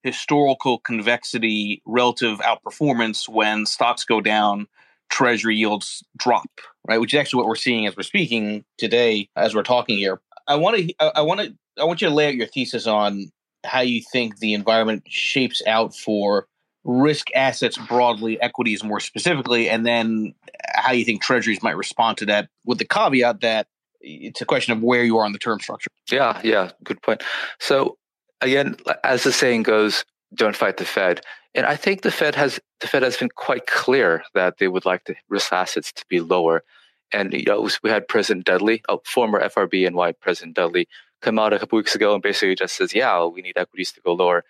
historical 0.02 0.78
convexity 0.78 1.82
relative 1.86 2.38
outperformance 2.40 3.28
when 3.28 3.66
stocks 3.66 4.04
go 4.04 4.20
down, 4.20 4.66
treasury 5.10 5.56
yields 5.56 6.02
drop, 6.16 6.48
right? 6.88 7.00
Which 7.00 7.12
is 7.12 7.20
actually 7.20 7.38
what 7.38 7.48
we're 7.48 7.56
seeing 7.56 7.86
as 7.86 7.96
we're 7.96 8.02
speaking 8.02 8.64
today, 8.78 9.28
as 9.36 9.54
we're 9.54 9.62
talking 9.62 9.98
here. 9.98 10.20
I 10.46 10.56
want 10.56 10.76
to, 10.76 10.94
I 11.00 11.20
want 11.20 11.40
to, 11.40 11.54
I 11.78 11.84
want 11.84 12.00
you 12.00 12.08
to 12.08 12.14
lay 12.14 12.28
out 12.28 12.34
your 12.34 12.46
thesis 12.46 12.86
on 12.86 13.30
how 13.64 13.80
you 13.80 14.02
think 14.12 14.38
the 14.38 14.54
environment 14.54 15.04
shapes 15.06 15.62
out 15.66 15.94
for 15.94 16.46
risk 16.84 17.28
assets 17.34 17.76
broadly, 17.76 18.40
equities 18.40 18.82
more 18.82 19.00
specifically, 19.00 19.68
and 19.68 19.84
then 19.84 20.34
how 20.74 20.92
you 20.92 21.04
think 21.04 21.22
treasuries 21.22 21.62
might 21.62 21.76
respond 21.76 22.16
to 22.18 22.26
that 22.26 22.48
with 22.64 22.78
the 22.78 22.86
caveat 22.86 23.40
that 23.42 23.66
it's 24.00 24.40
a 24.40 24.46
question 24.46 24.72
of 24.72 24.82
where 24.82 25.04
you 25.04 25.18
are 25.18 25.24
on 25.24 25.32
the 25.32 25.38
term 25.38 25.60
structure. 25.60 25.90
Yeah, 26.10 26.40
yeah, 26.42 26.70
good 26.82 27.02
point. 27.02 27.22
So 27.58 27.98
again, 28.40 28.76
as 29.04 29.24
the 29.24 29.32
saying 29.32 29.64
goes, 29.64 30.04
don't 30.34 30.56
fight 30.56 30.76
the 30.76 30.84
Fed. 30.84 31.20
And 31.54 31.66
I 31.66 31.76
think 31.76 32.02
the 32.02 32.10
Fed 32.10 32.34
has 32.36 32.60
the 32.80 32.86
Fed 32.86 33.02
has 33.02 33.16
been 33.16 33.30
quite 33.34 33.66
clear 33.66 34.22
that 34.34 34.58
they 34.58 34.68
would 34.68 34.84
like 34.84 35.04
the 35.04 35.16
risk 35.28 35.52
assets 35.52 35.92
to 35.92 36.04
be 36.08 36.20
lower. 36.20 36.62
And 37.12 37.32
you 37.32 37.44
know, 37.44 37.68
we 37.82 37.90
had 37.90 38.06
President 38.06 38.46
Dudley, 38.46 38.82
a 38.88 38.98
former 39.04 39.40
FRBNY 39.40 40.14
President 40.20 40.54
Dudley, 40.54 40.88
come 41.20 41.38
out 41.38 41.52
a 41.52 41.58
couple 41.58 41.76
weeks 41.76 41.94
ago 41.94 42.14
and 42.14 42.22
basically 42.22 42.54
just 42.54 42.76
says, 42.76 42.94
"Yeah, 42.94 43.24
we 43.24 43.42
need 43.42 43.56
equities 43.56 43.92
to 43.92 44.00
go 44.00 44.12
lower." 44.12 44.44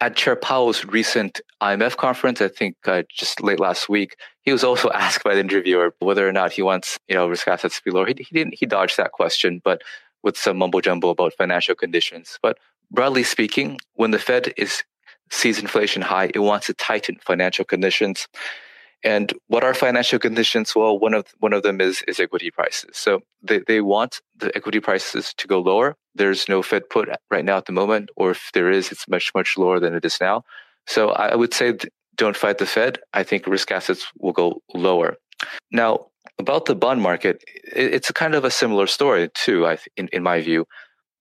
At 0.00 0.16
Chair 0.16 0.36
Powell's 0.36 0.84
recent 0.84 1.40
IMF 1.62 1.96
conference, 1.96 2.42
I 2.42 2.48
think 2.48 2.76
uh, 2.86 3.02
just 3.08 3.42
late 3.42 3.60
last 3.60 3.88
week, 3.88 4.16
he 4.42 4.52
was 4.52 4.64
also 4.64 4.90
asked 4.94 5.24
by 5.24 5.34
the 5.34 5.40
interviewer 5.40 5.94
whether 5.98 6.26
or 6.26 6.32
not 6.32 6.52
he 6.52 6.62
wants 6.62 6.98
you 7.08 7.14
know 7.14 7.28
risk 7.28 7.46
assets 7.48 7.76
to 7.76 7.84
be 7.84 7.90
lower. 7.90 8.06
He, 8.06 8.14
he 8.14 8.34
didn't. 8.34 8.54
He 8.54 8.64
dodged 8.64 8.96
that 8.96 9.12
question, 9.12 9.60
but 9.62 9.82
with 10.22 10.38
some 10.38 10.56
mumbo 10.56 10.80
jumbo 10.80 11.10
about 11.10 11.34
financial 11.34 11.74
conditions. 11.74 12.38
But 12.42 12.58
broadly 12.90 13.22
speaking, 13.22 13.78
when 13.94 14.10
the 14.10 14.18
Fed 14.18 14.54
is 14.56 14.82
sees 15.30 15.58
inflation 15.58 16.02
high, 16.02 16.30
it 16.34 16.40
wants 16.40 16.66
to 16.66 16.74
tighten 16.74 17.16
financial 17.24 17.64
conditions. 17.64 18.28
And 19.04 19.32
what 19.48 19.62
are 19.62 19.74
financial 19.74 20.18
conditions? 20.18 20.74
Well, 20.74 20.98
one 20.98 21.14
of 21.14 21.26
one 21.38 21.52
of 21.52 21.62
them 21.62 21.80
is 21.80 22.02
is 22.08 22.18
equity 22.18 22.50
prices. 22.50 22.96
So 22.96 23.20
they, 23.42 23.60
they 23.60 23.80
want 23.80 24.20
the 24.36 24.54
equity 24.56 24.80
prices 24.80 25.34
to 25.36 25.46
go 25.46 25.60
lower. 25.60 25.96
There's 26.14 26.48
no 26.48 26.62
Fed 26.62 26.88
put 26.88 27.08
right 27.30 27.44
now 27.44 27.58
at 27.58 27.66
the 27.66 27.72
moment, 27.72 28.10
or 28.16 28.30
if 28.30 28.50
there 28.54 28.70
is, 28.70 28.90
it's 28.90 29.06
much 29.08 29.32
much 29.34 29.58
lower 29.58 29.78
than 29.78 29.94
it 29.94 30.04
is 30.04 30.18
now. 30.20 30.44
So 30.86 31.10
I 31.10 31.34
would 31.34 31.52
say 31.52 31.74
don't 32.16 32.36
fight 32.36 32.58
the 32.58 32.66
Fed. 32.66 32.98
I 33.12 33.22
think 33.22 33.46
risk 33.46 33.70
assets 33.70 34.10
will 34.18 34.32
go 34.32 34.62
lower. 34.74 35.16
Now 35.70 36.06
about 36.38 36.64
the 36.64 36.74
bond 36.74 37.02
market, 37.02 37.44
it's 37.64 38.10
a 38.10 38.14
kind 38.14 38.34
of 38.34 38.44
a 38.44 38.50
similar 38.50 38.86
story 38.86 39.28
too. 39.34 39.66
I 39.66 39.78
in 39.96 40.08
in 40.08 40.22
my 40.22 40.40
view, 40.40 40.66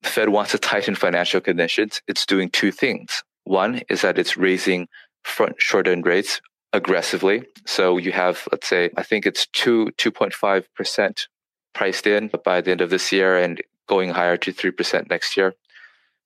the 0.02 0.10
Fed 0.10 0.30
wants 0.30 0.52
to 0.52 0.58
tighten 0.58 0.96
financial 0.96 1.42
conditions. 1.42 2.02
It's 2.08 2.26
doing 2.26 2.50
two 2.50 2.72
things. 2.72 3.24
One 3.46 3.82
is 3.90 4.02
that 4.02 4.20
it's 4.20 4.36
raising 4.38 4.88
front 5.24 5.62
short 5.62 5.88
end 5.88 6.06
rates 6.06 6.42
aggressively. 6.74 7.44
So 7.66 7.98
you 7.98 8.12
have, 8.12 8.48
let's 8.52 8.68
say, 8.68 8.90
I 8.98 9.04
think 9.04 9.26
it's 9.26 9.48
two, 9.48 9.92
2.5% 9.98 11.28
priced 11.74 12.08
in 12.08 12.30
by 12.44 12.62
the 12.62 12.72
end 12.72 12.82
of 12.82 12.90
this 12.90 13.12
year 13.12 13.38
and 13.38 13.62
going 13.88 14.10
higher 14.10 14.38
to 14.38 14.52
3% 14.52 15.10
next 15.10 15.38
year. 15.38 15.54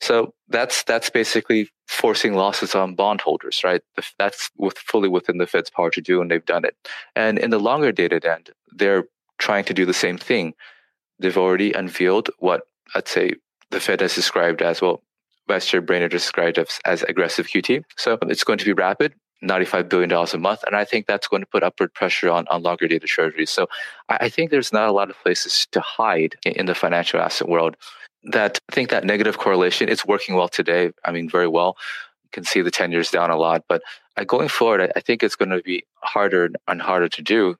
So 0.02 0.34
that's, 0.48 0.84
that's 0.84 1.10
basically 1.10 1.70
forcing 1.88 2.34
losses 2.34 2.74
on 2.74 2.96
bondholders, 2.96 3.62
right? 3.64 3.82
That's 4.18 4.50
with 4.58 4.78
fully 4.78 5.10
within 5.10 5.40
the 5.40 5.48
Fed's 5.48 5.70
power 5.70 5.90
to 5.92 6.02
do, 6.02 6.22
and 6.22 6.32
they've 6.32 6.46
done 6.46 6.64
it. 6.64 6.76
And 7.16 7.38
in 7.38 7.50
the 7.50 7.60
longer 7.60 7.92
dated 7.92 8.26
end, 8.26 8.52
they're 8.72 9.06
trying 9.40 9.66
to 9.66 9.74
do 9.74 9.86
the 9.86 9.94
same 9.94 10.18
thing. 10.18 10.54
They've 11.20 11.38
already 11.38 11.74
unveiled 11.74 12.30
what 12.40 12.62
I'd 12.96 13.10
say 13.10 13.34
the 13.72 13.82
Fed 13.82 14.02
has 14.02 14.16
described 14.16 14.62
as 14.62 14.82
well 14.82 15.04
Chair 15.58 15.82
Brainard 15.82 16.12
described 16.12 16.58
as, 16.58 16.80
as 16.86 17.04
aggressive 17.04 17.48
QT. 17.48 17.84
So 17.98 18.18
it's 18.24 18.44
going 18.44 18.60
to 18.60 18.66
be 18.66 18.74
rapid. 18.74 19.14
$95 19.44 19.88
billion 19.88 20.12
a 20.12 20.38
month. 20.38 20.64
And 20.66 20.76
I 20.76 20.84
think 20.84 21.08
that's 21.08 21.28
going 21.28 21.42
to 21.42 21.48
put 21.48 21.64
upward 21.64 21.94
pressure 21.94 22.30
on, 22.30 22.46
on 22.50 22.62
longer 22.62 22.88
dated 22.88 23.08
treasuries. 23.08 23.50
So 23.50 23.68
I, 24.10 24.30
think 24.30 24.52
there's 24.52 24.74
not 24.74 24.90
a 24.90 24.92
lot 24.92 25.10
of 25.10 25.18
places 25.24 25.66
to 25.72 25.80
hide 25.80 26.36
in, 26.44 26.66
the 26.66 26.76
financial 26.76 27.22
asset 27.22 27.48
world. 27.48 27.78
That 28.24 28.60
I 28.70 28.76
think 28.76 28.90
that 28.90 29.06
negative 29.06 29.38
correlation 29.38 29.88
is 29.88 30.06
working 30.06 30.36
well 30.36 30.50
today. 30.50 30.92
I 31.06 31.14
mean, 31.14 31.30
very 31.30 31.48
well. 31.48 31.78
You 32.26 32.30
can 32.34 32.44
see 32.44 32.62
the 32.62 32.72
10 32.72 32.92
years 32.92 33.12
down 33.12 33.30
a 33.30 33.38
lot. 33.38 33.64
But 33.70 33.82
uh, 34.18 34.26
going 34.26 34.50
forward, 34.50 34.92
I 34.94 35.00
think 35.00 35.24
it's 35.24 35.38
going 35.38 35.52
to 35.52 35.62
be 35.62 35.86
harder 36.04 36.50
and 36.68 36.82
harder 36.82 37.08
to 37.08 37.22
do. 37.22 37.56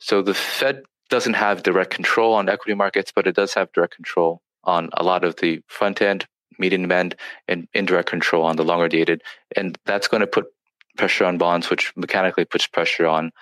So 0.00 0.22
the 0.22 0.34
Fed 0.34 0.82
doesn't 1.10 1.34
have 1.34 1.62
direct 1.62 1.90
control 1.90 2.34
on 2.34 2.48
equity 2.48 2.74
markets, 2.74 3.12
but 3.14 3.28
it 3.28 3.36
does 3.36 3.54
have 3.54 3.70
direct 3.72 3.94
control 3.94 4.42
on 4.64 4.90
a 4.94 5.04
lot 5.04 5.24
of 5.24 5.36
the 5.36 5.60
front 5.68 6.02
end 6.02 6.26
median 6.60 6.90
end 6.92 7.16
and 7.48 7.66
indirect 7.74 8.08
control 8.08 8.44
on 8.44 8.56
the 8.56 8.64
longer 8.64 8.88
dated. 8.88 9.22
And 9.56 9.76
that's 9.86 10.08
going 10.08 10.20
to 10.20 10.26
put 10.26 10.46
pressure 10.96 11.24
on 11.24 11.38
bonds, 11.38 11.70
which 11.70 11.92
mechanically 11.96 12.44
puts 12.44 12.66
pressure 12.66 13.06
on 13.06 13.32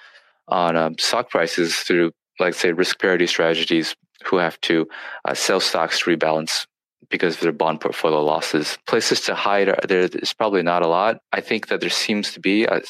on 0.48 0.76
um, 0.76 0.96
stock 0.98 1.28
prices 1.28 1.76
through, 1.76 2.12
like 2.40 2.54
say, 2.54 2.72
risk 2.72 2.98
parity 2.98 3.26
strategies 3.26 3.94
who 4.24 4.36
have 4.38 4.58
to 4.62 4.88
uh, 5.26 5.34
sell 5.34 5.60
stocks 5.60 6.00
to 6.00 6.16
rebalance 6.16 6.66
because 7.10 7.34
of 7.34 7.40
their 7.40 7.52
bond 7.52 7.80
portfolio 7.80 8.22
losses. 8.22 8.78
Places 8.86 9.20
to 9.22 9.34
hide, 9.34 9.74
there 9.86 10.08
is 10.12 10.32
probably 10.32 10.62
not 10.62 10.82
a 10.82 10.88
lot. 10.88 11.20
I 11.32 11.40
think 11.40 11.68
that 11.68 11.80
there 11.80 11.90
seems 11.90 12.32
to 12.32 12.40
be 12.40 12.64
a, 12.64 12.80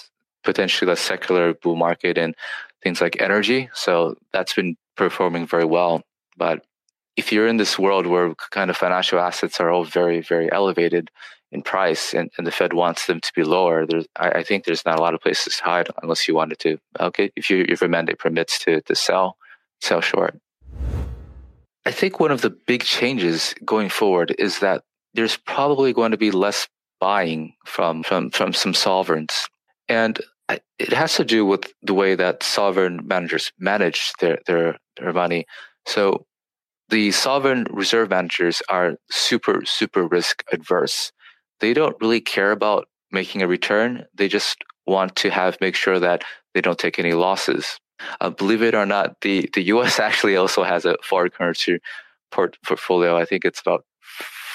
potentially 0.45 0.91
a 0.91 0.97
secular 0.97 1.55
bull 1.55 1.77
market 1.77 2.17
in 2.17 2.35
things 2.83 3.01
like 3.01 3.21
energy. 3.21 3.69
So 3.75 4.17
that's 4.33 4.55
been 4.55 4.77
performing 4.97 5.47
very 5.47 5.65
well. 5.65 6.03
But 6.37 6.65
if 7.19 7.33
you're 7.33 7.49
in 7.49 7.57
this 7.57 7.77
world 7.77 8.07
where 8.07 8.33
kind 8.53 8.71
of 8.71 8.77
financial 8.77 9.19
assets 9.19 9.59
are 9.59 9.71
all 9.71 9.85
very, 9.85 10.21
very 10.21 10.51
elevated 10.53 11.11
in 11.51 11.63
price 11.63 12.15
and, 12.15 12.31
and 12.39 12.47
the 12.47 12.53
Fed 12.53 12.73
wants 12.73 13.07
them 13.07 13.21
to 13.21 13.33
be 13.35 13.43
lower, 13.43 13.85
there's, 13.87 14.07
I, 14.15 14.29
I, 14.31 14.43
think 14.45 14.65
there's 14.65 14.87
not 14.87 15.01
a 15.01 15.03
lot 15.03 15.15
of 15.15 15.21
places 15.21 15.57
to 15.57 15.65
hide 15.65 15.89
unless 16.01 16.29
you 16.29 16.37
wanted 16.37 16.61
to. 16.61 16.79
Okay, 17.01 17.33
if 17.35 17.51
you 17.51 17.67
if 17.69 17.81
your 17.81 17.91
mandate 17.91 18.21
permits 18.21 18.61
to 18.61 18.81
to 18.83 18.95
sell, 18.95 19.37
sell 19.81 20.01
short. 20.01 20.39
I 21.85 21.91
think 21.91 22.21
one 22.21 22.31
of 22.31 22.43
the 22.43 22.51
big 22.51 22.85
changes 22.85 23.53
going 23.65 23.89
forward 23.89 24.33
is 24.39 24.61
that 24.61 24.85
there's 25.15 25.37
probably 25.39 25.93
going 25.93 26.13
to 26.13 26.19
be 26.19 26.31
less 26.31 26.69
buying 27.01 27.55
from 27.65 28.05
from 28.05 28.31
from 28.31 28.53
some 28.53 28.75
sovereigns, 28.75 29.49
and 29.89 30.21
it 30.79 30.93
has 30.93 31.17
to 31.17 31.25
do 31.25 31.45
with 31.45 31.73
the 31.83 31.95
way 31.95 32.15
that 32.15 32.45
sovereign 32.45 33.01
managers 33.09 33.51
manage 33.59 34.13
their 34.21 34.39
their 34.47 34.79
their 35.01 35.13
money. 35.13 35.47
So 35.87 36.27
the 36.89 37.11
sovereign 37.13 37.67
reserve 37.71 38.11
managers 38.11 38.63
are 38.69 38.97
super, 39.11 39.65
super 39.65 40.07
risk 40.07 40.43
adverse. 40.53 41.13
They 41.61 41.75
don't 41.75 41.97
really 42.01 42.21
care 42.21 42.53
about 42.53 42.89
making 43.11 43.43
a 43.43 43.49
return. 43.49 44.05
They 44.15 44.29
just 44.29 44.59
want 44.87 45.17
to 45.17 45.31
have 45.31 45.59
make 45.61 45.75
sure 45.75 45.99
that 45.99 46.25
they 46.55 46.61
don't 46.61 46.79
take 46.79 46.99
any 46.99 47.13
losses. 47.13 47.79
Uh, 48.21 48.31
believe 48.31 48.63
it 48.63 48.75
or 48.75 48.87
not, 48.87 49.21
the, 49.21 49.49
the 49.55 49.63
US 49.65 49.99
actually 50.09 50.37
also 50.37 50.63
has 50.63 50.85
a 50.85 50.97
foreign 51.03 51.31
currency 51.31 51.79
port- 52.31 52.57
portfolio. 52.65 53.17
I 53.17 53.25
think 53.25 53.45
it's 53.45 53.61
about 53.61 53.85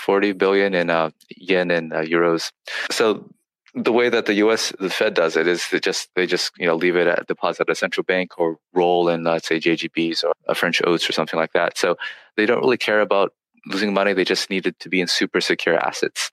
40 0.06 0.34
billion 0.34 0.74
in 0.74 0.90
uh, 0.90 1.12
yen 1.38 1.72
and 1.72 1.94
uh, 1.94 2.02
euros. 2.02 2.52
So 2.92 3.30
the 3.76 3.92
way 3.92 4.10
that 4.10 4.28
the 4.28 4.36
U.S. 4.36 4.72
the 4.80 4.90
Fed 4.90 5.14
does 5.14 5.36
it 5.36 5.48
is 5.48 5.68
they 5.72 5.80
just 5.80 6.10
they 6.16 6.28
just 6.28 6.52
you 6.58 6.68
know 6.68 6.76
leave 6.76 6.96
it 6.96 7.08
at 7.08 7.28
deposit 7.28 7.62
at 7.62 7.72
a 7.72 7.76
central 7.76 8.04
bank 8.04 8.38
or 8.38 8.58
roll 8.74 9.10
in 9.10 9.24
let's 9.24 9.48
say 9.48 9.60
JGBs 9.60 10.24
or 10.24 10.34
a 10.48 10.56
French 10.56 10.82
OATs 10.82 11.10
or 11.10 11.14
something 11.14 11.40
like 11.40 11.54
that. 11.54 11.78
So 11.78 11.98
they 12.38 12.46
don't 12.46 12.60
really 12.60 12.78
care 12.78 13.02
about 13.02 13.34
losing 13.66 13.94
money. 13.94 14.14
They 14.14 14.26
just 14.26 14.50
need 14.50 14.68
it 14.68 14.80
to 14.80 14.90
be 14.90 15.02
in 15.02 15.08
super 15.08 15.42
secure 15.42 15.76
assets. 15.76 16.32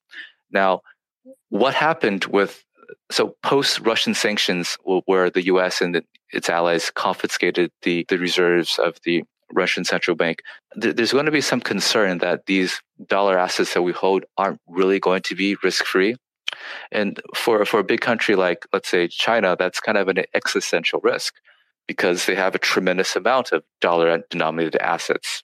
Now, 0.51 0.83
what 1.49 1.75
happened 1.75 2.27
with 2.27 2.65
so 3.11 3.37
post 3.43 3.81
Russian 3.81 4.15
sanctions, 4.15 4.77
where 4.85 5.31
the 5.31 5.45
U.S. 5.47 5.81
and 5.81 6.03
its 6.33 6.49
allies 6.49 6.91
confiscated 6.91 7.71
the 7.83 8.05
the 8.09 8.19
reserves 8.19 8.79
of 8.79 8.99
the 9.05 9.25
Russian 9.53 9.85
central 9.85 10.15
bank, 10.15 10.43
there's 10.77 11.13
going 11.13 11.27
to 11.27 11.33
be 11.33 11.41
some 11.41 11.61
concern 11.61 12.19
that 12.19 12.47
these 12.47 12.81
dollar 13.07 13.39
assets 13.39 13.75
that 13.75 13.83
we 13.83 13.93
hold 13.93 14.25
aren't 14.37 14.61
really 14.69 15.01
going 15.01 15.23
to 15.23 15.35
be 15.35 15.57
risk 15.63 15.85
free 15.85 16.17
and 16.93 17.21
for, 17.35 17.65
for 17.65 17.81
a 17.81 17.85
big 17.85 18.01
country 18.01 18.35
like, 18.35 18.67
let's 18.73 18.89
say, 18.89 19.09
China, 19.09 19.57
that's 19.59 19.81
kind 19.81 19.99
of 19.99 20.09
an 20.09 20.25
existential 20.35 21.01
risk 21.03 21.35
because 21.87 22.27
they 22.27 22.35
have 22.35 22.55
a 22.55 22.59
tremendous 22.59 23.17
amount 23.17 23.53
of 23.53 23.65
dollar 23.81 24.23
denominated 24.31 24.77
assets. 24.81 25.43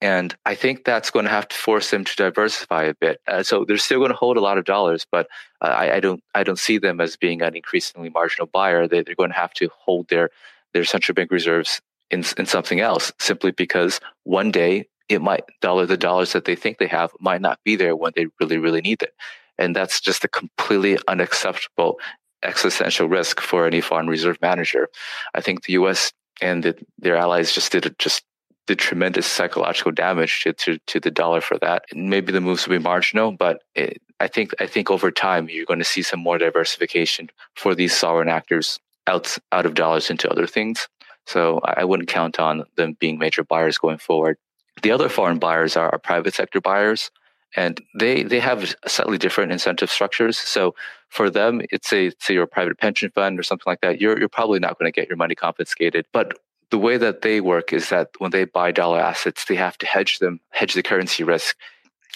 And 0.00 0.34
I 0.44 0.54
think 0.54 0.84
that's 0.84 1.10
going 1.10 1.24
to 1.24 1.30
have 1.30 1.48
to 1.48 1.56
force 1.56 1.90
them 1.90 2.04
to 2.04 2.16
diversify 2.16 2.84
a 2.84 2.94
bit. 2.94 3.20
Uh, 3.26 3.42
so 3.42 3.64
they're 3.64 3.76
still 3.76 4.00
going 4.00 4.10
to 4.10 4.16
hold 4.16 4.36
a 4.36 4.40
lot 4.40 4.58
of 4.58 4.64
dollars, 4.64 5.06
but 5.10 5.28
uh, 5.60 5.66
I, 5.66 5.96
I, 5.96 6.00
don't 6.00 6.22
I 6.34 6.42
don't 6.42 6.58
see 6.58 6.78
them 6.78 7.00
as 7.00 7.16
being 7.16 7.42
an 7.42 7.54
increasingly 7.54 8.08
marginal 8.08 8.46
buyer. 8.46 8.88
They, 8.88 9.02
they're 9.02 9.14
going 9.14 9.30
to 9.30 9.36
have 9.36 9.54
to 9.54 9.68
hold 9.78 10.08
their 10.08 10.30
their 10.72 10.84
central 10.84 11.14
bank 11.14 11.30
reserves 11.30 11.80
in 12.10 12.24
in 12.38 12.46
something 12.46 12.80
else, 12.80 13.12
simply 13.18 13.50
because 13.52 14.00
one 14.24 14.50
day 14.50 14.88
it 15.08 15.22
might 15.22 15.44
dollar 15.60 15.86
the 15.86 15.96
dollars 15.96 16.32
that 16.32 16.44
they 16.44 16.56
think 16.56 16.78
they 16.78 16.86
have 16.86 17.12
might 17.20 17.40
not 17.40 17.60
be 17.64 17.76
there 17.76 17.94
when 17.94 18.12
they 18.16 18.26
really 18.40 18.58
really 18.58 18.80
need 18.80 19.02
it. 19.02 19.14
And 19.58 19.74
that's 19.74 20.00
just 20.00 20.24
a 20.24 20.28
completely 20.28 20.98
unacceptable 21.08 21.98
existential 22.42 23.08
risk 23.08 23.40
for 23.40 23.66
any 23.66 23.80
foreign 23.80 24.06
reserve 24.06 24.38
manager. 24.42 24.88
I 25.34 25.40
think 25.40 25.64
the 25.64 25.72
US 25.74 26.12
and 26.40 26.62
the, 26.62 26.76
their 26.98 27.16
allies 27.16 27.52
just 27.52 27.72
did 27.72 27.94
just 27.98 28.22
did 28.66 28.78
tremendous 28.78 29.26
psychological 29.26 29.92
damage 29.92 30.42
to, 30.42 30.52
to, 30.54 30.78
to 30.86 31.00
the 31.00 31.10
dollar 31.10 31.40
for 31.40 31.58
that. 31.58 31.84
Maybe 31.94 32.32
the 32.32 32.40
moves 32.40 32.66
will 32.66 32.78
be 32.78 32.82
marginal, 32.82 33.32
but 33.32 33.62
it, 33.74 34.00
I 34.20 34.28
think 34.28 34.54
I 34.60 34.66
think 34.66 34.90
over 34.90 35.10
time 35.10 35.48
you're 35.48 35.66
going 35.66 35.80
to 35.80 35.84
see 35.84 36.02
some 36.02 36.20
more 36.20 36.38
diversification 36.38 37.30
for 37.56 37.74
these 37.74 37.94
sovereign 37.94 38.28
actors 38.28 38.78
out 39.06 39.36
out 39.52 39.66
of 39.66 39.74
dollars 39.74 40.10
into 40.10 40.30
other 40.30 40.46
things. 40.46 40.88
So 41.26 41.60
I 41.64 41.84
wouldn't 41.84 42.08
count 42.08 42.38
on 42.38 42.64
them 42.76 42.96
being 42.98 43.18
major 43.18 43.44
buyers 43.44 43.78
going 43.78 43.98
forward. 43.98 44.36
The 44.82 44.90
other 44.90 45.08
foreign 45.08 45.38
buyers 45.38 45.76
are, 45.76 45.90
are 45.90 45.98
private 45.98 46.34
sector 46.34 46.60
buyers, 46.60 47.10
and 47.56 47.80
they 47.98 48.22
they 48.22 48.40
have 48.40 48.74
slightly 48.86 49.18
different 49.18 49.52
incentive 49.52 49.90
structures. 49.90 50.38
So 50.38 50.74
for 51.08 51.30
them, 51.30 51.62
it's 51.70 51.92
a 51.92 52.10
say 52.18 52.34
your 52.34 52.46
private 52.46 52.78
pension 52.78 53.10
fund 53.10 53.38
or 53.38 53.42
something 53.42 53.70
like 53.70 53.80
that. 53.82 54.00
You're 54.00 54.18
you're 54.18 54.28
probably 54.28 54.58
not 54.58 54.78
going 54.78 54.90
to 54.90 55.00
get 55.00 55.08
your 55.08 55.16
money 55.16 55.34
confiscated, 55.34 56.06
but 56.12 56.38
the 56.70 56.78
way 56.78 56.96
that 56.96 57.22
they 57.22 57.40
work 57.40 57.72
is 57.72 57.90
that 57.90 58.08
when 58.18 58.30
they 58.30 58.44
buy 58.44 58.72
dollar 58.72 58.98
assets, 58.98 59.44
they 59.44 59.54
have 59.54 59.78
to 59.78 59.86
hedge 59.86 60.18
them, 60.18 60.40
hedge 60.50 60.74
the 60.74 60.82
currency 60.82 61.22
risk 61.22 61.56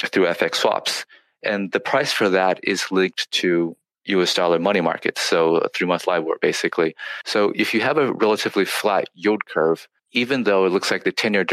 through 0.07 0.27
FX 0.27 0.57
swaps. 0.57 1.05
And 1.43 1.71
the 1.73 1.81
price 1.81 2.13
for 2.13 2.29
that 2.31 2.59
is 2.63 2.91
linked 2.91 3.31
to 3.33 3.77
US 4.07 4.35
dollar 4.35 4.59
money 4.59 4.81
markets, 4.81 5.21
so 5.21 5.59
a 5.59 5.69
three 5.69 5.87
month 5.87 6.07
LIBOR 6.07 6.39
basically. 6.41 6.97
So 7.25 7.53
if 7.55 7.75
you 7.75 7.81
have 7.83 7.99
a 7.99 8.13
relatively 8.13 8.65
flat 8.65 9.09
yield 9.15 9.45
curve, 9.47 9.87
even 10.13 10.45
though 10.45 10.65
it 10.65 10.73
looks 10.73 10.91
like 10.91 11.05
the 11.05 11.13
10 11.13 11.35
year 11.35 11.45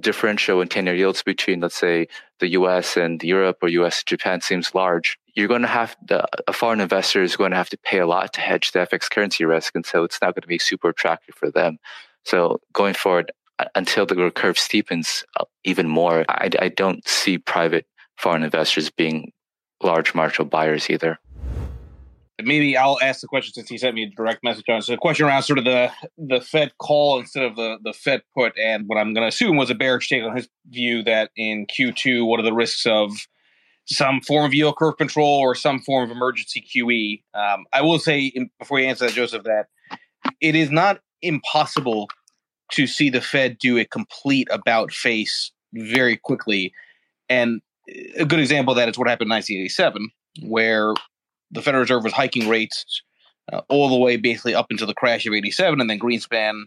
differential 0.00 0.60
in 0.60 0.68
10 0.68 0.86
year 0.86 0.94
yields 0.94 1.22
between, 1.22 1.60
let's 1.60 1.76
say, 1.76 2.08
the 2.40 2.48
US 2.50 2.96
and 2.96 3.22
Europe 3.22 3.58
or 3.62 3.68
US 3.68 4.00
and 4.00 4.06
Japan 4.06 4.40
seems 4.40 4.74
large, 4.74 5.18
you're 5.34 5.48
going 5.48 5.62
to 5.62 5.68
have 5.68 5.96
the, 6.06 6.26
a 6.46 6.52
foreign 6.52 6.80
investor 6.80 7.22
is 7.22 7.36
going 7.36 7.50
to 7.50 7.56
have 7.56 7.70
to 7.70 7.78
pay 7.78 7.98
a 7.98 8.06
lot 8.06 8.32
to 8.34 8.40
hedge 8.40 8.72
the 8.72 8.80
FX 8.80 9.10
currency 9.10 9.44
risk. 9.44 9.74
And 9.74 9.84
so 9.84 10.04
it's 10.04 10.20
not 10.20 10.34
going 10.34 10.42
to 10.42 10.48
be 10.48 10.58
super 10.58 10.88
attractive 10.88 11.34
for 11.34 11.50
them. 11.50 11.78
So 12.24 12.60
going 12.72 12.94
forward, 12.94 13.32
until 13.74 14.06
the 14.06 14.30
curve 14.30 14.56
steepens 14.56 15.24
uh, 15.38 15.44
even 15.64 15.88
more, 15.88 16.24
I, 16.28 16.50
I 16.60 16.68
don't 16.68 17.06
see 17.06 17.38
private 17.38 17.86
foreign 18.16 18.42
investors 18.42 18.90
being 18.90 19.32
large 19.82 20.14
marginal 20.14 20.48
buyers 20.48 20.90
either 20.90 21.18
maybe 22.42 22.76
I'll 22.76 22.98
ask 23.02 23.20
the 23.20 23.26
question 23.26 23.52
since 23.52 23.68
he 23.68 23.78
sent 23.78 23.94
me 23.94 24.04
a 24.04 24.10
direct 24.10 24.44
message 24.44 24.64
on. 24.68 24.82
So, 24.82 24.92
the 24.92 24.98
question 24.98 25.26
around 25.26 25.42
sort 25.42 25.58
of 25.58 25.64
the 25.64 25.90
the 26.16 26.40
Fed 26.40 26.72
call 26.78 27.18
instead 27.18 27.44
of 27.44 27.56
the 27.56 27.78
the 27.82 27.92
Fed 27.92 28.22
put, 28.34 28.52
and 28.58 28.84
what 28.86 28.98
I'm 28.98 29.14
going 29.14 29.22
to 29.22 29.28
assume 29.28 29.56
was 29.56 29.70
a 29.70 29.74
bearish 29.74 30.08
take 30.08 30.22
on 30.22 30.36
his 30.36 30.48
view 30.68 31.02
that 31.04 31.30
in 31.36 31.66
Q2, 31.66 32.26
what 32.26 32.40
are 32.40 32.44
the 32.44 32.52
risks 32.52 32.86
of 32.86 33.12
some 33.86 34.20
form 34.20 34.44
of 34.44 34.54
yield 34.54 34.76
curve 34.76 34.96
control 34.96 35.38
or 35.38 35.54
some 35.54 35.80
form 35.80 36.04
of 36.04 36.16
emergency 36.16 36.64
QE? 36.74 37.22
Um, 37.38 37.64
I 37.72 37.82
will 37.82 37.98
say 37.98 38.32
before 38.58 38.78
you 38.80 38.86
answer 38.86 39.06
that, 39.06 39.14
Joseph, 39.14 39.44
that 39.44 39.66
it 40.40 40.54
is 40.54 40.70
not 40.70 41.00
impossible 41.22 42.08
to 42.72 42.86
see 42.86 43.10
the 43.10 43.20
Fed 43.20 43.58
do 43.58 43.78
a 43.78 43.84
complete 43.84 44.46
about 44.50 44.92
face 44.92 45.50
very 45.72 46.16
quickly, 46.16 46.72
and 47.28 47.60
a 48.16 48.24
good 48.24 48.38
example 48.38 48.72
of 48.72 48.76
that 48.76 48.88
is 48.88 48.98
what 48.98 49.08
happened 49.08 49.28
in 49.28 49.34
1987, 49.34 50.10
where 50.42 50.94
the 51.50 51.62
Federal 51.62 51.82
Reserve 51.82 52.04
was 52.04 52.12
hiking 52.12 52.48
rates 52.48 53.02
uh, 53.52 53.62
all 53.68 53.88
the 53.88 53.96
way 53.96 54.16
basically 54.16 54.54
up 54.54 54.66
until 54.70 54.86
the 54.86 54.94
crash 54.94 55.26
of 55.26 55.34
87. 55.34 55.80
And 55.80 55.88
then 55.88 55.98
Greenspan, 55.98 56.64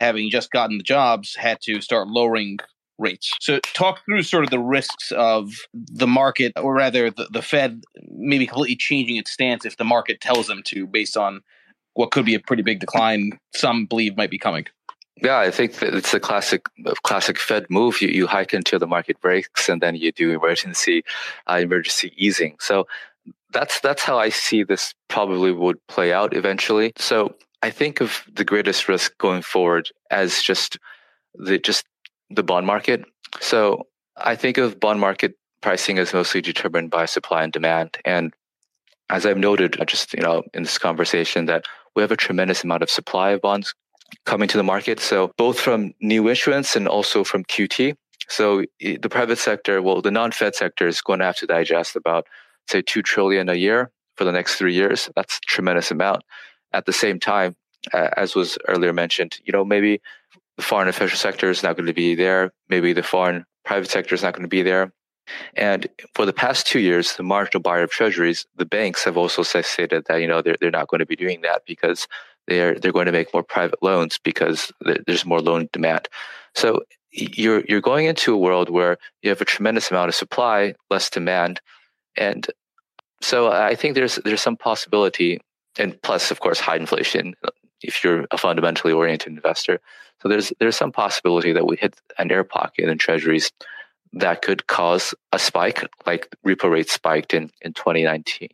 having 0.00 0.30
just 0.30 0.50
gotten 0.50 0.78
the 0.78 0.84
jobs, 0.84 1.34
had 1.34 1.60
to 1.62 1.80
start 1.80 2.08
lowering 2.08 2.58
rates. 2.98 3.32
So, 3.40 3.58
talk 3.60 4.04
through 4.04 4.22
sort 4.22 4.44
of 4.44 4.50
the 4.50 4.58
risks 4.58 5.10
of 5.12 5.52
the 5.72 6.06
market, 6.06 6.52
or 6.56 6.74
rather, 6.74 7.10
the, 7.10 7.28
the 7.32 7.42
Fed 7.42 7.82
maybe 8.10 8.46
completely 8.46 8.76
changing 8.76 9.16
its 9.16 9.32
stance 9.32 9.64
if 9.64 9.76
the 9.76 9.84
market 9.84 10.20
tells 10.20 10.46
them 10.46 10.62
to, 10.66 10.86
based 10.86 11.16
on 11.16 11.40
what 11.94 12.10
could 12.10 12.24
be 12.24 12.34
a 12.34 12.40
pretty 12.40 12.62
big 12.62 12.78
decline 12.80 13.38
some 13.54 13.86
believe 13.86 14.16
might 14.16 14.30
be 14.30 14.38
coming. 14.38 14.66
Yeah, 15.22 15.38
I 15.38 15.50
think 15.50 15.82
it's 15.82 16.14
a 16.14 16.20
classic 16.20 16.62
classic 17.02 17.38
Fed 17.38 17.66
move. 17.68 18.00
You, 18.00 18.08
you 18.08 18.26
hike 18.26 18.54
until 18.54 18.78
the 18.78 18.86
market 18.86 19.20
breaks, 19.20 19.68
and 19.68 19.82
then 19.82 19.94
you 19.94 20.12
do 20.12 20.30
emergency 20.30 21.04
uh, 21.46 21.58
emergency 21.60 22.12
easing. 22.16 22.56
So 22.58 22.86
that's 23.52 23.80
that's 23.80 24.02
how 24.02 24.18
I 24.18 24.28
see 24.28 24.62
this 24.62 24.94
probably 25.08 25.52
would 25.52 25.84
play 25.88 26.12
out 26.12 26.34
eventually. 26.34 26.92
So 26.96 27.34
I 27.62 27.70
think 27.70 28.00
of 28.00 28.22
the 28.32 28.44
greatest 28.44 28.88
risk 28.88 29.16
going 29.18 29.42
forward 29.42 29.90
as 30.10 30.42
just 30.42 30.78
the 31.34 31.58
just 31.58 31.84
the 32.30 32.42
bond 32.42 32.66
market. 32.66 33.04
So 33.40 33.86
I 34.16 34.36
think 34.36 34.58
of 34.58 34.80
bond 34.80 35.00
market 35.00 35.34
pricing 35.60 35.98
as 35.98 36.14
mostly 36.14 36.40
determined 36.40 36.90
by 36.90 37.06
supply 37.06 37.42
and 37.42 37.52
demand. 37.52 37.98
And 38.04 38.32
as 39.10 39.26
I've 39.26 39.38
noted 39.38 39.76
just 39.86 40.14
you 40.14 40.22
know 40.22 40.42
in 40.54 40.62
this 40.62 40.78
conversation 40.78 41.46
that 41.46 41.64
we 41.96 42.02
have 42.02 42.12
a 42.12 42.16
tremendous 42.16 42.64
amount 42.64 42.82
of 42.82 42.90
supply 42.90 43.30
of 43.30 43.40
bonds 43.40 43.74
coming 44.26 44.48
to 44.48 44.56
the 44.56 44.64
market. 44.64 45.00
So 45.00 45.32
both 45.36 45.58
from 45.58 45.92
new 46.00 46.28
issuance 46.28 46.76
and 46.76 46.88
also 46.88 47.24
from 47.24 47.44
QT. 47.44 47.94
So 48.28 48.64
eh, 48.80 48.96
the 49.00 49.08
private 49.08 49.38
sector, 49.38 49.82
well, 49.82 50.02
the 50.02 50.10
non-Fed 50.10 50.54
sector 50.54 50.86
is 50.86 51.00
going 51.00 51.18
to 51.18 51.24
have 51.24 51.36
to 51.36 51.46
digest 51.46 51.96
about 51.96 52.26
say 52.70 52.82
2 52.82 53.02
trillion 53.02 53.48
a 53.48 53.54
year 53.54 53.90
for 54.16 54.24
the 54.24 54.32
next 54.32 54.56
three 54.56 54.74
years. 54.74 55.10
That's 55.16 55.38
a 55.38 55.40
tremendous 55.46 55.90
amount. 55.90 56.22
At 56.72 56.86
the 56.86 56.92
same 56.92 57.18
time, 57.18 57.56
uh, 57.92 58.10
as 58.16 58.34
was 58.34 58.58
earlier 58.68 58.92
mentioned, 58.92 59.38
you 59.44 59.52
know, 59.52 59.64
maybe 59.64 60.00
the 60.56 60.62
foreign 60.62 60.88
official 60.88 61.18
sector 61.18 61.50
is 61.50 61.62
not 61.62 61.76
going 61.76 61.86
to 61.86 61.94
be 61.94 62.14
there. 62.14 62.52
Maybe 62.68 62.92
the 62.92 63.02
foreign 63.02 63.44
private 63.64 63.90
sector 63.90 64.14
is 64.14 64.22
not 64.22 64.34
going 64.34 64.42
to 64.42 64.48
be 64.48 64.62
there. 64.62 64.92
And 65.54 65.86
for 66.14 66.26
the 66.26 66.32
past 66.32 66.66
two 66.66 66.80
years, 66.80 67.14
the 67.14 67.22
marginal 67.22 67.62
buyer 67.62 67.84
of 67.84 67.90
treasuries, 67.90 68.46
the 68.56 68.64
banks 68.64 69.04
have 69.04 69.16
also 69.16 69.42
stated 69.42 70.04
that, 70.06 70.20
you 70.20 70.26
know, 70.26 70.42
they're, 70.42 70.56
they're 70.60 70.70
not 70.70 70.88
going 70.88 70.98
to 70.98 71.06
be 71.06 71.16
doing 71.16 71.40
that 71.42 71.62
because 71.66 72.08
they're, 72.46 72.74
they're 72.74 72.92
going 72.92 73.06
to 73.06 73.12
make 73.12 73.32
more 73.32 73.42
private 73.42 73.82
loans 73.82 74.18
because 74.22 74.72
there's 75.06 75.24
more 75.24 75.40
loan 75.40 75.68
demand. 75.72 76.08
So 76.54 76.82
you're, 77.12 77.64
you're 77.68 77.80
going 77.80 78.06
into 78.06 78.34
a 78.34 78.38
world 78.38 78.70
where 78.70 78.98
you 79.22 79.30
have 79.30 79.40
a 79.40 79.46
tremendous 79.46 79.90
amount 79.90 80.08
of 80.08 80.14
supply, 80.14 80.74
less 80.90 81.10
demand, 81.10 81.60
and 82.16 82.46
so 83.20 83.48
uh, 83.48 83.68
I 83.70 83.74
think 83.74 83.94
there's 83.94 84.16
there's 84.24 84.42
some 84.42 84.56
possibility, 84.56 85.40
and 85.78 86.00
plus, 86.02 86.30
of 86.30 86.40
course, 86.40 86.60
high 86.60 86.76
inflation. 86.76 87.34
Uh, 87.44 87.50
if 87.82 88.04
you're 88.04 88.26
a 88.30 88.38
fundamentally 88.38 88.92
oriented 88.92 89.32
investor, 89.32 89.80
so 90.22 90.28
there's 90.28 90.52
there's 90.60 90.76
some 90.76 90.92
possibility 90.92 91.52
that 91.52 91.66
we 91.66 91.76
hit 91.76 92.00
an 92.18 92.30
air 92.30 92.44
pocket 92.44 92.88
in 92.88 92.98
treasuries 92.98 93.52
that 94.12 94.42
could 94.42 94.66
cause 94.66 95.14
a 95.32 95.38
spike, 95.38 95.86
like 96.06 96.28
repo 96.46 96.70
rates 96.70 96.92
spiked 96.92 97.34
in 97.34 97.50
in 97.62 97.72
2019. 97.72 98.48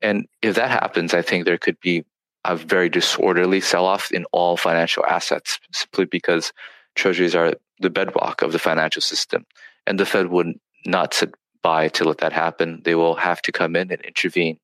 And 0.00 0.26
if 0.42 0.54
that 0.54 0.70
happens, 0.70 1.12
I 1.12 1.22
think 1.22 1.44
there 1.44 1.58
could 1.58 1.80
be 1.80 2.04
a 2.44 2.54
very 2.56 2.88
disorderly 2.88 3.60
sell-off 3.60 4.12
in 4.12 4.24
all 4.32 4.56
financial 4.56 5.04
assets, 5.04 5.58
simply 5.72 6.04
because 6.04 6.52
treasuries 6.94 7.34
are 7.34 7.54
the 7.80 7.90
bedrock 7.90 8.42
of 8.42 8.52
the 8.52 8.58
financial 8.58 9.02
system, 9.02 9.44
and 9.86 9.98
the 9.98 10.06
Fed 10.06 10.28
would 10.28 10.54
not 10.86 11.14
sit 11.14 11.34
by 11.62 11.88
to 11.88 12.04
let 12.04 12.18
that 12.18 12.32
happen. 12.32 12.82
They 12.84 12.94
will 12.94 13.16
have 13.16 13.42
to 13.42 13.52
come 13.52 13.76
in 13.76 13.90
and 13.90 14.00
intervene. 14.02 14.58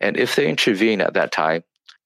And 0.00 0.16
if 0.16 0.36
they 0.36 0.48
intervene 0.48 1.00
at 1.00 1.14
that 1.14 1.32
time, 1.32 1.62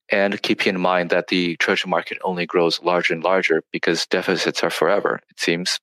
and 0.09 0.41
keeping 0.41 0.75
in 0.75 0.81
mind 0.81 1.09
that 1.09 1.27
the 1.27 1.55
treasury 1.55 1.89
market 1.89 2.17
only 2.23 2.45
grows 2.45 2.81
larger 2.81 3.13
and 3.13 3.23
larger 3.23 3.63
because 3.71 4.05
deficits 4.05 4.61
are 4.61 4.69
forever, 4.69 5.21
it 5.29 5.39
seems, 5.39 5.79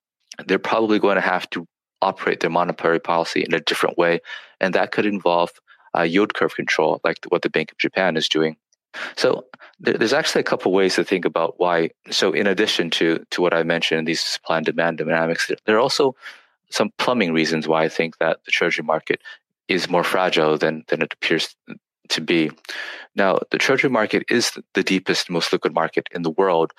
they're 0.46 0.58
probably 0.58 0.98
going 0.98 1.14
to 1.14 1.22
have 1.22 1.48
to 1.50 1.66
operate 2.02 2.40
their 2.40 2.50
monetary 2.50 3.00
policy 3.00 3.42
in 3.42 3.54
a 3.54 3.60
different 3.60 3.96
way. 3.96 4.20
And 4.60 4.74
that 4.74 4.92
could 4.92 5.06
involve 5.06 5.50
uh, 5.96 6.02
yield 6.02 6.34
curve 6.34 6.54
control, 6.54 7.00
like 7.04 7.18
what 7.28 7.42
the 7.42 7.50
Bank 7.50 7.72
of 7.72 7.78
Japan 7.78 8.16
is 8.16 8.28
doing. 8.28 8.56
So 9.16 9.46
there's 9.80 10.12
actually 10.12 10.40
a 10.40 10.44
couple 10.44 10.72
ways 10.72 10.94
to 10.96 11.04
think 11.04 11.24
about 11.24 11.54
why. 11.58 11.90
So 12.10 12.32
in 12.32 12.46
addition 12.46 12.90
to 12.90 13.24
to 13.30 13.42
what 13.42 13.54
I 13.54 13.62
mentioned, 13.62 14.08
these 14.08 14.20
supply 14.20 14.56
and 14.58 14.66
demand 14.66 14.98
dynamics, 14.98 15.50
there 15.66 15.76
are 15.76 15.80
also 15.80 16.16
some 16.70 16.90
plumbing 16.98 17.32
reasons 17.32 17.66
why 17.66 17.84
I 17.84 17.88
think 17.88 18.18
that 18.18 18.44
the 18.44 18.50
treasury 18.50 18.84
market 18.84 19.20
is 19.68 19.88
more 19.88 20.04
fragile 20.04 20.58
than 20.58 20.84
than 20.88 21.02
it 21.02 21.12
appears 21.12 21.54
to 22.08 22.20
be. 22.20 22.50
Now, 23.14 23.38
the 23.50 23.58
treasury 23.58 23.90
market 23.90 24.24
is 24.30 24.58
the 24.74 24.82
deepest, 24.82 25.30
most 25.30 25.52
liquid 25.52 25.74
market 25.74 26.08
in 26.14 26.22
the 26.22 26.30
world, 26.30 26.72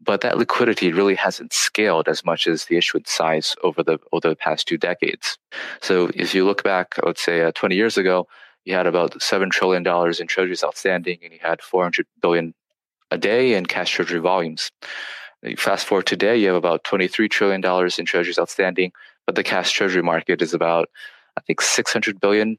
but 0.00 0.20
that 0.22 0.38
liquidity 0.38 0.92
really 0.92 1.14
hasn't 1.14 1.52
scaled 1.52 2.08
as 2.08 2.24
much 2.24 2.46
as 2.46 2.64
the 2.64 2.76
issuance 2.76 3.10
size 3.10 3.54
over 3.62 3.82
the 3.82 3.98
over 4.12 4.28
the 4.28 4.36
past 4.36 4.66
two 4.66 4.78
decades. 4.78 5.38
So, 5.80 6.10
if 6.14 6.34
you 6.34 6.44
look 6.44 6.62
back, 6.62 6.94
let's 7.04 7.22
say 7.22 7.42
uh, 7.42 7.52
20 7.52 7.74
years 7.74 7.96
ago, 7.96 8.26
you 8.64 8.74
had 8.74 8.86
about 8.86 9.20
seven 9.22 9.50
trillion 9.50 9.82
dollars 9.82 10.20
in 10.20 10.26
treasuries 10.26 10.64
outstanding, 10.64 11.18
and 11.22 11.32
you 11.32 11.38
had 11.42 11.62
400 11.62 12.06
billion 12.20 12.54
a 13.10 13.18
day 13.18 13.54
in 13.54 13.66
cash 13.66 13.90
treasury 13.90 14.20
volumes. 14.20 14.70
Fast 15.58 15.86
forward 15.86 16.06
today, 16.06 16.36
you 16.38 16.46
have 16.46 16.56
about 16.56 16.84
23 16.84 17.28
trillion 17.28 17.60
dollars 17.60 17.98
in 17.98 18.06
treasuries 18.06 18.38
outstanding, 18.38 18.92
but 19.26 19.34
the 19.34 19.42
cash 19.42 19.72
treasury 19.72 20.02
market 20.02 20.42
is 20.42 20.54
about, 20.54 20.88
I 21.36 21.40
think, 21.40 21.60
600 21.60 22.20
billion, 22.20 22.58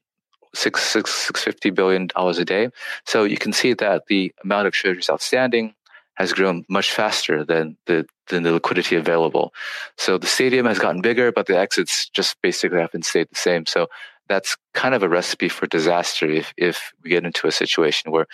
six, 0.54 0.82
six, 0.82 1.14
650 1.14 1.70
billion 1.72 2.08
dollars 2.08 2.40
a 2.40 2.46
day. 2.46 2.70
So 3.06 3.24
you 3.24 3.38
can 3.38 3.54
see 3.54 3.74
that 3.74 4.08
the 4.08 4.34
amount 4.44 4.68
of 4.68 4.74
treasuries 4.74 5.10
outstanding 5.10 5.76
has 6.16 6.32
grown 6.34 6.64
much 6.70 6.92
faster 6.92 7.44
than 7.44 7.78
the 7.86 8.06
than 8.28 8.44
the 8.44 8.52
liquidity 8.52 8.96
available. 8.96 9.54
So 9.98 10.18
the 10.18 10.28
stadium 10.28 10.66
has 10.66 10.80
gotten 10.80 11.02
bigger, 11.02 11.32
but 11.32 11.46
the 11.46 11.58
exits 11.58 12.10
just 12.10 12.42
basically 12.42 12.80
haven't 12.80 13.06
stayed 13.06 13.30
the 13.30 13.36
same. 13.36 13.66
So 13.66 13.88
that's 14.28 14.58
kind 14.74 14.96
of 14.96 15.04
a 15.04 15.10
recipe 15.10 15.50
for 15.50 15.68
disaster 15.68 16.28
if 16.28 16.54
if 16.58 16.94
we 17.04 17.12
get 17.12 17.26
into 17.26 17.48
a 17.48 17.52
situation 17.52 18.12
where 18.12 18.28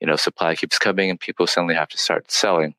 you 0.00 0.06
know 0.06 0.16
supply 0.16 0.56
keeps 0.56 0.78
coming 0.78 1.10
and 1.10 1.20
people 1.20 1.46
suddenly 1.46 1.74
have 1.74 1.88
to 1.90 1.98
start 1.98 2.30
selling. 2.30 2.74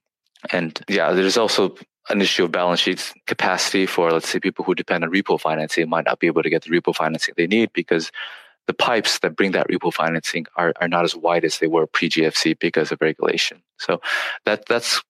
And 0.52 0.80
yeah, 0.88 1.14
there's 1.14 1.38
also 1.38 1.76
an 2.10 2.22
issue 2.22 2.46
of 2.46 2.52
balance 2.52 2.80
sheet 2.80 3.14
capacity 3.26 3.86
for, 3.86 4.12
let's 4.12 4.30
say, 4.30 4.40
people 4.40 4.64
who 4.64 4.76
depend 4.76 5.04
on 5.04 5.12
repo 5.12 5.40
financing 5.40 5.90
might 5.90 6.06
not 6.06 6.20
be 6.20 6.28
able 6.28 6.44
to 6.44 6.50
get 6.50 6.64
the 6.64 6.70
repo 6.70 6.96
financing 6.96 7.34
they 7.38 7.48
need 7.48 7.72
because 7.74 8.12
the 8.68 8.74
pipes 8.74 9.20
that 9.20 9.36
bring 9.36 9.52
that 9.52 9.68
repo 9.68 9.94
financing 9.94 10.46
are, 10.56 10.74
are 10.80 10.88
not 10.88 11.04
as 11.04 11.16
wide 11.16 11.46
as 11.46 11.60
they 11.60 11.68
were 11.68 11.88
pre 11.88 12.10
GFC 12.10 12.58
because 12.60 12.92
of 12.92 13.02
regulation. 13.02 13.62
So 13.78 14.02
that 14.46 14.66
that's 14.68 15.02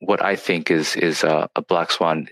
what 0.00 0.22
I 0.22 0.36
think 0.36 0.70
is 0.70 0.96
is 0.96 1.24
a, 1.24 1.48
a 1.56 1.62
black 1.62 1.90
swan, 1.90 2.28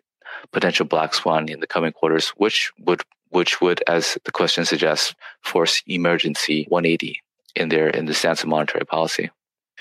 potential 0.53 0.87
black 0.87 1.15
swan 1.15 1.49
in 1.49 1.61
the 1.61 1.67
coming 1.67 1.93
quarters, 1.93 2.31
which 2.31 2.73
would 2.79 3.03
which 3.31 3.61
would, 3.61 3.83
as 3.89 4.17
the 4.25 4.31
question 4.31 4.65
suggests, 4.65 5.13
force 5.43 5.83
emergency 5.89 6.67
180 6.69 7.21
in 7.57 7.69
their 7.69 7.89
in 7.89 8.07
the 8.07 8.15
stance 8.15 8.43
of 8.43 8.49
monetary 8.49 8.85
policy. 8.85 9.31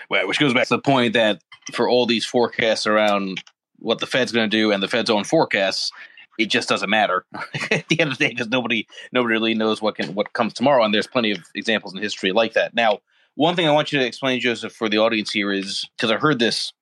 Well, 0.09 0.27
which 0.27 0.39
goes 0.39 0.53
back 0.53 0.67
to 0.67 0.75
the 0.75 0.81
point 0.81 1.13
that 1.13 1.39
for 1.71 1.87
all 1.87 2.05
these 2.05 2.25
forecasts 2.25 2.87
around 2.87 3.43
what 3.83 3.99
the 3.99 4.07
Fed's 4.07 4.31
going 4.31 4.49
to 4.49 4.57
do 4.57 4.71
and 4.71 4.81
the 4.81 4.87
Fed's 4.87 5.09
own 5.09 5.23
forecasts, 5.23 5.91
it 6.39 6.47
just 6.47 6.69
doesn't 6.69 6.89
matter 6.89 7.25
at 7.71 7.87
the 7.89 7.99
end 7.99 8.11
of 8.11 8.17
the 8.17 8.25
day 8.25 8.29
because 8.29 8.47
nobody 8.47 8.87
nobody 9.11 9.33
really 9.33 9.53
knows 9.53 9.81
what 9.81 9.95
can 9.95 10.15
what 10.15 10.33
comes 10.33 10.53
tomorrow, 10.53 10.83
and 10.83 10.93
there's 10.93 11.07
plenty 11.07 11.31
of 11.31 11.39
examples 11.53 11.93
in 11.93 12.01
history 12.01 12.31
like 12.31 12.53
that. 12.53 12.73
Now, 12.73 12.99
one 13.35 13.55
thing 13.55 13.67
I 13.67 13.71
want 13.71 13.91
you 13.91 13.99
to 13.99 14.05
explain, 14.05 14.39
Joseph, 14.39 14.73
for 14.73 14.89
the 14.89 14.97
audience 14.97 15.31
here 15.31 15.51
is 15.51 15.87
because 15.97 16.11
I 16.11 16.17
heard 16.17 16.39
this 16.39 16.73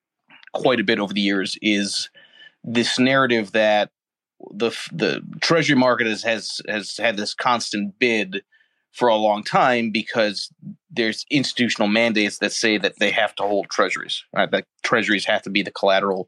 quite 0.54 0.80
a 0.80 0.84
bit 0.84 1.00
over 1.00 1.14
the 1.14 1.22
years 1.22 1.58
is 1.62 2.10
this 2.64 3.00
narrative 3.00 3.52
that 3.54 3.90
the 4.52 4.72
the 4.92 5.22
treasury 5.42 5.76
market 5.76 6.08
has 6.08 6.24
has 6.24 6.62
has 6.68 6.98
had 6.98 7.18
this 7.18 7.34
constant 7.34 7.98
bid 8.00 8.44
for 8.92 9.08
a 9.08 9.16
long 9.16 9.44
time 9.44 9.90
because 9.90 10.52
there's 10.90 11.26
institutional 11.32 11.88
mandates 11.88 12.40
that 12.40 12.52
say 12.52 12.78
that 12.78 13.00
they 13.00 13.10
have 13.10 13.34
to 13.36 13.44
hold 13.44 13.70
treasuries, 13.70 14.26
right? 14.34 14.52
That 14.52 14.66
treasuries 14.84 15.26
have 15.26 15.42
to 15.44 15.50
be 15.50 15.64
the 15.64 15.72
collateral 15.72 16.28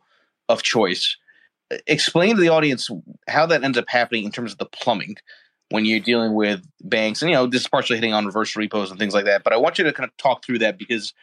of 0.50 0.64
choice. 0.64 1.18
Explain 1.88 2.36
to 2.36 2.42
the 2.42 2.50
audience 2.50 2.90
how 3.28 3.46
that 3.48 3.64
ends 3.64 3.78
up 3.78 3.86
happening 3.88 4.26
in 4.26 4.32
terms 4.32 4.52
of 4.52 4.58
the 4.58 4.66
plumbing 4.66 5.16
when 5.70 5.86
you're 5.86 6.00
dealing 6.00 6.36
with 6.36 6.62
banks. 6.82 7.22
And, 7.22 7.32
you 7.32 7.36
know, 7.36 7.48
this 7.48 7.62
is 7.62 7.68
partially 7.68 7.98
hitting 7.98 8.14
on 8.14 8.26
reverse 8.26 8.56
repos 8.56 8.92
and 8.92 9.00
things 9.00 9.14
like 9.14 9.26
that. 9.26 9.44
But 9.44 9.54
I 9.54 9.58
want 9.58 9.78
you 9.78 9.84
to 9.86 9.94
kind 9.94 10.08
of 10.08 10.16
talk 10.18 10.46
through 10.46 10.60
that 10.60 10.78
because 10.78 11.14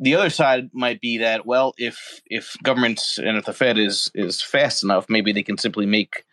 the 0.00 0.14
other 0.14 0.30
side 0.30 0.70
might 0.72 1.00
be 1.00 1.18
that, 1.18 1.46
well, 1.46 1.74
if 1.76 2.20
if 2.26 2.56
governments 2.62 3.18
and 3.18 3.36
if 3.36 3.44
the 3.44 3.52
Fed 3.52 3.78
is 3.78 4.10
is 4.14 4.42
fast 4.42 4.82
enough, 4.82 5.06
maybe 5.08 5.32
they 5.32 5.42
can 5.42 5.58
simply 5.58 5.86
make 5.86 6.24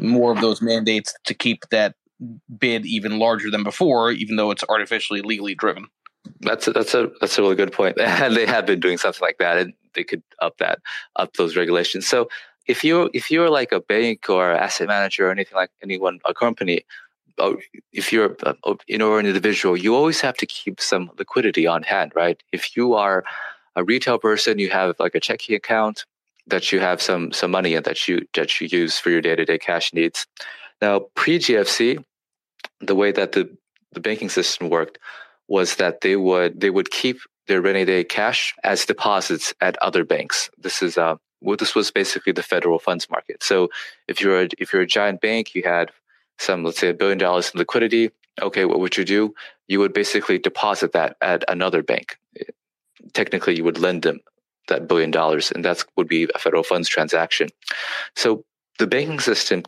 more 0.00 0.32
of 0.32 0.40
those 0.40 0.60
mandates 0.60 1.14
to 1.24 1.32
keep 1.32 1.62
that 1.70 1.94
bid 2.58 2.84
even 2.84 3.18
larger 3.18 3.50
than 3.50 3.62
before, 3.62 4.10
even 4.10 4.36
though 4.36 4.50
it's 4.50 4.64
artificially 4.68 5.22
legally 5.22 5.54
driven. 5.54 5.86
That's 6.40 6.68
a, 6.68 6.72
that's 6.72 6.94
a 6.94 7.10
that's 7.20 7.38
a 7.38 7.42
really 7.42 7.56
good 7.56 7.72
point, 7.72 7.98
and 8.00 8.36
they 8.36 8.46
have 8.46 8.66
been 8.66 8.80
doing 8.80 8.98
something 8.98 9.20
like 9.22 9.38
that, 9.38 9.58
and 9.58 9.72
they 9.94 10.04
could 10.04 10.22
up 10.40 10.58
that 10.58 10.78
up 11.16 11.34
those 11.34 11.56
regulations. 11.56 12.06
So 12.06 12.28
if 12.66 12.84
you 12.84 13.10
if 13.14 13.30
you're 13.30 13.50
like 13.50 13.72
a 13.72 13.80
bank 13.80 14.28
or 14.28 14.52
asset 14.52 14.88
manager 14.88 15.28
or 15.28 15.30
anything 15.30 15.56
like 15.56 15.70
anyone 15.82 16.20
a 16.24 16.34
company, 16.34 16.82
oh, 17.38 17.56
if 17.92 18.12
you're 18.12 18.36
a, 18.42 18.54
you 18.86 18.98
know 18.98 19.16
an 19.16 19.26
individual, 19.26 19.76
you 19.76 19.94
always 19.94 20.20
have 20.20 20.36
to 20.38 20.46
keep 20.46 20.80
some 20.80 21.10
liquidity 21.18 21.66
on 21.66 21.82
hand, 21.82 22.12
right? 22.14 22.42
If 22.52 22.76
you 22.76 22.94
are 22.94 23.24
a 23.76 23.84
retail 23.84 24.18
person, 24.18 24.58
you 24.58 24.70
have 24.70 24.96
like 24.98 25.14
a 25.14 25.20
checking 25.20 25.54
account 25.54 26.04
that 26.46 26.72
you 26.72 26.80
have 26.80 27.02
some 27.02 27.32
some 27.32 27.50
money 27.50 27.74
in 27.74 27.82
that 27.84 28.08
you 28.08 28.26
that 28.34 28.60
you 28.60 28.68
use 28.70 28.98
for 28.98 29.10
your 29.10 29.20
day 29.20 29.36
to 29.36 29.44
day 29.44 29.58
cash 29.58 29.92
needs. 29.92 30.26
Now, 30.80 31.06
pre 31.14 31.38
GFC, 31.38 32.04
the 32.80 32.94
way 32.94 33.12
that 33.12 33.32
the 33.32 33.48
the 33.92 34.00
banking 34.00 34.28
system 34.28 34.68
worked 34.68 34.98
was 35.48 35.76
that 35.76 36.00
they 36.00 36.16
would 36.16 36.60
they 36.60 36.70
would 36.70 36.90
keep 36.90 37.18
their 37.46 37.62
rainy 37.62 37.84
day 37.84 38.04
cash 38.04 38.54
as 38.64 38.84
deposits 38.84 39.54
at 39.60 39.76
other 39.80 40.04
banks. 40.04 40.50
This 40.58 40.82
is 40.82 40.98
uh, 40.98 41.16
well, 41.40 41.56
this 41.56 41.74
was 41.74 41.90
basically 41.90 42.32
the 42.32 42.42
federal 42.42 42.78
funds 42.78 43.08
market. 43.10 43.42
So 43.42 43.68
if 44.08 44.20
you're 44.20 44.42
a, 44.42 44.48
if 44.58 44.72
you're 44.72 44.82
a 44.82 44.86
giant 44.86 45.20
bank, 45.20 45.54
you 45.54 45.62
had 45.64 45.90
some 46.38 46.64
let's 46.64 46.78
say 46.78 46.88
a 46.88 46.94
billion 46.94 47.18
dollars 47.18 47.50
in 47.54 47.58
liquidity. 47.58 48.10
Okay, 48.40 48.64
what 48.64 48.80
would 48.80 48.96
you 48.96 49.04
do? 49.04 49.34
You 49.68 49.78
would 49.80 49.92
basically 49.92 50.38
deposit 50.38 50.92
that 50.92 51.16
at 51.22 51.44
another 51.48 51.82
bank. 51.82 52.18
Technically, 53.12 53.56
you 53.56 53.64
would 53.64 53.78
lend 53.78 54.02
them 54.02 54.20
that 54.68 54.88
billion 54.88 55.10
dollars, 55.10 55.50
and 55.50 55.64
that 55.64 55.84
would 55.96 56.08
be 56.08 56.28
a 56.34 56.38
federal 56.38 56.62
funds 56.62 56.88
transaction. 56.88 57.48
So 58.14 58.44
the 58.78 58.86
banking 58.86 59.20
system 59.20 59.62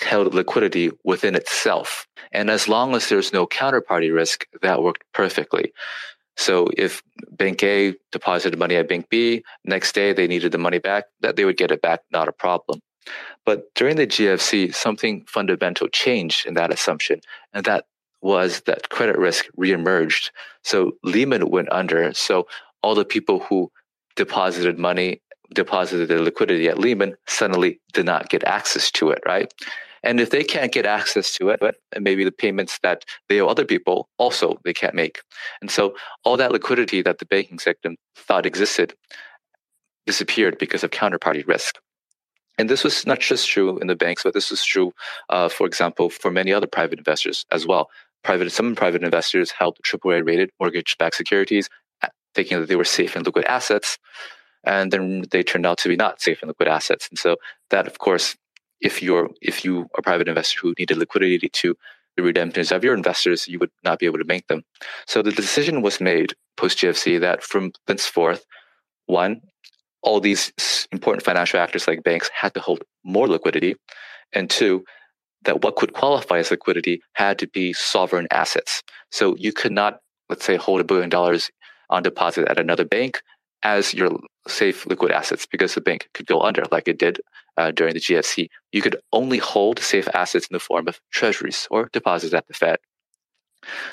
held 0.00 0.34
liquidity 0.34 0.90
within 1.04 1.34
itself. 1.34 2.06
And 2.32 2.50
as 2.50 2.68
long 2.68 2.94
as 2.94 3.08
there's 3.08 3.32
no 3.32 3.46
counterparty 3.46 4.14
risk, 4.14 4.46
that 4.62 4.82
worked 4.82 5.04
perfectly. 5.12 5.72
So 6.36 6.68
if 6.76 7.02
Bank 7.30 7.62
A 7.62 7.94
deposited 8.10 8.58
money 8.58 8.76
at 8.76 8.88
Bank 8.88 9.08
B, 9.10 9.44
next 9.64 9.94
day 9.94 10.12
they 10.12 10.26
needed 10.26 10.52
the 10.52 10.58
money 10.58 10.78
back, 10.78 11.04
that 11.20 11.36
they 11.36 11.44
would 11.44 11.58
get 11.58 11.70
it 11.70 11.82
back, 11.82 12.00
not 12.10 12.28
a 12.28 12.32
problem. 12.32 12.80
But 13.44 13.74
during 13.74 13.96
the 13.96 14.06
GFC, 14.06 14.74
something 14.74 15.24
fundamental 15.26 15.88
changed 15.88 16.46
in 16.46 16.54
that 16.54 16.72
assumption, 16.72 17.20
and 17.52 17.64
that 17.66 17.86
was 18.22 18.60
that 18.62 18.88
credit 18.88 19.18
risk 19.18 19.46
reemerged. 19.58 20.30
So 20.62 20.92
Lehman 21.02 21.50
went 21.50 21.70
under. 21.72 22.14
So 22.14 22.46
all 22.82 22.94
the 22.94 23.04
people 23.04 23.40
who 23.40 23.70
deposited 24.14 24.78
money, 24.78 25.20
deposited 25.54 26.08
their 26.08 26.20
liquidity 26.20 26.68
at 26.68 26.78
Lehman, 26.78 27.16
suddenly 27.26 27.80
did 27.92 28.06
not 28.06 28.28
get 28.28 28.44
access 28.44 28.90
to 28.92 29.10
it, 29.10 29.22
right? 29.26 29.52
And 30.02 30.18
if 30.18 30.30
they 30.30 30.42
can't 30.42 30.72
get 30.72 30.84
access 30.84 31.32
to 31.36 31.50
it, 31.50 31.60
maybe 32.00 32.24
the 32.24 32.32
payments 32.32 32.78
that 32.82 33.04
they 33.28 33.40
owe 33.40 33.46
other 33.46 33.64
people 33.64 34.08
also 34.18 34.58
they 34.64 34.72
can't 34.72 34.94
make. 34.94 35.20
And 35.60 35.70
so 35.70 35.94
all 36.24 36.36
that 36.36 36.52
liquidity 36.52 37.02
that 37.02 37.18
the 37.18 37.26
banking 37.26 37.58
sector 37.58 37.94
thought 38.16 38.46
existed 38.46 38.94
disappeared 40.06 40.58
because 40.58 40.82
of 40.82 40.90
counterparty 40.90 41.46
risk. 41.46 41.76
And 42.58 42.68
this 42.68 42.84
was 42.84 43.06
not 43.06 43.20
just 43.20 43.48
true 43.48 43.78
in 43.78 43.86
the 43.86 43.96
banks, 43.96 44.24
but 44.24 44.34
this 44.34 44.50
was 44.50 44.64
true, 44.64 44.92
uh, 45.30 45.48
for 45.48 45.66
example, 45.66 46.10
for 46.10 46.30
many 46.30 46.52
other 46.52 46.66
private 46.66 46.98
investors 46.98 47.46
as 47.50 47.66
well. 47.66 47.88
Private, 48.24 48.50
some 48.52 48.74
private 48.74 49.02
investors 49.02 49.52
held 49.52 49.78
AAA 49.84 50.26
rated 50.26 50.50
mortgage-backed 50.60 51.16
securities, 51.16 51.68
thinking 52.34 52.60
that 52.60 52.68
they 52.68 52.76
were 52.76 52.84
safe 52.84 53.16
and 53.16 53.24
liquid 53.24 53.44
assets, 53.46 53.98
and 54.64 54.92
then 54.92 55.24
they 55.30 55.42
turned 55.42 55.66
out 55.66 55.78
to 55.78 55.88
be 55.88 55.96
not 55.96 56.20
safe 56.20 56.40
and 56.42 56.48
liquid 56.48 56.68
assets. 56.68 57.08
And 57.08 57.18
so 57.18 57.36
that, 57.70 57.86
of 57.86 57.98
course, 57.98 58.36
if 58.80 59.02
you're 59.02 59.30
if 59.40 59.64
you 59.64 59.82
are 59.82 59.98
a 59.98 60.02
private 60.02 60.28
investor 60.28 60.60
who 60.60 60.74
needed 60.78 60.98
liquidity 60.98 61.48
to 61.48 61.76
the 62.16 62.22
redemptions 62.22 62.72
of 62.72 62.84
your 62.84 62.94
investors, 62.94 63.48
you 63.48 63.58
would 63.58 63.70
not 63.84 63.98
be 63.98 64.06
able 64.06 64.18
to 64.18 64.24
make 64.24 64.46
them. 64.48 64.62
So 65.06 65.22
the 65.22 65.32
decision 65.32 65.82
was 65.82 66.00
made 66.00 66.34
post 66.56 66.78
GFC 66.78 67.20
that 67.20 67.42
from 67.42 67.72
thenceforth, 67.86 68.44
one, 69.06 69.40
all 70.02 70.20
these 70.20 70.52
important 70.92 71.24
financial 71.24 71.60
actors 71.60 71.86
like 71.86 72.02
banks 72.02 72.28
had 72.34 72.54
to 72.54 72.60
hold 72.60 72.82
more 73.04 73.28
liquidity, 73.28 73.76
and 74.32 74.50
two, 74.50 74.84
that 75.44 75.62
what 75.62 75.76
could 75.76 75.92
qualify 75.92 76.38
as 76.38 76.50
liquidity 76.50 77.02
had 77.14 77.38
to 77.38 77.46
be 77.46 77.72
sovereign 77.72 78.26
assets. 78.30 78.82
So 79.10 79.36
you 79.36 79.52
could 79.52 79.72
not, 79.72 80.00
let's 80.28 80.44
say, 80.44 80.56
hold 80.56 80.80
a 80.80 80.84
billion 80.84 81.08
dollars 81.08 81.50
on 81.90 82.02
deposit 82.02 82.48
at 82.48 82.58
another 82.58 82.84
bank 82.84 83.22
as 83.62 83.94
your 83.94 84.18
safe 84.48 84.86
liquid 84.86 85.12
assets 85.12 85.46
because 85.46 85.74
the 85.74 85.80
bank 85.80 86.08
could 86.14 86.26
go 86.26 86.40
under 86.40 86.64
like 86.72 86.88
it 86.88 86.98
did 86.98 87.20
uh, 87.56 87.70
during 87.70 87.94
the 87.94 88.00
GFC. 88.00 88.48
You 88.72 88.82
could 88.82 88.96
only 89.12 89.38
hold 89.38 89.78
safe 89.78 90.08
assets 90.14 90.46
in 90.48 90.54
the 90.54 90.60
form 90.60 90.88
of 90.88 91.00
treasuries 91.10 91.68
or 91.70 91.88
deposits 91.92 92.34
at 92.34 92.48
the 92.48 92.54
Fed. 92.54 92.78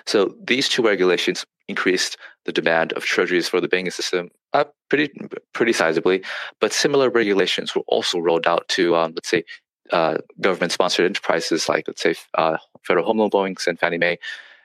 So 0.07 0.34
these 0.43 0.67
two 0.67 0.82
regulations 0.82 1.45
increased 1.67 2.17
the 2.45 2.51
demand 2.51 2.93
of 2.93 3.03
treasuries 3.03 3.47
for 3.47 3.61
the 3.61 3.67
banking 3.67 3.91
system 3.91 4.32
uh, 4.53 4.65
pretty 4.89 5.11
pretty 5.53 5.74
sizably. 5.74 6.26
But 6.59 6.74
similar 6.74 7.09
regulations 7.09 7.76
were 7.76 7.84
also 7.88 8.20
rolled 8.20 8.47
out 8.47 8.67
to, 8.70 8.95
um, 8.95 9.13
let's 9.15 9.30
say, 9.30 9.43
uh, 9.91 10.17
government-sponsored 10.39 11.05
enterprises 11.05 11.67
like, 11.67 11.88
let's 11.88 12.01
say, 12.01 12.15
uh, 12.36 12.57
federal 12.84 13.05
home 13.05 13.20
loan 13.20 13.30
banks 13.30 13.67
and 13.67 13.80
Fannie 13.80 13.97
Mae, 13.97 14.20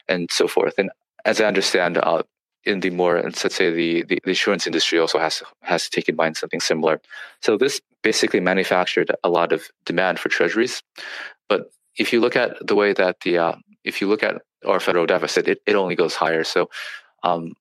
and 0.09 0.31
so 0.31 0.47
forth. 0.49 0.75
And 0.79 0.91
as 1.25 1.41
I 1.41 1.47
understand, 1.47 1.99
uh, 1.99 2.23
in 2.67 2.81
the 2.81 2.91
more 2.91 3.21
let's 3.23 3.55
say 3.55 3.71
the, 3.71 4.03
the, 4.05 4.19
the 4.25 4.31
insurance 4.31 4.67
industry 4.67 4.99
also 4.99 5.19
has 5.19 5.39
to 5.39 5.47
has 5.63 5.89
taken 5.89 6.17
mind 6.17 6.37
something 6.37 6.61
similar. 6.61 7.01
So 7.41 7.57
this 7.57 7.81
basically 8.03 8.41
manufactured 8.41 9.11
a 9.23 9.29
lot 9.29 9.53
of 9.53 9.69
demand 9.85 10.19
for 10.19 10.29
treasuries. 10.29 10.83
But 11.49 11.71
if 11.97 12.13
you 12.13 12.21
look 12.21 12.37
at 12.37 12.67
the 12.67 12.75
way 12.75 12.93
that 12.93 13.21
the 13.21 13.39
uh, 13.39 13.55
if 13.85 14.01
you 14.01 14.09
look 14.09 14.23
at 14.23 14.43
our 14.67 14.81
federal 14.81 15.07
deficit, 15.07 15.49
it, 15.49 15.59
it 15.67 15.75
only 15.75 15.95
goes 15.95 16.15
higher. 16.15 16.45
So 16.45 16.71
um, 17.23 17.53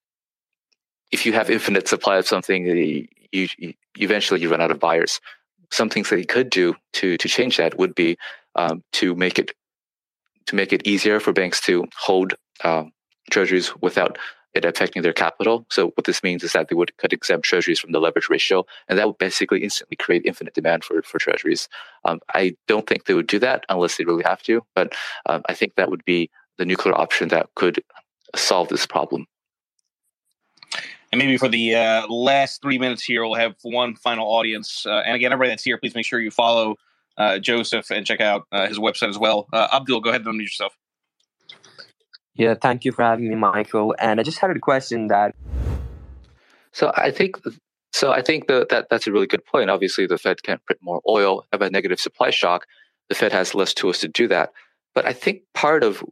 if 1.12 1.26
you 1.26 1.34
have 1.34 1.49
infinite 1.49 1.88
supply 1.88 2.18
of 2.18 2.28
something, 2.28 2.66
you, 2.66 3.08
you, 3.32 3.74
eventually 3.99 4.41
you 4.41 4.49
run 4.49 4.62
out 4.62 4.72
of 4.72 4.80
buyers. 4.80 5.20
Some 5.72 5.89
things 5.89 6.10
that 6.10 6.20
he 6.20 6.26
could 6.26 6.49
do 6.49 6.76
to 6.93 7.18
to 7.18 7.28
change 7.28 7.58
that 7.58 7.78
would 7.78 7.95
be 7.95 8.18
um, 8.56 8.84
to 8.93 9.16
make 9.16 9.39
it 9.39 9.51
to 10.45 10.56
make 10.56 10.74
it 10.74 10.86
easier 10.86 11.20
for 11.20 11.34
banks 11.34 11.62
to 11.62 11.86
hold 11.97 12.36
um, 12.64 12.91
treasuries 13.32 13.74
without 13.82 14.18
it 14.54 14.66
affecting 14.66 15.01
their 15.01 15.14
capital. 15.14 15.66
So 15.70 15.88
what 15.91 16.06
this 16.06 16.24
means 16.24 16.43
is 16.43 16.54
that 16.54 16.70
they 16.70 16.76
would 16.76 16.95
cut 16.97 17.14
exempt 17.14 17.45
treasuries 17.45 17.80
from 17.80 17.91
the 17.91 17.99
leverage 17.99 18.30
ratio, 18.30 18.66
and 18.88 18.97
that 18.97 19.08
would 19.08 19.18
basically 19.18 19.64
instantly 19.64 19.97
create 19.97 20.26
infinite 20.26 20.54
demand 20.54 20.84
for, 20.84 21.01
for 21.01 21.20
treasuries. 21.20 21.68
Um, 22.06 22.20
I 22.34 22.56
don't 22.68 22.88
think 22.88 23.06
they 23.06 23.14
would 23.14 23.28
do 23.28 23.39
that 23.39 23.66
unless 23.70 23.97
they 23.97 24.06
really 24.06 24.24
have 24.24 24.43
to, 24.43 24.64
but 24.76 24.93
um, 25.26 25.41
I 25.47 25.54
think 25.54 25.76
that 25.76 25.89
would 25.89 26.06
be 26.06 26.30
the 26.58 26.66
nuclear 26.66 26.95
option 26.95 27.30
that 27.30 27.49
could 27.56 27.84
solve 28.36 28.70
this 28.70 28.86
problem. 28.86 29.28
And 31.12 31.20
maybe 31.20 31.38
for 31.38 31.47
the 31.47 31.76
uh, 31.76 32.08
last 32.08 32.62
three 32.64 32.80
minutes 32.80 33.04
here, 33.04 33.24
we'll 33.24 33.36
have 33.36 33.56
one 33.62 33.95
final 33.95 34.26
audience. 34.26 34.84
Uh, 34.86 35.04
and 35.06 35.16
again, 35.16 35.32
everybody 35.32 35.51
that's 35.51 35.64
here, 35.64 35.78
please 35.78 35.93
make 35.93 36.08
sure 36.08 36.20
you 36.20 36.32
follow 36.32 36.76
uh, 37.18 37.38
Joseph 37.38 37.91
and 37.91 38.04
check 38.04 38.20
out 38.20 38.47
uh, 38.51 38.68
his 38.68 38.80
website 38.80 39.10
as 39.10 39.20
well. 39.20 39.47
Uh, 39.54 39.68
Abdul, 39.72 39.99
go 39.99 40.10
ahead 40.10 40.26
and 40.26 40.34
unmute 40.34 40.43
yourself. 40.43 40.76
Yeah, 42.36 42.55
thank 42.55 42.84
you 42.86 42.91
for 42.91 43.03
having 43.03 43.29
me, 43.29 43.36
Michael. 43.36 43.95
And 43.99 44.19
I 44.19 44.23
just 44.23 44.39
had 44.39 44.49
a 44.51 44.59
question 44.59 45.07
that. 45.07 45.36
So 46.71 46.91
I 46.95 47.11
think 47.11 47.38
so. 47.91 48.11
I 48.11 48.21
think 48.21 48.47
the, 48.47 48.65
that 48.71 48.89
that's 48.89 49.05
a 49.05 49.11
really 49.11 49.27
good 49.27 49.45
point. 49.45 49.69
Obviously, 49.69 50.07
the 50.07 50.17
Fed 50.17 50.41
can't 50.41 50.63
print 50.65 50.81
more 50.81 51.01
oil. 51.07 51.45
Have 51.51 51.61
a 51.61 51.69
negative 51.69 51.99
supply 51.99 52.31
shock. 52.31 52.65
The 53.09 53.15
Fed 53.15 53.31
has 53.31 53.53
less 53.53 53.73
tools 53.73 53.99
to 53.99 54.07
do 54.07 54.27
that. 54.29 54.51
But 54.95 55.05
I 55.05 55.13
think 55.13 55.43
part 55.53 55.84
of 55.84 56.03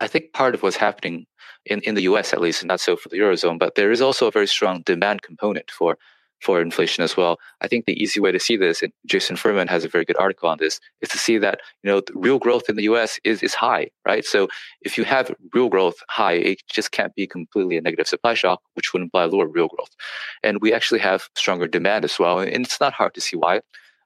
I 0.00 0.08
think 0.08 0.32
part 0.32 0.54
of 0.54 0.62
what's 0.62 0.76
happening 0.76 1.26
in, 1.66 1.80
in 1.80 1.94
the 1.94 2.02
US 2.02 2.32
at 2.32 2.40
least, 2.40 2.62
and 2.62 2.68
not 2.68 2.80
so 2.80 2.96
for 2.96 3.08
the 3.08 3.18
Eurozone, 3.18 3.58
but 3.58 3.74
there 3.74 3.90
is 3.90 4.00
also 4.00 4.26
a 4.26 4.32
very 4.32 4.46
strong 4.46 4.82
demand 4.82 5.22
component 5.22 5.70
for 5.70 5.96
for 6.42 6.60
inflation 6.60 7.04
as 7.04 7.16
well. 7.16 7.38
I 7.60 7.68
think 7.68 7.86
the 7.86 8.00
easy 8.02 8.20
way 8.20 8.32
to 8.32 8.40
see 8.40 8.56
this, 8.56 8.82
and 8.82 8.92
Jason 9.06 9.36
Furman 9.36 9.68
has 9.68 9.84
a 9.84 9.88
very 9.88 10.04
good 10.04 10.16
article 10.18 10.48
on 10.48 10.58
this, 10.58 10.80
is 11.00 11.08
to 11.10 11.18
see 11.18 11.38
that 11.38 11.60
you 11.82 11.90
know 11.90 12.02
real 12.14 12.38
growth 12.38 12.68
in 12.68 12.76
the 12.76 12.82
U.S. 12.84 13.20
is 13.24 13.42
is 13.42 13.54
high, 13.54 13.90
right? 14.04 14.24
So 14.24 14.48
if 14.82 14.98
you 14.98 15.04
have 15.04 15.34
real 15.54 15.68
growth 15.68 15.96
high, 16.08 16.34
it 16.34 16.62
just 16.68 16.90
can't 16.92 17.14
be 17.14 17.26
completely 17.26 17.76
a 17.76 17.80
negative 17.80 18.08
supply 18.08 18.34
shock, 18.34 18.60
which 18.74 18.92
would 18.92 19.02
imply 19.02 19.24
lower 19.24 19.46
real 19.46 19.68
growth. 19.68 19.94
And 20.42 20.60
we 20.60 20.72
actually 20.72 21.00
have 21.00 21.28
stronger 21.36 21.68
demand 21.68 22.04
as 22.04 22.18
well, 22.18 22.40
and 22.40 22.64
it's 22.64 22.80
not 22.80 22.92
hard 22.92 23.14
to 23.14 23.20
see 23.20 23.36
why. 23.36 23.60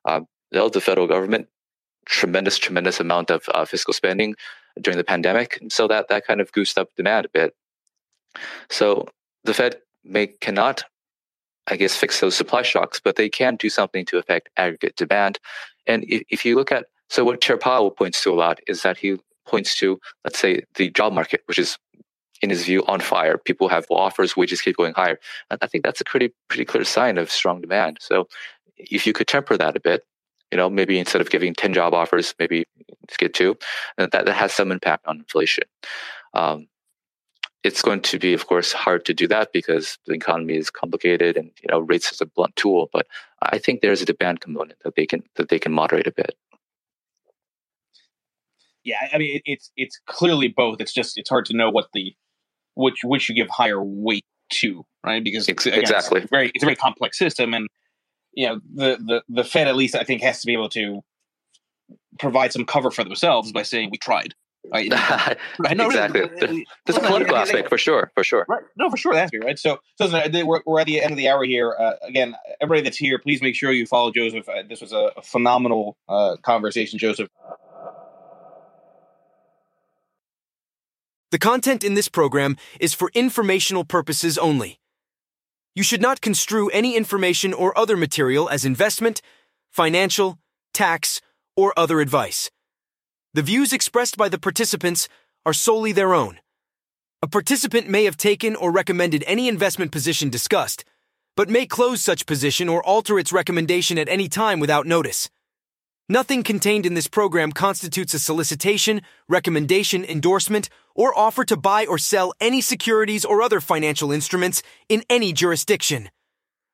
Um, 0.04 0.26
the 0.52 0.80
federal 0.80 1.06
government 1.06 1.48
tremendous, 2.06 2.56
tremendous 2.56 3.00
amount 3.00 3.30
of 3.30 3.48
uh, 3.52 3.64
fiscal 3.64 3.92
spending 3.92 4.34
during 4.80 4.96
the 4.96 5.04
pandemic, 5.04 5.58
and 5.60 5.72
so 5.72 5.88
that 5.88 6.08
that 6.08 6.26
kind 6.26 6.40
of 6.40 6.52
goosed 6.52 6.78
up 6.78 6.88
demand 6.96 7.26
a 7.26 7.28
bit. 7.28 7.54
So 8.70 9.08
the 9.44 9.54
Fed 9.54 9.76
may 10.04 10.28
cannot 10.28 10.84
I 11.68 11.76
guess, 11.76 11.96
fix 11.96 12.20
those 12.20 12.36
supply 12.36 12.62
shocks, 12.62 13.00
but 13.02 13.16
they 13.16 13.28
can 13.28 13.56
do 13.56 13.68
something 13.68 14.04
to 14.06 14.18
affect 14.18 14.50
aggregate 14.56 14.96
demand. 14.96 15.38
And 15.86 16.04
if, 16.08 16.22
if 16.30 16.44
you 16.44 16.54
look 16.54 16.72
at, 16.72 16.86
so 17.08 17.24
what 17.24 17.40
Chair 17.40 17.56
Powell 17.56 17.90
points 17.90 18.22
to 18.22 18.32
a 18.32 18.34
lot 18.34 18.60
is 18.66 18.82
that 18.82 18.98
he 18.98 19.18
points 19.46 19.76
to, 19.78 19.98
let's 20.24 20.38
say, 20.38 20.62
the 20.74 20.90
job 20.90 21.12
market, 21.12 21.42
which 21.46 21.58
is, 21.58 21.78
in 22.42 22.50
his 22.50 22.64
view, 22.64 22.84
on 22.86 23.00
fire. 23.00 23.38
People 23.38 23.68
have 23.68 23.86
offers, 23.90 24.36
wages 24.36 24.60
keep 24.60 24.76
going 24.76 24.92
higher. 24.94 25.18
And 25.50 25.58
I 25.62 25.66
think 25.66 25.84
that's 25.84 26.00
a 26.00 26.04
pretty, 26.04 26.32
pretty 26.48 26.64
clear 26.64 26.84
sign 26.84 27.18
of 27.18 27.30
strong 27.30 27.60
demand. 27.60 27.98
So 28.00 28.28
if 28.76 29.06
you 29.06 29.12
could 29.12 29.26
temper 29.26 29.56
that 29.56 29.76
a 29.76 29.80
bit, 29.80 30.04
you 30.52 30.58
know, 30.58 30.68
maybe 30.68 30.98
instead 30.98 31.20
of 31.20 31.30
giving 31.30 31.54
10 31.54 31.72
job 31.72 31.94
offers, 31.94 32.34
maybe 32.38 32.66
just 33.08 33.18
get 33.18 33.34
two, 33.34 33.56
that, 33.96 34.10
that 34.12 34.28
has 34.28 34.52
some 34.52 34.70
impact 34.70 35.06
on 35.06 35.18
inflation. 35.18 35.64
Um, 36.34 36.68
it's 37.66 37.82
going 37.82 38.00
to 38.00 38.18
be, 38.18 38.32
of 38.32 38.46
course, 38.46 38.72
hard 38.72 39.04
to 39.06 39.12
do 39.12 39.26
that 39.26 39.52
because 39.52 39.98
the 40.06 40.12
economy 40.12 40.56
is 40.56 40.70
complicated 40.70 41.36
and 41.36 41.50
you 41.60 41.68
know 41.68 41.80
rates 41.80 42.12
is 42.12 42.20
a 42.20 42.26
blunt 42.26 42.54
tool. 42.54 42.88
But 42.92 43.08
I 43.42 43.58
think 43.58 43.80
there's 43.80 44.00
a 44.00 44.04
demand 44.04 44.40
component 44.40 44.78
that 44.84 44.94
they 44.94 45.04
can 45.04 45.24
that 45.34 45.48
they 45.48 45.58
can 45.58 45.72
moderate 45.72 46.06
a 46.06 46.12
bit. 46.12 46.36
Yeah, 48.84 49.08
I 49.12 49.18
mean 49.18 49.40
it's 49.44 49.72
it's 49.76 50.00
clearly 50.06 50.48
both. 50.48 50.80
It's 50.80 50.94
just 50.94 51.18
it's 51.18 51.28
hard 51.28 51.44
to 51.46 51.56
know 51.56 51.70
what 51.70 51.88
the 51.92 52.14
which 52.74 53.00
which 53.02 53.28
you 53.28 53.34
give 53.34 53.48
higher 53.50 53.82
weight 53.82 54.26
to, 54.60 54.86
right? 55.04 55.24
Because 55.24 55.48
again, 55.48 55.80
exactly, 55.80 56.20
it's 56.20 56.30
very 56.30 56.52
it's 56.54 56.62
a 56.62 56.66
very 56.66 56.76
complex 56.76 57.18
system, 57.18 57.52
and 57.52 57.66
you 58.32 58.46
know 58.46 58.60
the 58.72 58.96
the 59.04 59.22
the 59.28 59.44
Fed 59.44 59.66
at 59.66 59.74
least 59.74 59.96
I 59.96 60.04
think 60.04 60.22
has 60.22 60.40
to 60.40 60.46
be 60.46 60.52
able 60.52 60.68
to 60.70 61.00
provide 62.20 62.52
some 62.52 62.64
cover 62.64 62.92
for 62.92 63.02
themselves 63.02 63.50
by 63.50 63.62
saying 63.62 63.88
we 63.90 63.98
tried. 63.98 64.34
Right? 64.72 64.90
right? 65.58 65.76
No, 65.76 65.86
exactly. 65.86 66.22
Really, 66.22 66.66
There's 66.84 66.96
a 66.96 67.00
political 67.00 67.36
aspect 67.36 67.68
for 67.68 67.78
sure, 67.78 68.10
for 68.14 68.24
sure. 68.24 68.44
Right. 68.48 68.62
No, 68.76 68.90
for 68.90 68.96
sure, 68.96 69.12
That's 69.12 69.24
has 69.24 69.30
to 69.30 69.40
be 69.40 69.46
right. 69.46 69.58
So, 69.58 69.78
so 69.96 70.08
we're, 70.44 70.60
we're 70.66 70.80
at 70.80 70.86
the 70.86 71.00
end 71.00 71.12
of 71.12 71.16
the 71.16 71.28
hour 71.28 71.44
here. 71.44 71.74
Uh, 71.78 71.92
again, 72.02 72.34
everybody 72.60 72.82
that's 72.82 72.96
here, 72.96 73.18
please 73.18 73.42
make 73.42 73.54
sure 73.54 73.70
you 73.70 73.86
follow 73.86 74.10
Joseph. 74.10 74.48
Uh, 74.48 74.62
this 74.68 74.80
was 74.80 74.92
a, 74.92 75.10
a 75.16 75.22
phenomenal 75.22 75.96
uh, 76.08 76.36
conversation, 76.42 76.98
Joseph. 76.98 77.28
The 81.30 81.38
content 81.38 81.84
in 81.84 81.94
this 81.94 82.08
program 82.08 82.56
is 82.80 82.94
for 82.94 83.10
informational 83.14 83.84
purposes 83.84 84.38
only. 84.38 84.80
You 85.74 85.82
should 85.82 86.00
not 86.00 86.20
construe 86.20 86.70
any 86.70 86.96
information 86.96 87.52
or 87.52 87.76
other 87.78 87.96
material 87.96 88.48
as 88.48 88.64
investment, 88.64 89.20
financial, 89.70 90.38
tax, 90.72 91.20
or 91.56 91.74
other 91.76 92.00
advice. 92.00 92.50
The 93.36 93.42
views 93.42 93.74
expressed 93.74 94.16
by 94.16 94.30
the 94.30 94.38
participants 94.38 95.10
are 95.44 95.52
solely 95.52 95.92
their 95.92 96.14
own. 96.14 96.40
A 97.20 97.26
participant 97.26 97.86
may 97.86 98.04
have 98.04 98.16
taken 98.16 98.56
or 98.56 98.72
recommended 98.72 99.22
any 99.26 99.46
investment 99.46 99.92
position 99.92 100.30
discussed, 100.30 100.86
but 101.36 101.50
may 101.50 101.66
close 101.66 102.00
such 102.00 102.24
position 102.24 102.66
or 102.66 102.82
alter 102.82 103.18
its 103.18 103.34
recommendation 103.34 103.98
at 103.98 104.08
any 104.08 104.26
time 104.26 104.58
without 104.58 104.86
notice. 104.86 105.28
Nothing 106.08 106.44
contained 106.44 106.86
in 106.86 106.94
this 106.94 107.08
program 107.08 107.52
constitutes 107.52 108.14
a 108.14 108.18
solicitation, 108.18 109.02
recommendation, 109.28 110.02
endorsement, 110.02 110.70
or 110.94 111.12
offer 111.14 111.44
to 111.44 111.58
buy 111.58 111.84
or 111.84 111.98
sell 111.98 112.32
any 112.40 112.62
securities 112.62 113.26
or 113.26 113.42
other 113.42 113.60
financial 113.60 114.12
instruments 114.12 114.62
in 114.88 115.04
any 115.10 115.34
jurisdiction. 115.34 116.08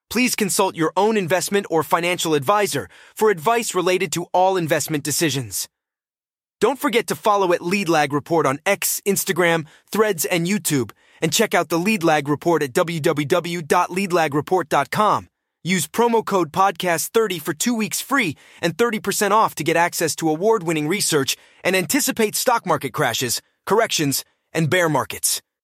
Please 0.08 0.36
consult 0.36 0.76
your 0.76 0.92
own 0.96 1.16
investment 1.16 1.66
or 1.70 1.82
financial 1.82 2.34
advisor 2.34 2.88
for 3.16 3.30
advice 3.30 3.74
related 3.74 4.12
to 4.12 4.26
all 4.32 4.56
investment 4.56 5.02
decisions. 5.02 5.68
Don't 6.62 6.78
forget 6.78 7.08
to 7.08 7.16
follow 7.16 7.52
at 7.52 7.60
Lead 7.60 7.88
Lag 7.88 8.12
Report 8.12 8.46
on 8.46 8.60
X, 8.64 9.02
Instagram, 9.04 9.66
Threads, 9.90 10.24
and 10.24 10.46
YouTube, 10.46 10.92
and 11.20 11.32
check 11.32 11.54
out 11.54 11.70
the 11.70 11.78
Lead 11.78 12.04
Lag 12.04 12.28
Report 12.28 12.62
at 12.62 12.72
www.leadlagreport.com. 12.72 15.28
Use 15.64 15.88
promo 15.88 16.24
code 16.24 16.52
podcast30 16.52 17.42
for 17.42 17.52
two 17.52 17.74
weeks 17.74 18.00
free 18.00 18.36
and 18.60 18.76
30% 18.76 19.32
off 19.32 19.56
to 19.56 19.64
get 19.64 19.76
access 19.76 20.14
to 20.14 20.28
award 20.28 20.62
winning 20.62 20.86
research 20.86 21.36
and 21.64 21.74
anticipate 21.74 22.36
stock 22.36 22.64
market 22.64 22.92
crashes, 22.92 23.42
corrections, 23.66 24.24
and 24.52 24.70
bear 24.70 24.88
markets. 24.88 25.42